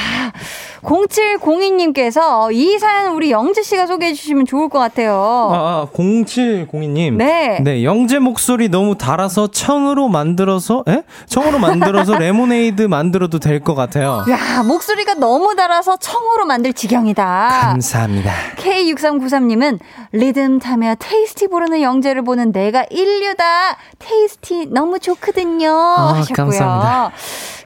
0702님께서 0.83 2.53
이 2.53 2.79
사연 2.79 3.13
우리 3.13 3.31
영재 3.31 3.63
씨가 3.63 3.87
소개해 3.87 4.13
주시면 4.15 4.47
좋을 4.47 4.69
것 4.69 4.79
같아요. 4.79 5.15
아, 5.53 5.57
아 5.57 5.89
0702님. 5.95 7.15
네. 7.15 7.61
네, 7.63 7.85
영재 7.85 8.19
목소리 8.19 8.69
너무 8.69 8.97
달아서 8.99 9.49
청으로 9.53 10.09
만들어서, 10.09 10.85
에? 10.89 11.03
청으로 11.27 11.59
만들어서 11.59 12.17
레모네이드 12.19 12.83
만들어도 12.83 13.39
될 13.39 13.63
것 13.63 13.77
같아요. 13.77 14.25
야, 14.29 14.63
목소리가 14.65 15.15
너무 15.15 15.55
달아서 15.55 15.97
청으로 15.99 16.47
만들 16.47 16.73
지경이다. 16.73 17.49
감사합니다. 17.71 18.33
K6393님은 18.57 19.79
리듬 20.11 20.59
타며 20.59 20.97
Tasty 20.99 21.47
부르는 21.47 21.81
영재를 21.81 22.23
보는 22.23 22.51
내가 22.51 22.85
일류다. 22.91 23.77
Tasty 24.01 24.67
너무 24.71 24.99
좋거든요. 24.99 25.69
하셨고요. 25.71 26.33
아, 26.33 26.35
감사합니다. 26.35 27.13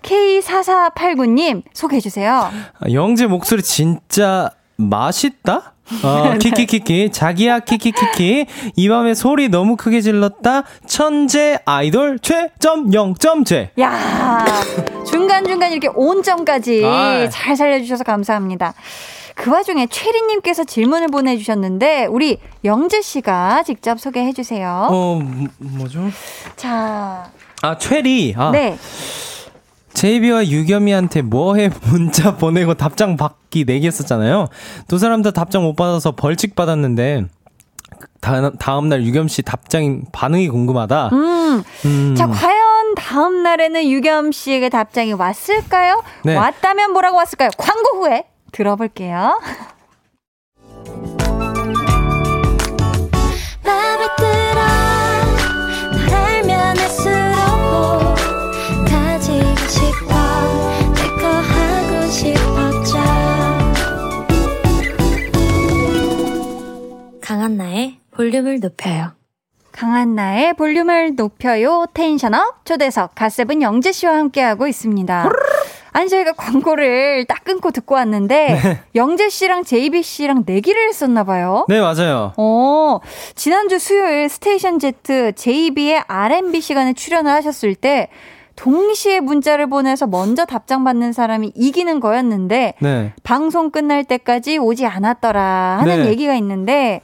K4489님 0.07 1.63
소개해주세요. 1.73 2.33
아, 2.81 2.91
영재 2.93 3.27
목소리 3.27 3.63
진짜 3.63 4.51
맛있다? 4.77 5.73
어, 6.03 6.31
네. 6.33 6.39
키키키키. 6.39 7.11
자기야, 7.13 7.61
키키키키. 7.61 8.47
이 8.75 8.89
밤에 8.89 9.15
소리 9.15 9.49
너무 9.49 9.77
크게 9.77 10.01
질렀다. 10.01 10.63
천재 10.87 11.59
아이돌 11.65 12.19
최점 12.21 12.91
0점제. 12.91 13.69
야 13.81 14.45
중간중간 15.07 15.71
이렇게 15.73 15.89
온점까지 15.95 16.85
아이. 16.85 17.31
잘 17.31 17.57
살려주셔서 17.57 18.05
감사합니다. 18.05 18.75
그 19.37 19.51
와중에 19.51 19.87
최리님께서 19.89 20.65
질문을 20.65 21.09
보내주셨는데 21.09 22.07
우리 22.07 22.39
영재 22.65 23.03
씨가 23.03 23.63
직접 23.65 24.01
소개해 24.01 24.33
주세요. 24.33 24.89
어, 24.91 25.21
뭐- 25.23 25.49
뭐죠? 25.59 26.01
자, 26.57 27.31
아, 27.63 27.79
최리. 27.79 28.35
아, 28.37 28.51
네. 28.51 28.79
제이비와 29.97 30.49
유겸이한테 30.49 31.23
뭐해 31.23 31.71
문자 31.87 32.37
보내고 32.37 32.75
답장 32.75 33.17
받기 33.17 33.65
내기했었잖아요. 33.65 34.49
두 34.89 34.99
사람 34.99 35.23
다 35.23 35.31
답장 35.31 35.63
못 35.63 35.75
받아서 35.75 36.13
벌칙 36.13 36.55
받았는데 36.55 37.25
다음 38.21 38.57
다음 38.59 38.89
날 38.91 39.05
유겸 39.05 39.29
씨 39.29 39.41
답장 39.43 40.03
반응이 40.13 40.51
궁금하다. 40.51 41.11
음, 41.15 41.63
음. 41.87 42.15
자 42.15 42.27
과연 42.27 42.95
다음 42.95 43.43
날에는 43.43 43.89
유겸 43.89 44.33
씨에게 44.33 44.69
답장이 44.69 45.15
왔을까요? 45.15 46.03
네. 46.25 46.37
왔다면 46.37 46.93
뭐라고 46.93 47.17
왔을까요? 47.17 47.49
광고 47.57 48.05
후에 48.05 48.25
들어볼게요. 48.53 49.41
볼륨을 68.27 68.59
높여요 68.59 69.13
강한나의 69.71 70.55
볼륨을 70.55 71.17
높여요. 71.17 71.87
tension 71.93 72.49
up 72.49 72.65
초대석 72.65 73.15
갓세븐 73.15 73.61
영재 73.61 73.93
씨와 73.93 74.17
함께하고 74.17 74.67
있습니다. 74.67 75.29
아니 75.93 76.09
저희가 76.09 76.33
광고를 76.33 77.27
딱 77.27 77.45
끊고 77.45 77.71
듣고 77.71 77.95
왔는데 77.95 78.59
영재 78.97 79.29
씨랑 79.29 79.65
제이비 79.65 80.03
씨랑 80.03 80.45
내기를 80.47 80.89
했었나 80.89 81.25
봐요. 81.25 81.67
네, 81.69 81.79
맞아요. 81.81 82.33
어, 82.39 83.01
지난주 83.35 83.79
수요일 83.79 84.31
Station 84.31 84.79
Z 84.79 85.35
JB의 85.37 86.05
R&B 86.09 86.61
시간에 86.63 86.95
출연을 86.95 87.31
하셨을 87.31 87.75
때 87.75 88.09
동시에 88.57 89.21
문자를 89.21 89.69
보내서 89.69 90.07
먼저 90.07 90.47
답장 90.47 90.83
받는 90.85 91.13
사람이 91.13 91.53
이기는 91.55 92.01
거였는데 92.01 92.75
네. 92.81 93.13
방송 93.23 93.71
끝날 93.71 94.03
때까지 94.05 94.57
오지 94.59 94.87
않았더라 94.87 95.79
하는 95.81 96.05
네. 96.05 96.09
얘기가 96.09 96.35
있는데 96.37 97.03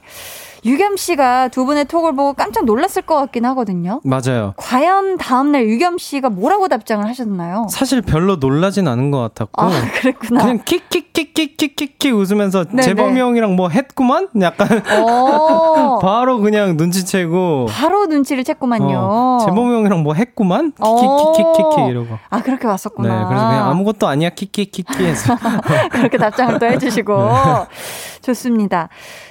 유겸 0.65 0.95
씨가 0.95 1.49
두 1.49 1.65
분의 1.65 1.85
톡을 1.85 2.15
보고 2.15 2.33
깜짝 2.33 2.65
놀랐을 2.65 3.01
것 3.01 3.15
같긴 3.15 3.45
하거든요. 3.45 3.99
맞아요. 4.03 4.53
과연 4.57 5.17
다음날 5.17 5.67
유겸 5.67 5.97
씨가 5.97 6.29
뭐라고 6.29 6.67
답장을 6.69 7.05
하셨나요? 7.05 7.67
사실 7.69 8.01
별로 8.01 8.37
놀라진 8.37 8.87
않은 8.87 9.11
것 9.11 9.19
같았고 9.19 9.61
아, 9.61 9.69
그랬구나. 9.99 10.41
그냥 10.41 10.59
킥킥킥킥킥킥킥 10.63 12.15
웃으면서 12.15 12.63
네네. 12.65 12.81
재범이 12.83 13.19
형이랑 13.19 13.55
뭐 13.55 13.69
했구만? 13.69 14.29
약간 14.41 14.81
어, 15.01 15.99
바로 16.01 16.39
그냥 16.39 16.77
눈치채고 16.77 17.67
바로 17.69 18.05
눈치를 18.05 18.43
챘구만요. 18.43 18.93
어, 18.95 19.37
재범이 19.45 19.73
형이랑 19.75 20.03
뭐 20.03 20.13
했구만? 20.13 20.71
어. 20.79 21.33
킥킥킥킥킥 21.33 21.89
이러고 21.89 22.17
아, 22.29 22.41
그렇게 22.41 22.63
네, 22.63 22.67
왔었구나. 22.69 23.27
그래서 23.27 23.47
그냥 23.47 23.69
아무것도 23.69 24.07
아니야 24.07 24.29
키키키키 24.29 25.03
해서 25.03 25.35
그렇게 25.91 26.17
답장을 26.17 26.57
또 26.59 26.65
해주시고. 26.67 27.13
네. 28.23 28.33
좋습니다. 28.33 28.89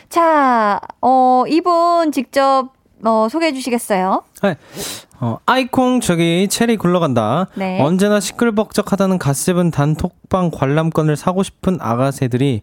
자, 0.09 0.78
어, 1.01 1.45
이분 1.49 2.12
직접, 2.12 2.68
어, 3.05 3.26
소개해 3.30 3.53
주시겠어요? 3.53 4.22
네. 4.43 4.57
어, 5.20 5.38
아이콩 5.47 6.01
저기 6.01 6.47
체리 6.49 6.76
굴러간다. 6.76 7.47
네. 7.55 7.80
언제나 7.80 8.20
시끌벅적하다는 8.20 9.18
갓세븐 9.18 9.70
단톡방 9.70 10.51
관람권을 10.53 11.16
사고 11.16 11.43
싶은 11.43 11.78
아가새들이 11.80 12.61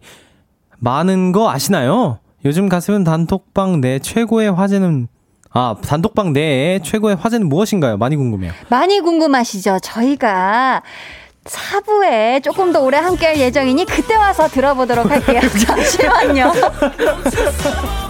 많은 0.78 1.32
거 1.32 1.50
아시나요? 1.50 2.18
요즘 2.44 2.68
갓세븐 2.68 3.04
단톡방 3.04 3.80
내 3.80 3.98
최고의 3.98 4.52
화제는 4.52 5.08
아 5.52 5.74
단톡방 5.82 6.32
내의 6.32 6.80
최고의 6.82 7.16
화제는 7.16 7.48
무엇인가요? 7.48 7.96
많이 7.98 8.14
궁금해요. 8.16 8.52
많이 8.68 9.00
궁금하시죠? 9.00 9.80
저희가 9.82 10.82
사부에 11.46 12.40
조금 12.40 12.72
더 12.72 12.80
오래 12.82 12.98
함께 12.98 13.26
할 13.26 13.38
예정이니 13.38 13.86
그때 13.86 14.14
와서 14.14 14.48
들어보도록 14.48 15.10
할게요. 15.10 15.40
잠시만요. 15.66 16.52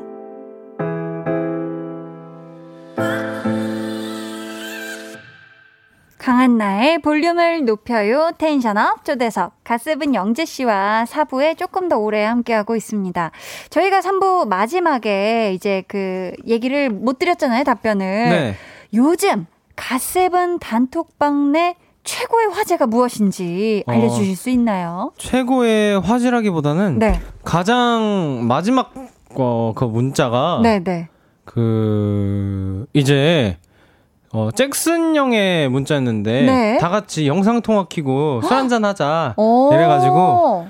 강한 6.91 6.97
나의 6.97 6.99
볼륨을 6.99 7.63
높여요. 7.63 8.31
텐션업 8.37 9.05
초대석 9.05 9.63
가스분 9.63 10.13
영재 10.13 10.43
씨와 10.43 11.05
4부에 11.07 11.57
조금 11.57 11.87
더 11.87 11.97
오래 11.97 12.23
함께하고 12.23 12.75
있습니다. 12.75 13.31
저희가 13.69 14.01
3부 14.01 14.47
마지막에 14.47 15.53
이제 15.53 15.83
그 15.87 16.33
얘기를 16.45 16.89
못 16.89 17.17
드렸잖아요. 17.17 17.63
답변을. 17.63 18.05
네. 18.05 18.55
요즘 18.93 19.45
갓세븐 19.77 20.59
단톡방 20.59 21.53
내 21.53 21.75
최고의 22.03 22.47
화제가 22.51 22.87
무엇인지 22.87 23.85
어. 23.87 23.91
알려주실 23.91 24.35
수 24.35 24.49
있나요? 24.49 25.13
최고의 25.17 26.01
화제라기보다는 26.01 26.99
네, 26.99 27.21
가장 27.45 28.45
마지막 28.47 28.93
어, 29.35 29.71
그 29.75 29.85
문자가 29.85 30.59
네, 30.61 30.79
네. 30.83 31.07
그 31.45 32.85
이제 32.93 33.57
어 34.33 34.49
잭슨 34.51 35.15
형의 35.15 35.67
문자였는데 35.69 36.41
네. 36.43 36.77
다 36.79 36.89
같이 36.89 37.27
영상 37.27 37.61
통화 37.61 37.85
키고 37.87 38.41
술 38.41 38.53
한잔 38.53 38.85
하자 38.85 39.33
오. 39.37 39.71
이래가지고 39.73 40.67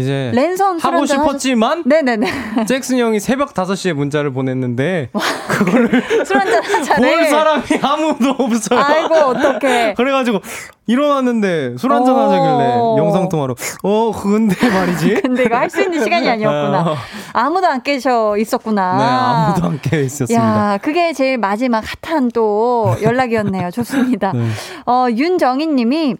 이제 0.00 0.32
랜선 0.34 0.78
술 0.78 0.94
하고 0.94 1.06
싶었지만 1.06 1.82
네네네. 1.86 2.26
잭슨 2.66 2.98
형이 2.98 3.20
새벽 3.20 3.54
5시에 3.54 3.92
문자를 3.92 4.32
보냈는데 4.32 5.10
그거를 5.48 6.02
술 6.26 6.38
한잔. 6.38 6.60
볼 6.96 7.24
사람이 7.26 7.62
아무도 7.82 8.30
없어요. 8.30 8.80
아이고, 8.80 9.14
어떡해. 9.14 9.94
그래 9.96 10.10
가지고 10.12 10.40
일어났는데 10.86 11.76
술 11.78 11.92
한잔 11.92 12.14
어. 12.16 12.24
하자길래 12.24 12.74
영상 12.98 13.28
통화로 13.28 13.54
어 13.84 14.12
근데 14.12 14.54
말이지. 14.68 15.20
근데 15.22 15.44
이거 15.44 15.56
할 15.56 15.70
수 15.70 15.80
있는 15.82 16.02
시간이 16.02 16.28
아니었구나. 16.28 16.80
어. 16.82 16.96
아무도 17.32 17.66
안 17.68 17.82
깨셔 17.82 18.36
있었구나. 18.38 18.96
네 18.96 19.04
아무도 19.04 19.66
안 19.68 19.80
깨어 19.80 20.00
있었습니다. 20.00 20.44
야, 20.44 20.78
그게 20.82 21.12
제일 21.12 21.38
마지막 21.38 21.84
핫한 22.02 22.30
또 22.34 22.96
연락이었네요. 23.02 23.70
좋습니다. 23.70 24.32
네. 24.32 24.46
어, 24.86 25.06
윤정희 25.10 25.68
님이 25.68 26.16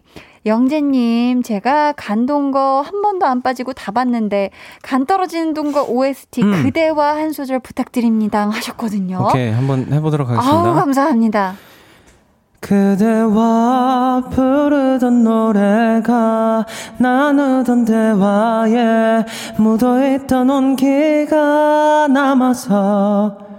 영재님, 0.47 1.43
제가 1.43 1.93
간 1.97 2.25
동거 2.27 2.81
한 2.81 3.03
번도 3.03 3.27
안 3.27 3.43
빠지고 3.43 3.73
다 3.73 3.93
봤는데, 3.93 4.51
간 4.83 5.05
떨어지는 5.05 5.53
동거 5.55 5.85
OST 5.85 6.43
음. 6.43 6.63
그대와 6.63 7.17
한 7.17 7.33
소절 7.33 7.59
부탁드립니다. 7.59 8.49
하셨거든요. 8.49 9.27
오케이 9.29 9.51
한번 9.51 9.93
해보도록 9.93 10.29
하겠습니다. 10.29 10.59
아우, 10.59 10.75
감사합니다. 10.75 11.55
그대와 12.61 14.25
부르던 14.31 15.25
노래가 15.25 16.67
나누던 16.99 17.85
대화에 17.87 19.25
묻어있던 19.59 20.51
온기가 20.51 22.07
남아서 22.09 23.50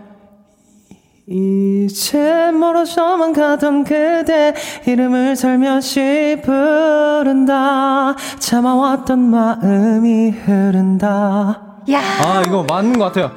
이제 1.31 2.51
멀어져만 2.51 3.31
가던 3.31 3.85
그대 3.85 4.53
이름을 4.85 5.37
살며시 5.37 6.41
부른다 6.43 8.15
참아왔던 8.39 9.19
마음이 9.19 10.31
흐른다 10.31 11.61
야 11.89 11.99
아 11.99 12.43
이거 12.45 12.63
맞는 12.69 12.99
것 12.99 13.05
같아요 13.05 13.31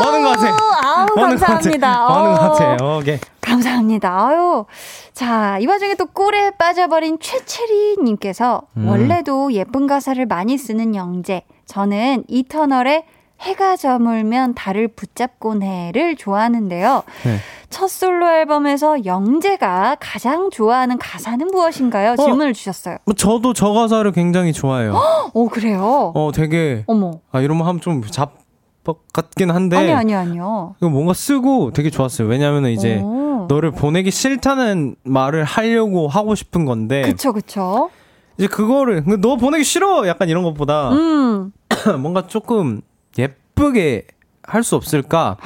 맞는 0.00 0.22
것 0.24 0.30
같아 0.38 0.56
아우, 0.84 1.06
맞는 1.14 1.36
것 1.36 1.40
같아. 1.46 1.52
감사합니다. 1.58 2.08
맞는 2.08 2.32
것 2.34 2.42
어. 2.44 2.48
같아요 2.48 2.98
오케이 2.98 3.18
감사합니다. 3.42 4.08
아유. 4.28 4.64
자, 5.12 5.58
이 5.58 5.66
와중에 5.66 5.94
또 5.96 6.06
꿀에 6.06 6.52
빠져버린 6.52 7.18
최채리님께서 7.20 8.62
음. 8.78 8.88
원래도 8.88 9.52
예쁜 9.52 9.86
가사를 9.86 10.24
많이 10.26 10.56
쓰는 10.56 10.94
영재. 10.94 11.42
저는 11.66 12.24
이터널의 12.28 13.04
해가 13.42 13.76
저물면 13.76 14.54
달을 14.54 14.88
붙잡곤 14.88 15.62
해를 15.62 16.16
좋아하는데요. 16.16 17.02
네. 17.24 17.38
첫 17.70 17.88
솔로 17.88 18.28
앨범에서 18.30 19.04
영재가 19.04 19.96
가장 19.98 20.50
좋아하는 20.50 20.98
가사는 20.98 21.46
무엇인가요? 21.48 22.16
질문을 22.16 22.52
주셨어요. 22.52 22.98
뭐 23.04 23.14
저도 23.14 23.52
저 23.52 23.72
가사를 23.72 24.10
굉장히 24.12 24.52
좋아해요. 24.52 24.94
오, 25.32 25.48
그래요? 25.50 26.12
어, 26.14 26.30
되게 26.32 26.84
어머. 26.86 27.20
아 27.32 27.40
이러면 27.40 27.66
하면 27.66 27.80
좀 27.80 28.02
잡박 28.02 28.98
같긴 29.12 29.50
한데 29.50 29.76
아니, 29.76 29.92
아니, 29.92 30.14
아니요. 30.14 30.76
이거 30.78 30.88
뭔가 30.88 31.12
쓰고 31.12 31.72
되게 31.72 31.90
좋았어요. 31.90 32.28
왜냐면은 32.28 32.70
이제 32.70 33.00
오. 33.02 33.46
너를 33.48 33.72
보내기 33.72 34.12
싫다는 34.12 34.94
말을 35.02 35.42
하려고 35.42 36.06
하고 36.06 36.36
싶은 36.36 36.64
건데 36.64 37.02
그쵸, 37.02 37.32
그쵸. 37.32 37.90
이제 38.38 38.46
그거를 38.46 39.02
너 39.20 39.36
보내기 39.36 39.64
싫어 39.64 40.06
약간 40.06 40.28
이런 40.28 40.44
것보다 40.44 40.90
음. 40.92 41.52
뭔가 42.00 42.26
조금 42.28 42.82
예쁘게 43.18 44.06
할 44.44 44.62
수 44.64 44.74
없을까 44.76 45.36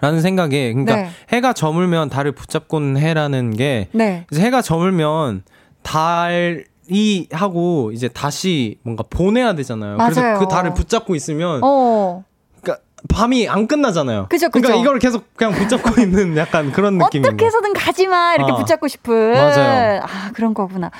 라는 0.00 0.18
아. 0.18 0.20
생각에 0.20 0.72
그러니까 0.72 0.96
네. 0.96 1.10
해가 1.30 1.52
저물면 1.52 2.08
달을 2.10 2.32
붙잡곤 2.32 2.96
해라는 2.96 3.54
게 3.56 3.88
네. 3.92 4.26
이제 4.32 4.40
해가 4.42 4.62
저물면 4.62 5.42
달이 5.82 7.28
하고 7.32 7.92
이제 7.92 8.08
다시 8.08 8.78
뭔가 8.82 9.04
보내야 9.08 9.54
되잖아요. 9.54 9.96
맞아요. 9.96 10.10
그래서 10.12 10.38
그 10.38 10.48
달을 10.48 10.74
붙잡고 10.74 11.14
있으면 11.14 11.60
어. 11.62 12.24
그러니까 12.60 12.82
밤이 13.08 13.48
안 13.48 13.66
끝나잖아요. 13.66 14.26
그죠, 14.28 14.48
그러니까 14.50 14.72
그죠. 14.72 14.80
이걸 14.82 14.98
계속 14.98 15.34
그냥 15.36 15.54
붙잡고 15.54 16.00
있는 16.00 16.36
약간 16.36 16.72
그런 16.72 16.98
느낌인 16.98 17.26
어떻게. 17.26 17.46
해서든 17.46 17.72
가지마 17.74 18.34
이렇게 18.34 18.52
아. 18.52 18.56
붙잡고 18.56 18.88
싶은 18.88 19.32
맞아요. 19.32 20.02
아 20.02 20.30
그런 20.34 20.52
거구나 20.54 20.90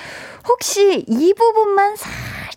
혹시 0.49 1.05
이 1.09 1.35
부분만 1.35 1.97
살 1.97 2.11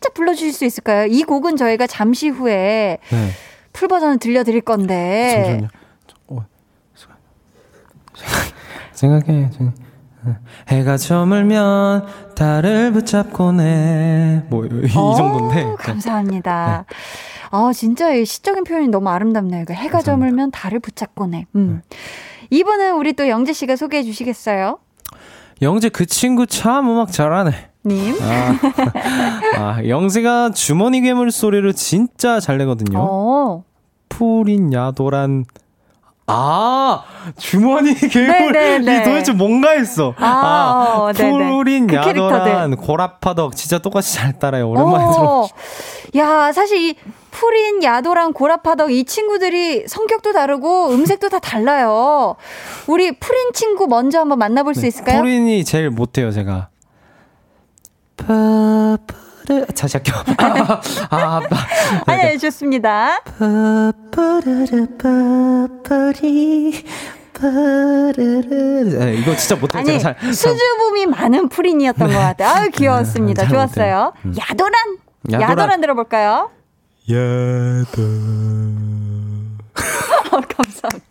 짝 0.04 0.14
불러주실 0.14 0.54
수 0.54 0.66
있을까요? 0.66 1.08
이 1.08 1.24
곡은 1.24 1.56
저희가 1.58 1.88
잠시 1.88 2.30
후에 2.30 3.00
네. 3.10 3.30
풀 3.72 3.88
버전을 3.88 4.20
들려드릴 4.20 4.62
건데 4.62 5.34
잠시만요. 5.36 5.68
저, 6.08 6.16
어, 6.28 6.46
생각해. 8.92 9.50
좀, 9.52 9.74
어. 10.26 10.36
해가 10.70 10.98
저물면 10.98 12.06
달을 12.36 12.92
붙잡곤 12.94 13.60
해. 13.60 14.44
뭐, 14.50 14.66
이, 14.66 14.70
이 14.70 14.98
어, 14.98 15.16
정도인데. 15.16 15.64
네. 15.64 15.76
감사합니다. 15.80 16.86
아 17.52 17.72
진짜 17.74 18.12
이 18.14 18.26
시적인 18.26 18.64
표현이 18.64 18.88
너무 18.88 19.10
아름답네요. 19.10 19.66
그 19.66 19.74
해가 19.74 20.02
저물면 20.02 20.52
달을 20.52 20.80
붙잡곤 20.80 21.36
해. 21.36 21.46
음. 21.56 21.82
네. 21.90 21.98
이분은 22.50 22.96
우리 22.96 23.14
또 23.14 23.30
영재 23.30 23.54
씨가 23.54 23.76
소개해 23.76 24.04
주시겠어요? 24.04 24.80
영재 25.62 25.90
그 25.90 26.06
친구 26.06 26.48
참 26.48 26.90
음악 26.90 27.12
잘하네. 27.12 27.70
님. 27.86 28.16
아, 28.22 28.58
아, 29.58 29.86
영재가 29.86 30.52
주머니 30.52 31.02
괴물 31.02 31.32
소리를 31.32 31.74
진짜 31.74 32.40
잘 32.40 32.58
내거든요. 32.58 33.00
어. 33.00 33.64
푸린 34.10 34.72
야도란. 34.74 35.46
아, 36.28 37.04
주머니 37.38 37.94
괴물이 38.00 38.54
네, 38.54 38.80
네. 38.80 39.04
도대체 39.04 39.34
뭔가 39.34 39.72
했어. 39.72 40.14
아, 40.18 40.96
어, 40.98 41.12
네, 41.14 41.24
네. 41.24 41.32
푸린 41.32 41.88
그 41.88 41.96
야도란, 41.96 42.78
고라파덕. 42.78 43.56
진짜 43.56 43.80
똑같이 43.80 44.14
잘 44.14 44.40
따라요. 44.40 44.70
오랜만에 44.70 45.04
들어. 45.12 45.24
어. 45.42 45.48
야, 46.16 46.52
사실 46.54 46.78
이 46.78 46.96
푸린, 47.32 47.84
야도랑 47.84 48.32
고라파덕 48.34 48.92
이 48.92 49.04
친구들이 49.04 49.86
성격도 49.88 50.32
다르고 50.32 50.92
음색도 50.92 51.30
다 51.30 51.40
달라요. 51.40 52.36
우리 52.88 53.12
푸린 53.12 53.52
친구 53.54 53.88
먼저 53.88 54.20
한번 54.20 54.38
만나볼 54.40 54.76
수 54.76 54.86
있을까요? 54.86 55.20
푸린이 55.20 55.66
제일 55.66 55.90
못해요, 55.90 56.32
제가. 56.32 56.70
파파르 58.18 59.66
할게요. 59.94 60.16
아, 60.38 60.82
아, 61.10 61.42
아, 61.42 61.42
아니, 62.06 62.22
아니, 62.22 62.40
좋습니다. 62.40 63.20
파파르르 63.24 64.88
파파리 64.98 66.86
파르르 67.34 68.98
네, 69.00 69.16
이거 69.16 69.36
진짜 69.36 69.56
못해요. 69.56 69.82
아니, 69.82 70.00
잘. 70.00 70.16
수줍음이 70.22 71.08
많은 71.08 71.50
푸린이었던 71.50 72.08
것 72.08 72.14
같아요. 72.14 72.50
아유, 72.50 72.70
귀여웠습니다. 72.70 73.44
네, 73.44 73.48
잘 73.50 73.56
좋았어요. 73.56 74.14
음. 74.26 74.36
야도란! 74.38 74.74
야도란. 75.32 75.52
야도란 75.52 75.82
들어볼까요? 75.82 76.50
어, 80.32 80.42
감사합니다. 80.48 81.04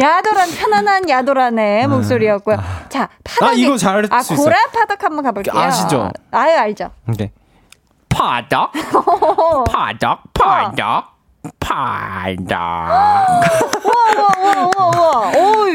야도란, 0.00 0.50
편안한 0.50 1.08
야도란의 1.08 1.86
목소리였고요. 1.88 2.56
자, 2.88 3.08
파덕. 3.22 3.48
아, 3.48 3.52
이거 3.52 3.76
잘수 3.76 4.12
아, 4.12 4.18
있어요. 4.20 4.38
고라 4.38 4.56
파덕 4.72 5.02
한번 5.02 5.24
가볼게요. 5.24 5.54
아시죠? 5.60 6.10
아유, 6.30 6.56
알죠. 6.58 6.90
오케이. 7.08 7.30
파덕 8.08 8.70
파덕 9.66 10.22
파덕 10.34 11.14
파덕 11.58 12.50
우와, 13.84 14.14
우와, 14.38 14.70
우와. 14.76 15.28
오, 15.30 15.72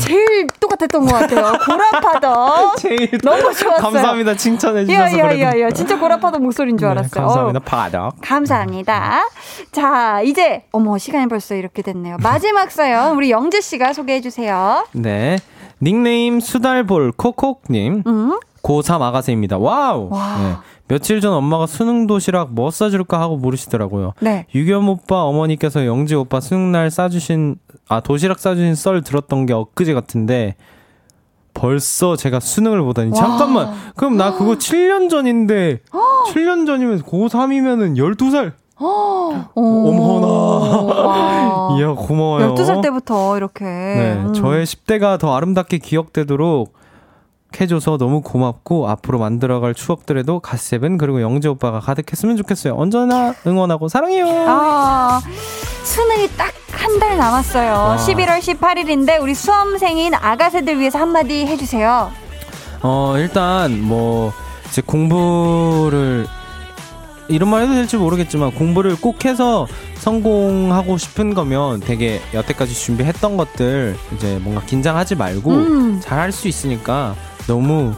제일 0.00 0.46
똑 0.60 0.61
같았던 0.82 1.06
것 1.06 1.12
같아요. 1.12 1.52
고라파덕. 1.58 2.76
제일 2.78 3.10
너무 3.22 3.40
좋았어요. 3.42 3.76
감사합니다. 3.78 4.34
칭찬해 4.36 4.84
주셔서 4.86 5.18
야, 5.18 5.18
야, 5.18 5.28
그래도. 5.28 5.42
야, 5.42 5.60
야. 5.60 5.70
진짜 5.70 5.98
고라파덕 5.98 6.42
목소리인 6.42 6.76
줄 6.78 6.86
네, 6.88 6.92
알았어요. 6.92 7.10
감사합니다. 7.26 7.58
어우, 7.58 7.64
파덕. 7.64 8.14
감사합니다. 8.20 9.20
자, 9.70 10.20
이제, 10.22 10.64
어머, 10.72 10.98
시간이 10.98 11.28
벌써 11.28 11.54
이렇게 11.54 11.82
됐네요. 11.82 12.16
마지막 12.22 12.70
사연, 12.72 13.16
우리 13.16 13.30
영재 13.30 13.60
씨가 13.60 13.92
소개해 13.92 14.20
주세요. 14.20 14.86
네. 14.92 15.38
닉네임 15.80 16.40
수달볼 16.40 17.12
코콕님. 17.12 18.02
음? 18.06 18.40
고3 18.62 19.00
아가새입니다. 19.02 19.58
Wow. 19.58 20.08
와. 20.10 20.38
네. 20.38 20.56
며칠 20.88 21.20
전 21.20 21.32
엄마가 21.32 21.66
수능 21.66 22.06
도시락 22.06 22.52
뭐 22.52 22.70
싸줄까 22.70 23.18
하고 23.18 23.36
물으시더라고요. 23.36 24.12
네. 24.20 24.46
유겸 24.54 24.88
오빠 24.88 25.22
어머니께서 25.22 25.86
영재 25.86 26.14
오빠 26.14 26.38
수능 26.40 26.70
날 26.70 26.90
싸주신 26.90 27.56
아 27.92 28.00
도시락 28.00 28.38
싸주신 28.38 28.74
썰 28.74 29.02
들었던 29.02 29.44
게 29.44 29.52
엊그제 29.52 29.92
같은데 29.92 30.56
벌써 31.52 32.16
제가 32.16 32.40
수능을 32.40 32.80
보다니. 32.82 33.10
와. 33.10 33.16
잠깐만. 33.16 33.74
그럼 33.96 34.16
나 34.16 34.32
그거 34.32 34.54
7년 34.54 35.10
전인데 35.10 35.80
7년 36.32 36.66
전이면 36.66 37.02
고3이면은 37.02 37.98
12살. 37.98 38.52
어머나. 39.54 40.78
이야 41.78 41.88
고마워요. 41.92 42.54
12살 42.54 42.80
때부터 42.82 43.36
이렇게. 43.36 43.64
네 43.64 44.14
음. 44.24 44.32
저의 44.32 44.64
10대가 44.64 45.18
더 45.18 45.36
아름답게 45.36 45.76
기억되도록 45.78 46.72
해줘서 47.60 47.98
너무 47.98 48.20
고맙고 48.22 48.88
앞으로 48.88 49.18
만들어갈 49.18 49.74
추억들에도 49.74 50.40
갓세븐 50.40 50.98
그리고 50.98 51.20
영재 51.22 51.48
오빠가 51.48 51.80
가득했으면 51.80 52.36
좋겠어요 52.36 52.74
언제나 52.74 53.34
응원하고 53.46 53.88
사랑해요 53.88 54.26
아, 54.48 55.20
수능이 55.84 56.28
딱 56.36 56.52
한 56.82 56.98
달 56.98 57.16
남았어요. 57.16 57.72
와. 57.72 57.96
11월 57.96 58.38
18일인데 58.40 59.20
우리 59.22 59.34
수험생인 59.34 60.14
아가새들 60.14 60.78
위해서 60.80 60.98
한마디 60.98 61.46
해주세요. 61.46 62.10
어, 62.82 63.14
일단 63.18 63.80
뭐 63.80 64.32
이제 64.68 64.82
공부를 64.84 66.26
이런 67.28 67.50
말 67.50 67.62
해도 67.62 67.74
될지 67.74 67.96
모르겠지만 67.96 68.50
공부를 68.52 69.00
꼭 69.00 69.24
해서 69.24 69.66
성공하고 69.98 70.98
싶은 70.98 71.34
거면 71.34 71.80
되게 71.80 72.20
여태까지 72.34 72.74
준비했던 72.74 73.36
것들 73.36 73.96
이제 74.16 74.38
뭔가 74.42 74.60
긴장하지 74.62 75.14
말고 75.14 75.50
음. 75.52 76.00
잘할 76.02 76.32
수 76.32 76.48
있으니까 76.48 77.14
너무 77.46 77.92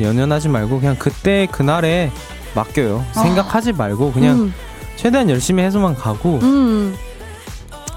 연연하지 0.00 0.48
말고 0.48 0.80
그냥 0.80 0.96
그때 0.98 1.46
그날에 1.50 2.10
맡겨요. 2.54 3.04
생각하지 3.12 3.72
말고 3.72 4.12
그냥 4.12 4.40
음, 4.40 4.54
최대한 4.96 5.30
열심히 5.30 5.62
해서만 5.62 5.94
가고 5.94 6.38
음. 6.42 6.94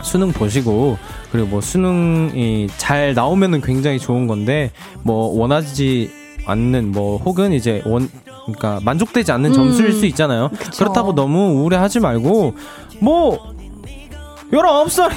수능 0.02 0.32
보시고 0.32 0.98
그리고 1.32 1.48
뭐 1.48 1.62
수능이 1.62 2.68
잘 2.78 3.14
나오면은 3.14 3.62
굉장히 3.62 4.00
좋은 4.00 4.28
건데 4.28 4.72
뭐 5.02 5.38
원하지 5.40 6.12
않는 6.46 6.92
뭐 6.92 7.18
혹은 7.18 7.54
이제 7.54 7.82
원 7.86 8.10
그러니까 8.46 8.80
만족되지 8.84 9.32
않는 9.32 9.52
음. 9.52 9.56
점수일 9.56 9.94
수 9.94 10.06
있잖아요. 10.08 10.50
그쵸. 10.50 10.84
그렇다고 10.84 11.16
너무 11.16 11.62
우울해하지 11.62 12.02
말고 12.02 12.56
뭐 13.00 13.40
19살 14.52 15.12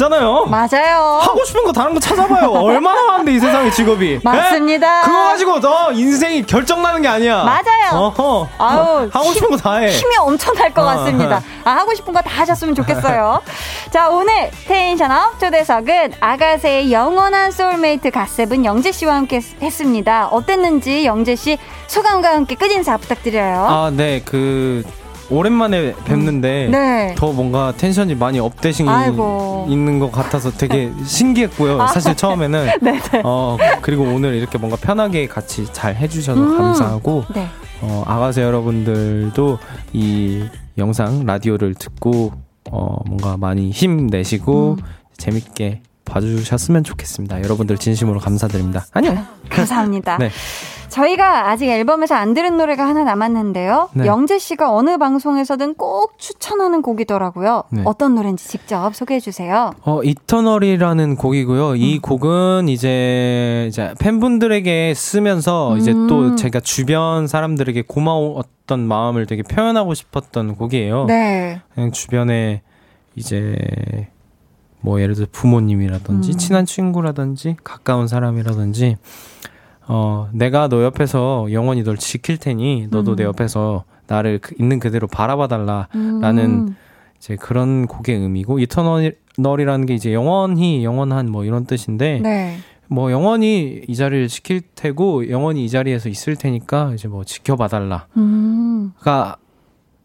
이잖아요. 0.00 0.44
맞아요. 0.46 1.18
하고 1.22 1.42
싶은 1.46 1.64
거 1.64 1.72
다른 1.72 1.94
거 1.94 2.00
찾아봐요. 2.00 2.50
얼마나 2.60 3.02
많은데 3.04 3.32
이 3.32 3.38
세상에 3.40 3.70
직업이. 3.70 4.20
맞습니다. 4.22 5.00
에? 5.00 5.02
그거 5.04 5.24
가지고 5.24 5.60
너 5.60 5.90
인생이 5.92 6.42
결정나는 6.44 7.00
게 7.00 7.08
아니야. 7.08 7.42
맞아요. 7.44 7.92
어허. 8.06 8.48
아우, 8.58 9.08
하고 9.10 9.32
싶은 9.32 9.50
거 9.50 9.56
다 9.56 9.76
해. 9.76 9.88
힘이 9.90 10.16
엄청날 10.18 10.72
것 10.74 10.82
어, 10.82 10.84
같습니다. 10.84 11.42
아, 11.64 11.70
하고 11.70 11.94
싶은 11.94 12.12
거 12.12 12.20
다 12.20 12.30
하셨으면 12.30 12.74
좋겠어요. 12.74 13.40
자, 13.90 14.10
오늘 14.10 14.50
tension 14.68 15.24
up 15.24 15.40
초대석은 15.40 16.12
아가새의 16.20 16.92
영원한 16.92 17.50
소울메이트 17.50 18.10
갓세븐 18.10 18.64
영재 18.66 18.92
씨와 18.92 19.14
함께 19.14 19.36
했- 19.36 19.62
했습니다. 19.62 20.26
어땠는지 20.28 21.06
영재 21.06 21.34
씨 21.36 21.56
소감과 21.86 22.30
함께 22.34 22.54
끝 22.54 22.70
인사 22.70 22.96
부탁드려요. 22.98 23.66
아, 23.68 23.90
네. 23.94 24.20
그 24.24 24.82
오랜만에 25.30 25.94
뵙는데 26.04 26.68
네. 26.70 27.14
더 27.16 27.32
뭔가 27.32 27.72
텐션이 27.76 28.14
많이 28.14 28.38
업되신 28.38 28.88
아이고. 28.88 29.66
있는 29.68 29.98
것 29.98 30.12
같아서 30.12 30.50
되게 30.50 30.90
신기했고요. 31.04 31.86
사실 31.88 32.14
처음에는 32.14 32.68
어 33.24 33.56
그리고 33.82 34.04
오늘 34.04 34.34
이렇게 34.34 34.58
뭔가 34.58 34.76
편하게 34.76 35.26
같이 35.26 35.66
잘 35.72 35.96
해주셔서 35.96 36.40
음. 36.40 36.56
감사하고 36.56 37.24
네. 37.34 37.48
어 37.82 38.04
아가새 38.06 38.42
여러분들도 38.42 39.58
이 39.92 40.44
영상 40.78 41.24
라디오를 41.26 41.74
듣고 41.74 42.32
어 42.70 42.96
뭔가 43.06 43.36
많이 43.36 43.70
힘 43.70 44.06
내시고 44.06 44.76
음. 44.78 44.84
재밌게 45.16 45.82
봐주셨으면 46.04 46.84
좋겠습니다. 46.84 47.42
여러분들 47.42 47.78
진심으로 47.78 48.20
감사드립니다. 48.20 48.86
안녕. 48.92 49.26
감사합니다. 49.50 50.18
네. 50.20 50.30
저희가 50.96 51.50
아직 51.50 51.68
앨범에서 51.68 52.14
안 52.14 52.32
들은 52.32 52.56
노래가 52.56 52.88
하나 52.88 53.04
남았는데요. 53.04 53.90
네. 53.92 54.06
영재 54.06 54.38
씨가 54.38 54.72
어느 54.72 54.96
방송에서든 54.96 55.74
꼭 55.74 56.18
추천하는 56.18 56.80
곡이더라고요. 56.80 57.64
네. 57.70 57.82
어떤 57.84 58.14
노래인지 58.14 58.48
직접 58.48 58.94
소개해 58.94 59.20
주세요. 59.20 59.72
어, 59.82 60.02
이터널이라는 60.02 61.16
곡이고요. 61.16 61.70
음. 61.72 61.76
이 61.76 61.98
곡은 61.98 62.70
이제, 62.70 63.66
이제 63.68 63.94
팬분들에게 63.98 64.94
쓰면서 64.94 65.76
이제 65.76 65.92
음. 65.92 66.06
또 66.06 66.34
제가 66.34 66.60
주변 66.60 67.26
사람들에게 67.26 67.82
고마웠던 67.82 68.80
마음을 68.88 69.26
되게 69.26 69.42
표현하고 69.42 69.92
싶었던 69.92 70.56
곡이에요. 70.56 71.04
네. 71.04 71.60
그냥 71.74 71.92
주변에 71.92 72.62
이제 73.16 74.08
뭐 74.80 75.02
예를 75.02 75.14
들어 75.14 75.26
부모님이라든지 75.30 76.30
음. 76.30 76.38
친한 76.38 76.64
친구라든지 76.64 77.56
가까운 77.62 78.08
사람이라든지 78.08 78.96
어, 79.88 80.28
내가 80.32 80.68
너 80.68 80.82
옆에서 80.84 81.48
영원히 81.52 81.82
널 81.84 81.96
지킬 81.96 82.38
테니 82.38 82.88
너도 82.90 83.12
음. 83.12 83.16
내 83.16 83.24
옆에서 83.24 83.84
나를 84.06 84.38
그- 84.40 84.54
있는 84.58 84.78
그대로 84.78 85.06
바라봐 85.06 85.48
달라. 85.48 85.88
음. 85.94 86.20
라는 86.20 86.74
이제 87.18 87.36
그런 87.36 87.86
곡의 87.86 88.16
의미고 88.16 88.58
이터널이라는 88.58 89.86
게 89.86 89.94
이제 89.94 90.12
영원히 90.12 90.84
영원한 90.84 91.30
뭐 91.30 91.44
이런 91.44 91.64
뜻인데 91.66 92.20
네. 92.22 92.58
뭐 92.88 93.10
영원히 93.10 93.82
이 93.88 93.94
자리를 93.96 94.28
지킬 94.28 94.60
테고 94.74 95.28
영원히 95.30 95.64
이 95.64 95.68
자리에서 95.68 96.08
있을 96.08 96.36
테니까 96.36 96.92
이제 96.94 97.08
뭐 97.08 97.24
지켜봐 97.24 97.68
달라가 97.68 98.06
음. 98.16 98.92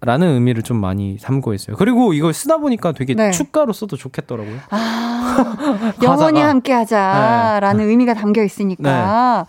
라는 0.04 0.30
의미를 0.30 0.64
좀 0.64 0.78
많이 0.78 1.18
삼고 1.20 1.54
있어요. 1.54 1.76
그리고 1.78 2.14
이걸 2.14 2.34
쓰다 2.34 2.58
보니까 2.58 2.92
되게 2.92 3.14
네. 3.14 3.30
축가로 3.30 3.72
써도 3.72 3.96
좋겠더라고요. 3.98 4.58
아, 4.72 5.94
영원히. 6.02 6.42
함께 6.42 6.74
하자라는 6.74 7.88
의미가 7.88 8.16
담겨 8.16 8.44
있으니까. 8.44 9.46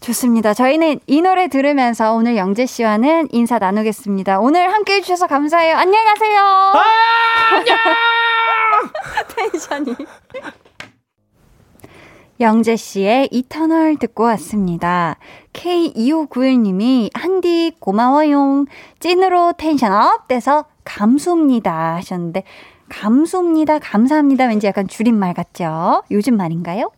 좋습니다. 0.00 0.54
저희는 0.54 1.00
이 1.06 1.20
노래 1.20 1.48
들으면서 1.48 2.12
오늘 2.14 2.36
영재 2.36 2.66
씨와는 2.66 3.28
인사 3.30 3.58
나누겠습니다. 3.58 4.40
오늘 4.40 4.72
함께 4.72 4.94
해주셔서 4.96 5.26
감사해요. 5.28 5.76
안녕히 5.76 6.04
가세요. 6.04 6.40
안녕! 7.52 7.76
텐션이. 9.50 9.96
영재 12.40 12.74
씨의 12.76 13.28
이터널 13.30 13.96
듣고 13.96 14.24
왔습니다. 14.24 15.16
K2591님이 15.52 17.10
한디 17.14 17.72
고마워용. 17.78 18.66
찐으로 19.00 19.54
텐션업 19.56 20.28
돼서 20.28 20.64
감수입니다 20.84 21.94
하셨는데 21.96 22.44
감수입니다. 22.88 23.78
감사합니다. 23.78 24.46
왠지 24.46 24.66
약간 24.66 24.86
줄임말 24.86 25.34
같죠? 25.34 26.02
요즘 26.10 26.36
말인가요? 26.36 26.90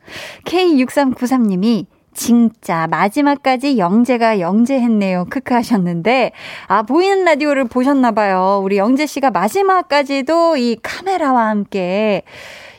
K6393님이 0.44 1.86
진짜 2.14 2.86
마지막까지 2.88 3.78
영재가 3.78 4.40
영재했네요. 4.40 5.26
크크 5.30 5.52
하셨는데 5.52 6.32
아 6.68 6.82
보이는 6.82 7.24
라디오를 7.24 7.64
보셨나 7.64 8.12
봐요. 8.12 8.60
우리 8.62 8.76
영재 8.78 9.06
씨가 9.06 9.30
마지막까지도 9.30 10.56
이 10.56 10.76
카메라와 10.82 11.48
함께 11.48 12.22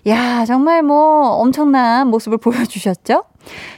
야 0.07 0.45
정말 0.45 0.84
뭐 0.84 1.30
엄청난 1.36 2.07
모습을 2.07 2.38
보여주셨죠? 2.38 3.23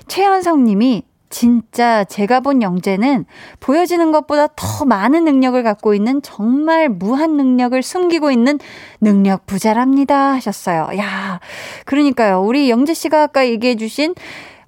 최현성 0.07 0.63
님이 0.63 1.03
진짜 1.29 2.03
제가 2.05 2.39
본 2.39 2.61
영재는 2.61 3.25
보여지는 3.59 4.11
것보다 4.11 4.47
더 4.55 4.85
많은 4.85 5.25
능력을 5.25 5.61
갖고 5.63 5.93
있는 5.93 6.21
정말 6.21 6.89
무한 6.89 7.35
능력을 7.37 7.81
숨기고 7.81 8.31
있는 8.31 8.59
능력 9.01 9.45
부자랍니다 9.45 10.33
하셨어요. 10.33 10.89
야, 10.97 11.39
그러니까요. 11.85 12.41
우리 12.41 12.69
영재 12.69 12.93
씨가 12.93 13.23
아까 13.23 13.47
얘기해 13.47 13.75
주신 13.75 14.15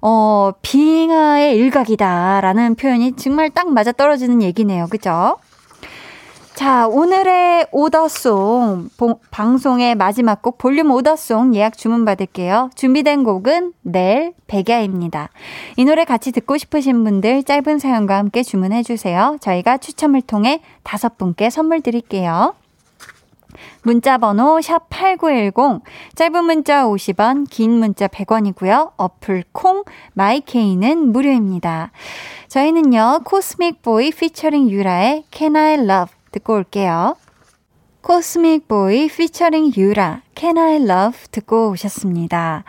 어, 0.02 0.52
빙하의 0.62 1.56
일각이다라는 1.56 2.74
표현이 2.74 3.16
정말 3.16 3.50
딱 3.50 3.70
맞아 3.72 3.92
떨어지는 3.92 4.42
얘기네요. 4.42 4.86
그죠? 4.88 5.36
자, 6.60 6.86
오늘의 6.88 7.68
오더송, 7.72 8.90
보- 8.98 9.18
방송의 9.30 9.94
마지막 9.94 10.42
곡 10.42 10.58
볼륨 10.58 10.90
오더송 10.90 11.54
예약 11.54 11.78
주문 11.78 12.04
받을게요. 12.04 12.68
준비된 12.74 13.24
곡은 13.24 13.72
넬 13.80 14.34
백야입니다. 14.46 15.30
이 15.78 15.86
노래 15.86 16.04
같이 16.04 16.32
듣고 16.32 16.58
싶으신 16.58 17.02
분들 17.02 17.44
짧은 17.44 17.78
사연과 17.78 18.18
함께 18.18 18.42
주문해 18.42 18.82
주세요. 18.82 19.38
저희가 19.40 19.78
추첨을 19.78 20.20
통해 20.20 20.60
다섯 20.82 21.16
분께 21.16 21.48
선물 21.48 21.80
드릴게요. 21.80 22.54
문자 23.82 24.18
번호 24.18 24.58
샵8910 24.58 25.80
짧은 26.14 26.44
문자 26.44 26.84
50원 26.84 27.48
긴 27.48 27.70
문자 27.78 28.06
100원이고요. 28.06 28.90
어플 28.98 29.44
콩 29.52 29.84
마이케이는 30.12 31.10
무료입니다. 31.10 31.90
저희는요. 32.48 33.20
코스믹 33.24 33.80
보이 33.80 34.10
피처링 34.10 34.68
유라의 34.68 35.24
Can 35.30 35.56
I 35.56 35.74
Love 35.78 36.19
듣고 36.32 36.54
올게요. 36.54 37.16
코스믹 38.02 38.66
보이 38.66 39.08
피처링 39.08 39.72
유라 39.76 40.22
Can 40.34 40.56
I 40.56 40.76
Love 40.76 41.26
듣고 41.30 41.70
오셨습니다. 41.70 42.64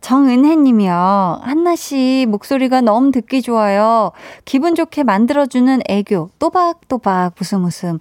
정은혜 0.00 0.56
님이요. 0.56 1.40
한나 1.42 1.76
씨 1.76 2.26
목소리가 2.28 2.80
너무 2.80 3.12
듣기 3.12 3.42
좋아요. 3.42 4.12
기분 4.46 4.74
좋게 4.74 5.04
만들어주는 5.04 5.82
애교. 5.86 6.30
또박또박 6.38 7.34
웃음 7.38 7.64
웃음. 7.64 7.98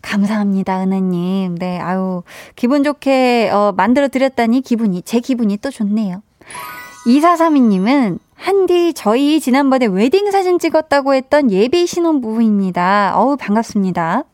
감사합니다, 0.00 0.82
은혜님. 0.82 1.56
네, 1.56 1.78
아유. 1.78 2.22
기분 2.56 2.82
좋게, 2.82 3.50
어, 3.52 3.72
만들어 3.76 4.08
드렸다니 4.08 4.62
기분이, 4.62 5.02
제 5.02 5.20
기분이 5.20 5.58
또 5.58 5.70
좋네요. 5.70 6.22
2432님은 7.06 8.18
한디 8.34 8.92
저희 8.94 9.38
지난번에 9.38 9.86
웨딩 9.86 10.30
사진 10.30 10.58
찍었다고 10.58 11.14
했던 11.14 11.50
예비 11.50 11.86
신혼부부입니다. 11.86 13.12
어우 13.16 13.36
반갑습니다. 13.36 14.24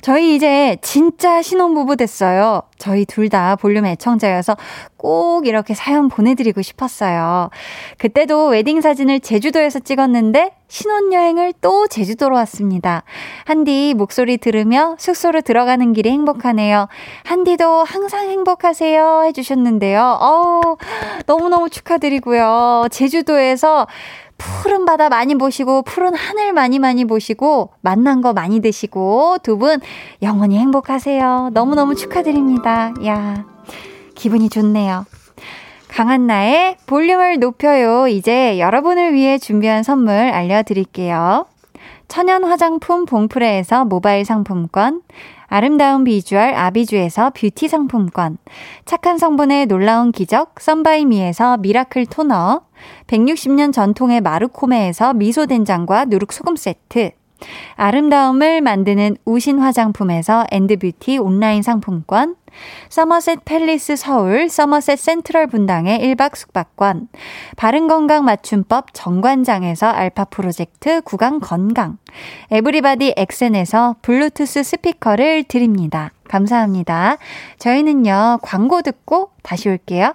저희 0.00 0.34
이제 0.34 0.76
진짜 0.82 1.42
신혼부부 1.42 1.96
됐어요. 1.96 2.62
저희 2.78 3.04
둘 3.04 3.28
다 3.28 3.56
볼륨 3.56 3.86
애청자여서 3.86 4.56
꼭 4.96 5.46
이렇게 5.46 5.72
사연 5.74 6.08
보내드리고 6.08 6.60
싶었어요. 6.60 7.48
그때도 7.98 8.48
웨딩 8.48 8.80
사진을 8.80 9.20
제주도에서 9.20 9.78
찍었는데 9.78 10.52
신혼여행을 10.68 11.54
또 11.60 11.86
제주도로 11.86 12.36
왔습니다. 12.36 13.04
한디 13.44 13.94
목소리 13.96 14.36
들으며 14.38 14.96
숙소로 14.98 15.40
들어가는 15.42 15.92
길이 15.92 16.10
행복하네요. 16.10 16.88
한디도 17.24 17.84
항상 17.84 18.28
행복하세요 18.30 19.22
해주셨는데요. 19.26 20.18
어우, 20.20 20.76
너무너무 21.26 21.70
축하드리고요. 21.70 22.88
제주도에서 22.90 23.86
푸른 24.62 24.84
바다 24.84 25.08
많이 25.08 25.34
보시고, 25.34 25.82
푸른 25.82 26.14
하늘 26.14 26.52
많이 26.52 26.78
많이 26.78 27.04
보시고, 27.04 27.70
만난 27.80 28.20
거 28.20 28.32
많이 28.32 28.60
드시고, 28.60 29.38
두 29.42 29.56
분 29.56 29.80
영원히 30.22 30.58
행복하세요. 30.58 31.50
너무너무 31.52 31.94
축하드립니다. 31.94 32.92
야 33.06 33.44
기분이 34.14 34.48
좋네요. 34.48 35.04
강한나의 35.88 36.78
볼륨을 36.86 37.38
높여요. 37.38 38.08
이제 38.08 38.58
여러분을 38.58 39.12
위해 39.12 39.38
준비한 39.38 39.82
선물 39.82 40.14
알려드릴게요. 40.14 41.46
천연 42.08 42.44
화장품 42.44 43.04
봉프레에서 43.04 43.84
모바일 43.84 44.24
상품권, 44.24 45.02
아름다운 45.48 46.04
비주얼 46.04 46.54
아비주에서 46.54 47.30
뷰티 47.30 47.68
상품권, 47.68 48.38
착한 48.86 49.18
성분의 49.18 49.66
놀라운 49.66 50.12
기적 50.12 50.60
썬바이미에서 50.60 51.58
미라클 51.58 52.06
토너, 52.06 52.62
160년 53.06 53.72
전통의 53.72 54.20
마르코메에서 54.20 55.14
미소된장과 55.14 56.06
누룩소금 56.06 56.56
세트, 56.56 57.10
아름다움을 57.74 58.60
만드는 58.60 59.16
우신 59.24 59.58
화장품에서 59.58 60.46
엔드뷰티 60.50 61.18
온라인 61.18 61.62
상품권, 61.62 62.36
서머셋 62.88 63.44
팰리스 63.44 63.96
서울 63.96 64.48
서머셋 64.48 64.98
센트럴 64.98 65.46
분당의 65.46 66.00
1박 66.00 66.36
숙박권, 66.36 67.08
바른건강 67.56 68.24
맞춤법 68.24 68.92
정관장에서 68.92 69.86
알파 69.86 70.24
프로젝트 70.24 71.00
구강 71.02 71.40
건강, 71.40 71.98
에브리바디 72.50 73.14
엑센에서 73.16 73.96
블루투스 74.02 74.62
스피커를 74.62 75.44
드립니다. 75.44 76.12
감사합니다. 76.28 77.16
저희는요, 77.58 78.38
광고 78.42 78.82
듣고 78.82 79.30
다시 79.42 79.68
올게요. 79.68 80.14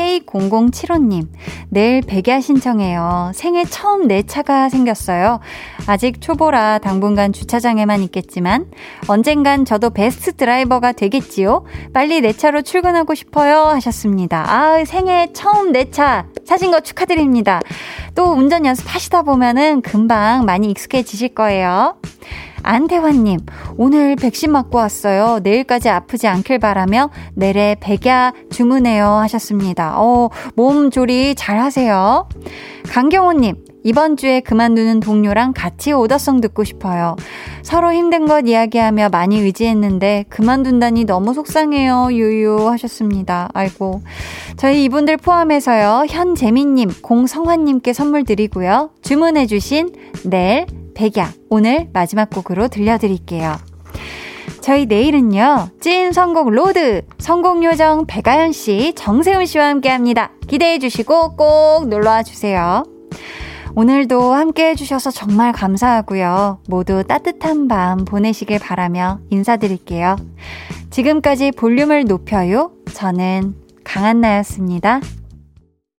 K0075님, 0.00 1.26
내일 1.68 2.00
백야 2.00 2.40
신청해요. 2.40 3.32
생애 3.34 3.64
처음 3.64 4.08
내 4.08 4.22
차가 4.22 4.70
생겼어요. 4.70 5.40
아직 5.86 6.22
초보라 6.22 6.78
당분간 6.78 7.32
주차장에만 7.34 8.02
있겠지만, 8.04 8.66
언젠간 9.08 9.66
저도 9.66 9.90
베스트 9.90 10.32
드라이버가 10.32 10.92
되겠지요? 10.92 11.64
빨리 11.92 12.22
내 12.22 12.32
차로 12.32 12.62
출근하고 12.62 13.14
싶어요. 13.14 13.64
하셨습니다. 13.64 14.44
아, 14.48 14.84
생애 14.86 15.28
처음 15.34 15.72
내 15.72 15.90
차 15.90 16.26
사신 16.46 16.70
거 16.70 16.80
축하드립니다. 16.80 17.60
또 18.14 18.32
운전 18.32 18.64
연습하시다 18.64 19.22
보면은 19.22 19.82
금방 19.82 20.44
많이 20.44 20.70
익숙해지실 20.70 21.34
거예요. 21.34 21.96
안태환님, 22.62 23.40
오늘 23.76 24.16
백신 24.16 24.52
맞고 24.52 24.78
왔어요. 24.78 25.40
내일까지 25.42 25.88
아프지 25.88 26.28
않길 26.28 26.58
바라며 26.58 27.10
내래 27.34 27.76
백야 27.80 28.32
주문해요 28.50 29.06
하셨습니다. 29.06 29.94
어, 30.00 30.30
몸 30.54 30.90
조리 30.90 31.34
잘 31.34 31.58
하세요. 31.58 32.28
강경호님, 32.88 33.56
이번 33.82 34.16
주에 34.16 34.40
그만두는 34.40 35.00
동료랑 35.00 35.54
같이 35.54 35.92
오더송 35.92 36.40
듣고 36.42 36.64
싶어요. 36.64 37.16
서로 37.62 37.92
힘든 37.92 38.26
것 38.26 38.46
이야기하며 38.46 39.08
많이 39.08 39.38
의지했는데 39.40 40.26
그만둔다니 40.28 41.04
너무 41.04 41.32
속상해요. 41.32 42.08
유유 42.12 42.68
하셨습니다. 42.68 43.48
아이고. 43.54 44.02
저희 44.56 44.84
이분들 44.84 45.16
포함해서요. 45.16 46.06
현재민님, 46.08 46.90
공성환님께 47.02 47.92
선물 47.94 48.24
드리고요. 48.24 48.90
주문해주신 49.02 49.94
내일 50.24 50.66
백야 51.00 51.32
오늘 51.48 51.88
마지막 51.94 52.28
곡으로 52.28 52.68
들려드릴게요. 52.68 53.56
저희 54.60 54.84
내일은요, 54.84 55.68
찐 55.80 56.12
선곡 56.12 56.50
로드, 56.50 57.06
선곡 57.18 57.64
요정 57.64 58.04
백아연 58.06 58.52
씨, 58.52 58.92
정세훈 58.94 59.46
씨와 59.46 59.68
함께 59.68 59.88
합니다. 59.88 60.30
기대해 60.46 60.78
주시고 60.78 61.36
꼭 61.36 61.88
놀러와 61.88 62.22
주세요. 62.22 62.84
오늘도 63.74 64.34
함께 64.34 64.68
해주셔서 64.70 65.10
정말 65.10 65.52
감사하고요. 65.52 66.58
모두 66.68 67.02
따뜻한 67.02 67.66
밤 67.66 68.04
보내시길 68.04 68.58
바라며 68.58 69.20
인사드릴게요. 69.30 70.16
지금까지 70.90 71.52
볼륨을 71.52 72.04
높여요. 72.04 72.72
저는 72.92 73.54
강한나였습니다. 73.84 75.00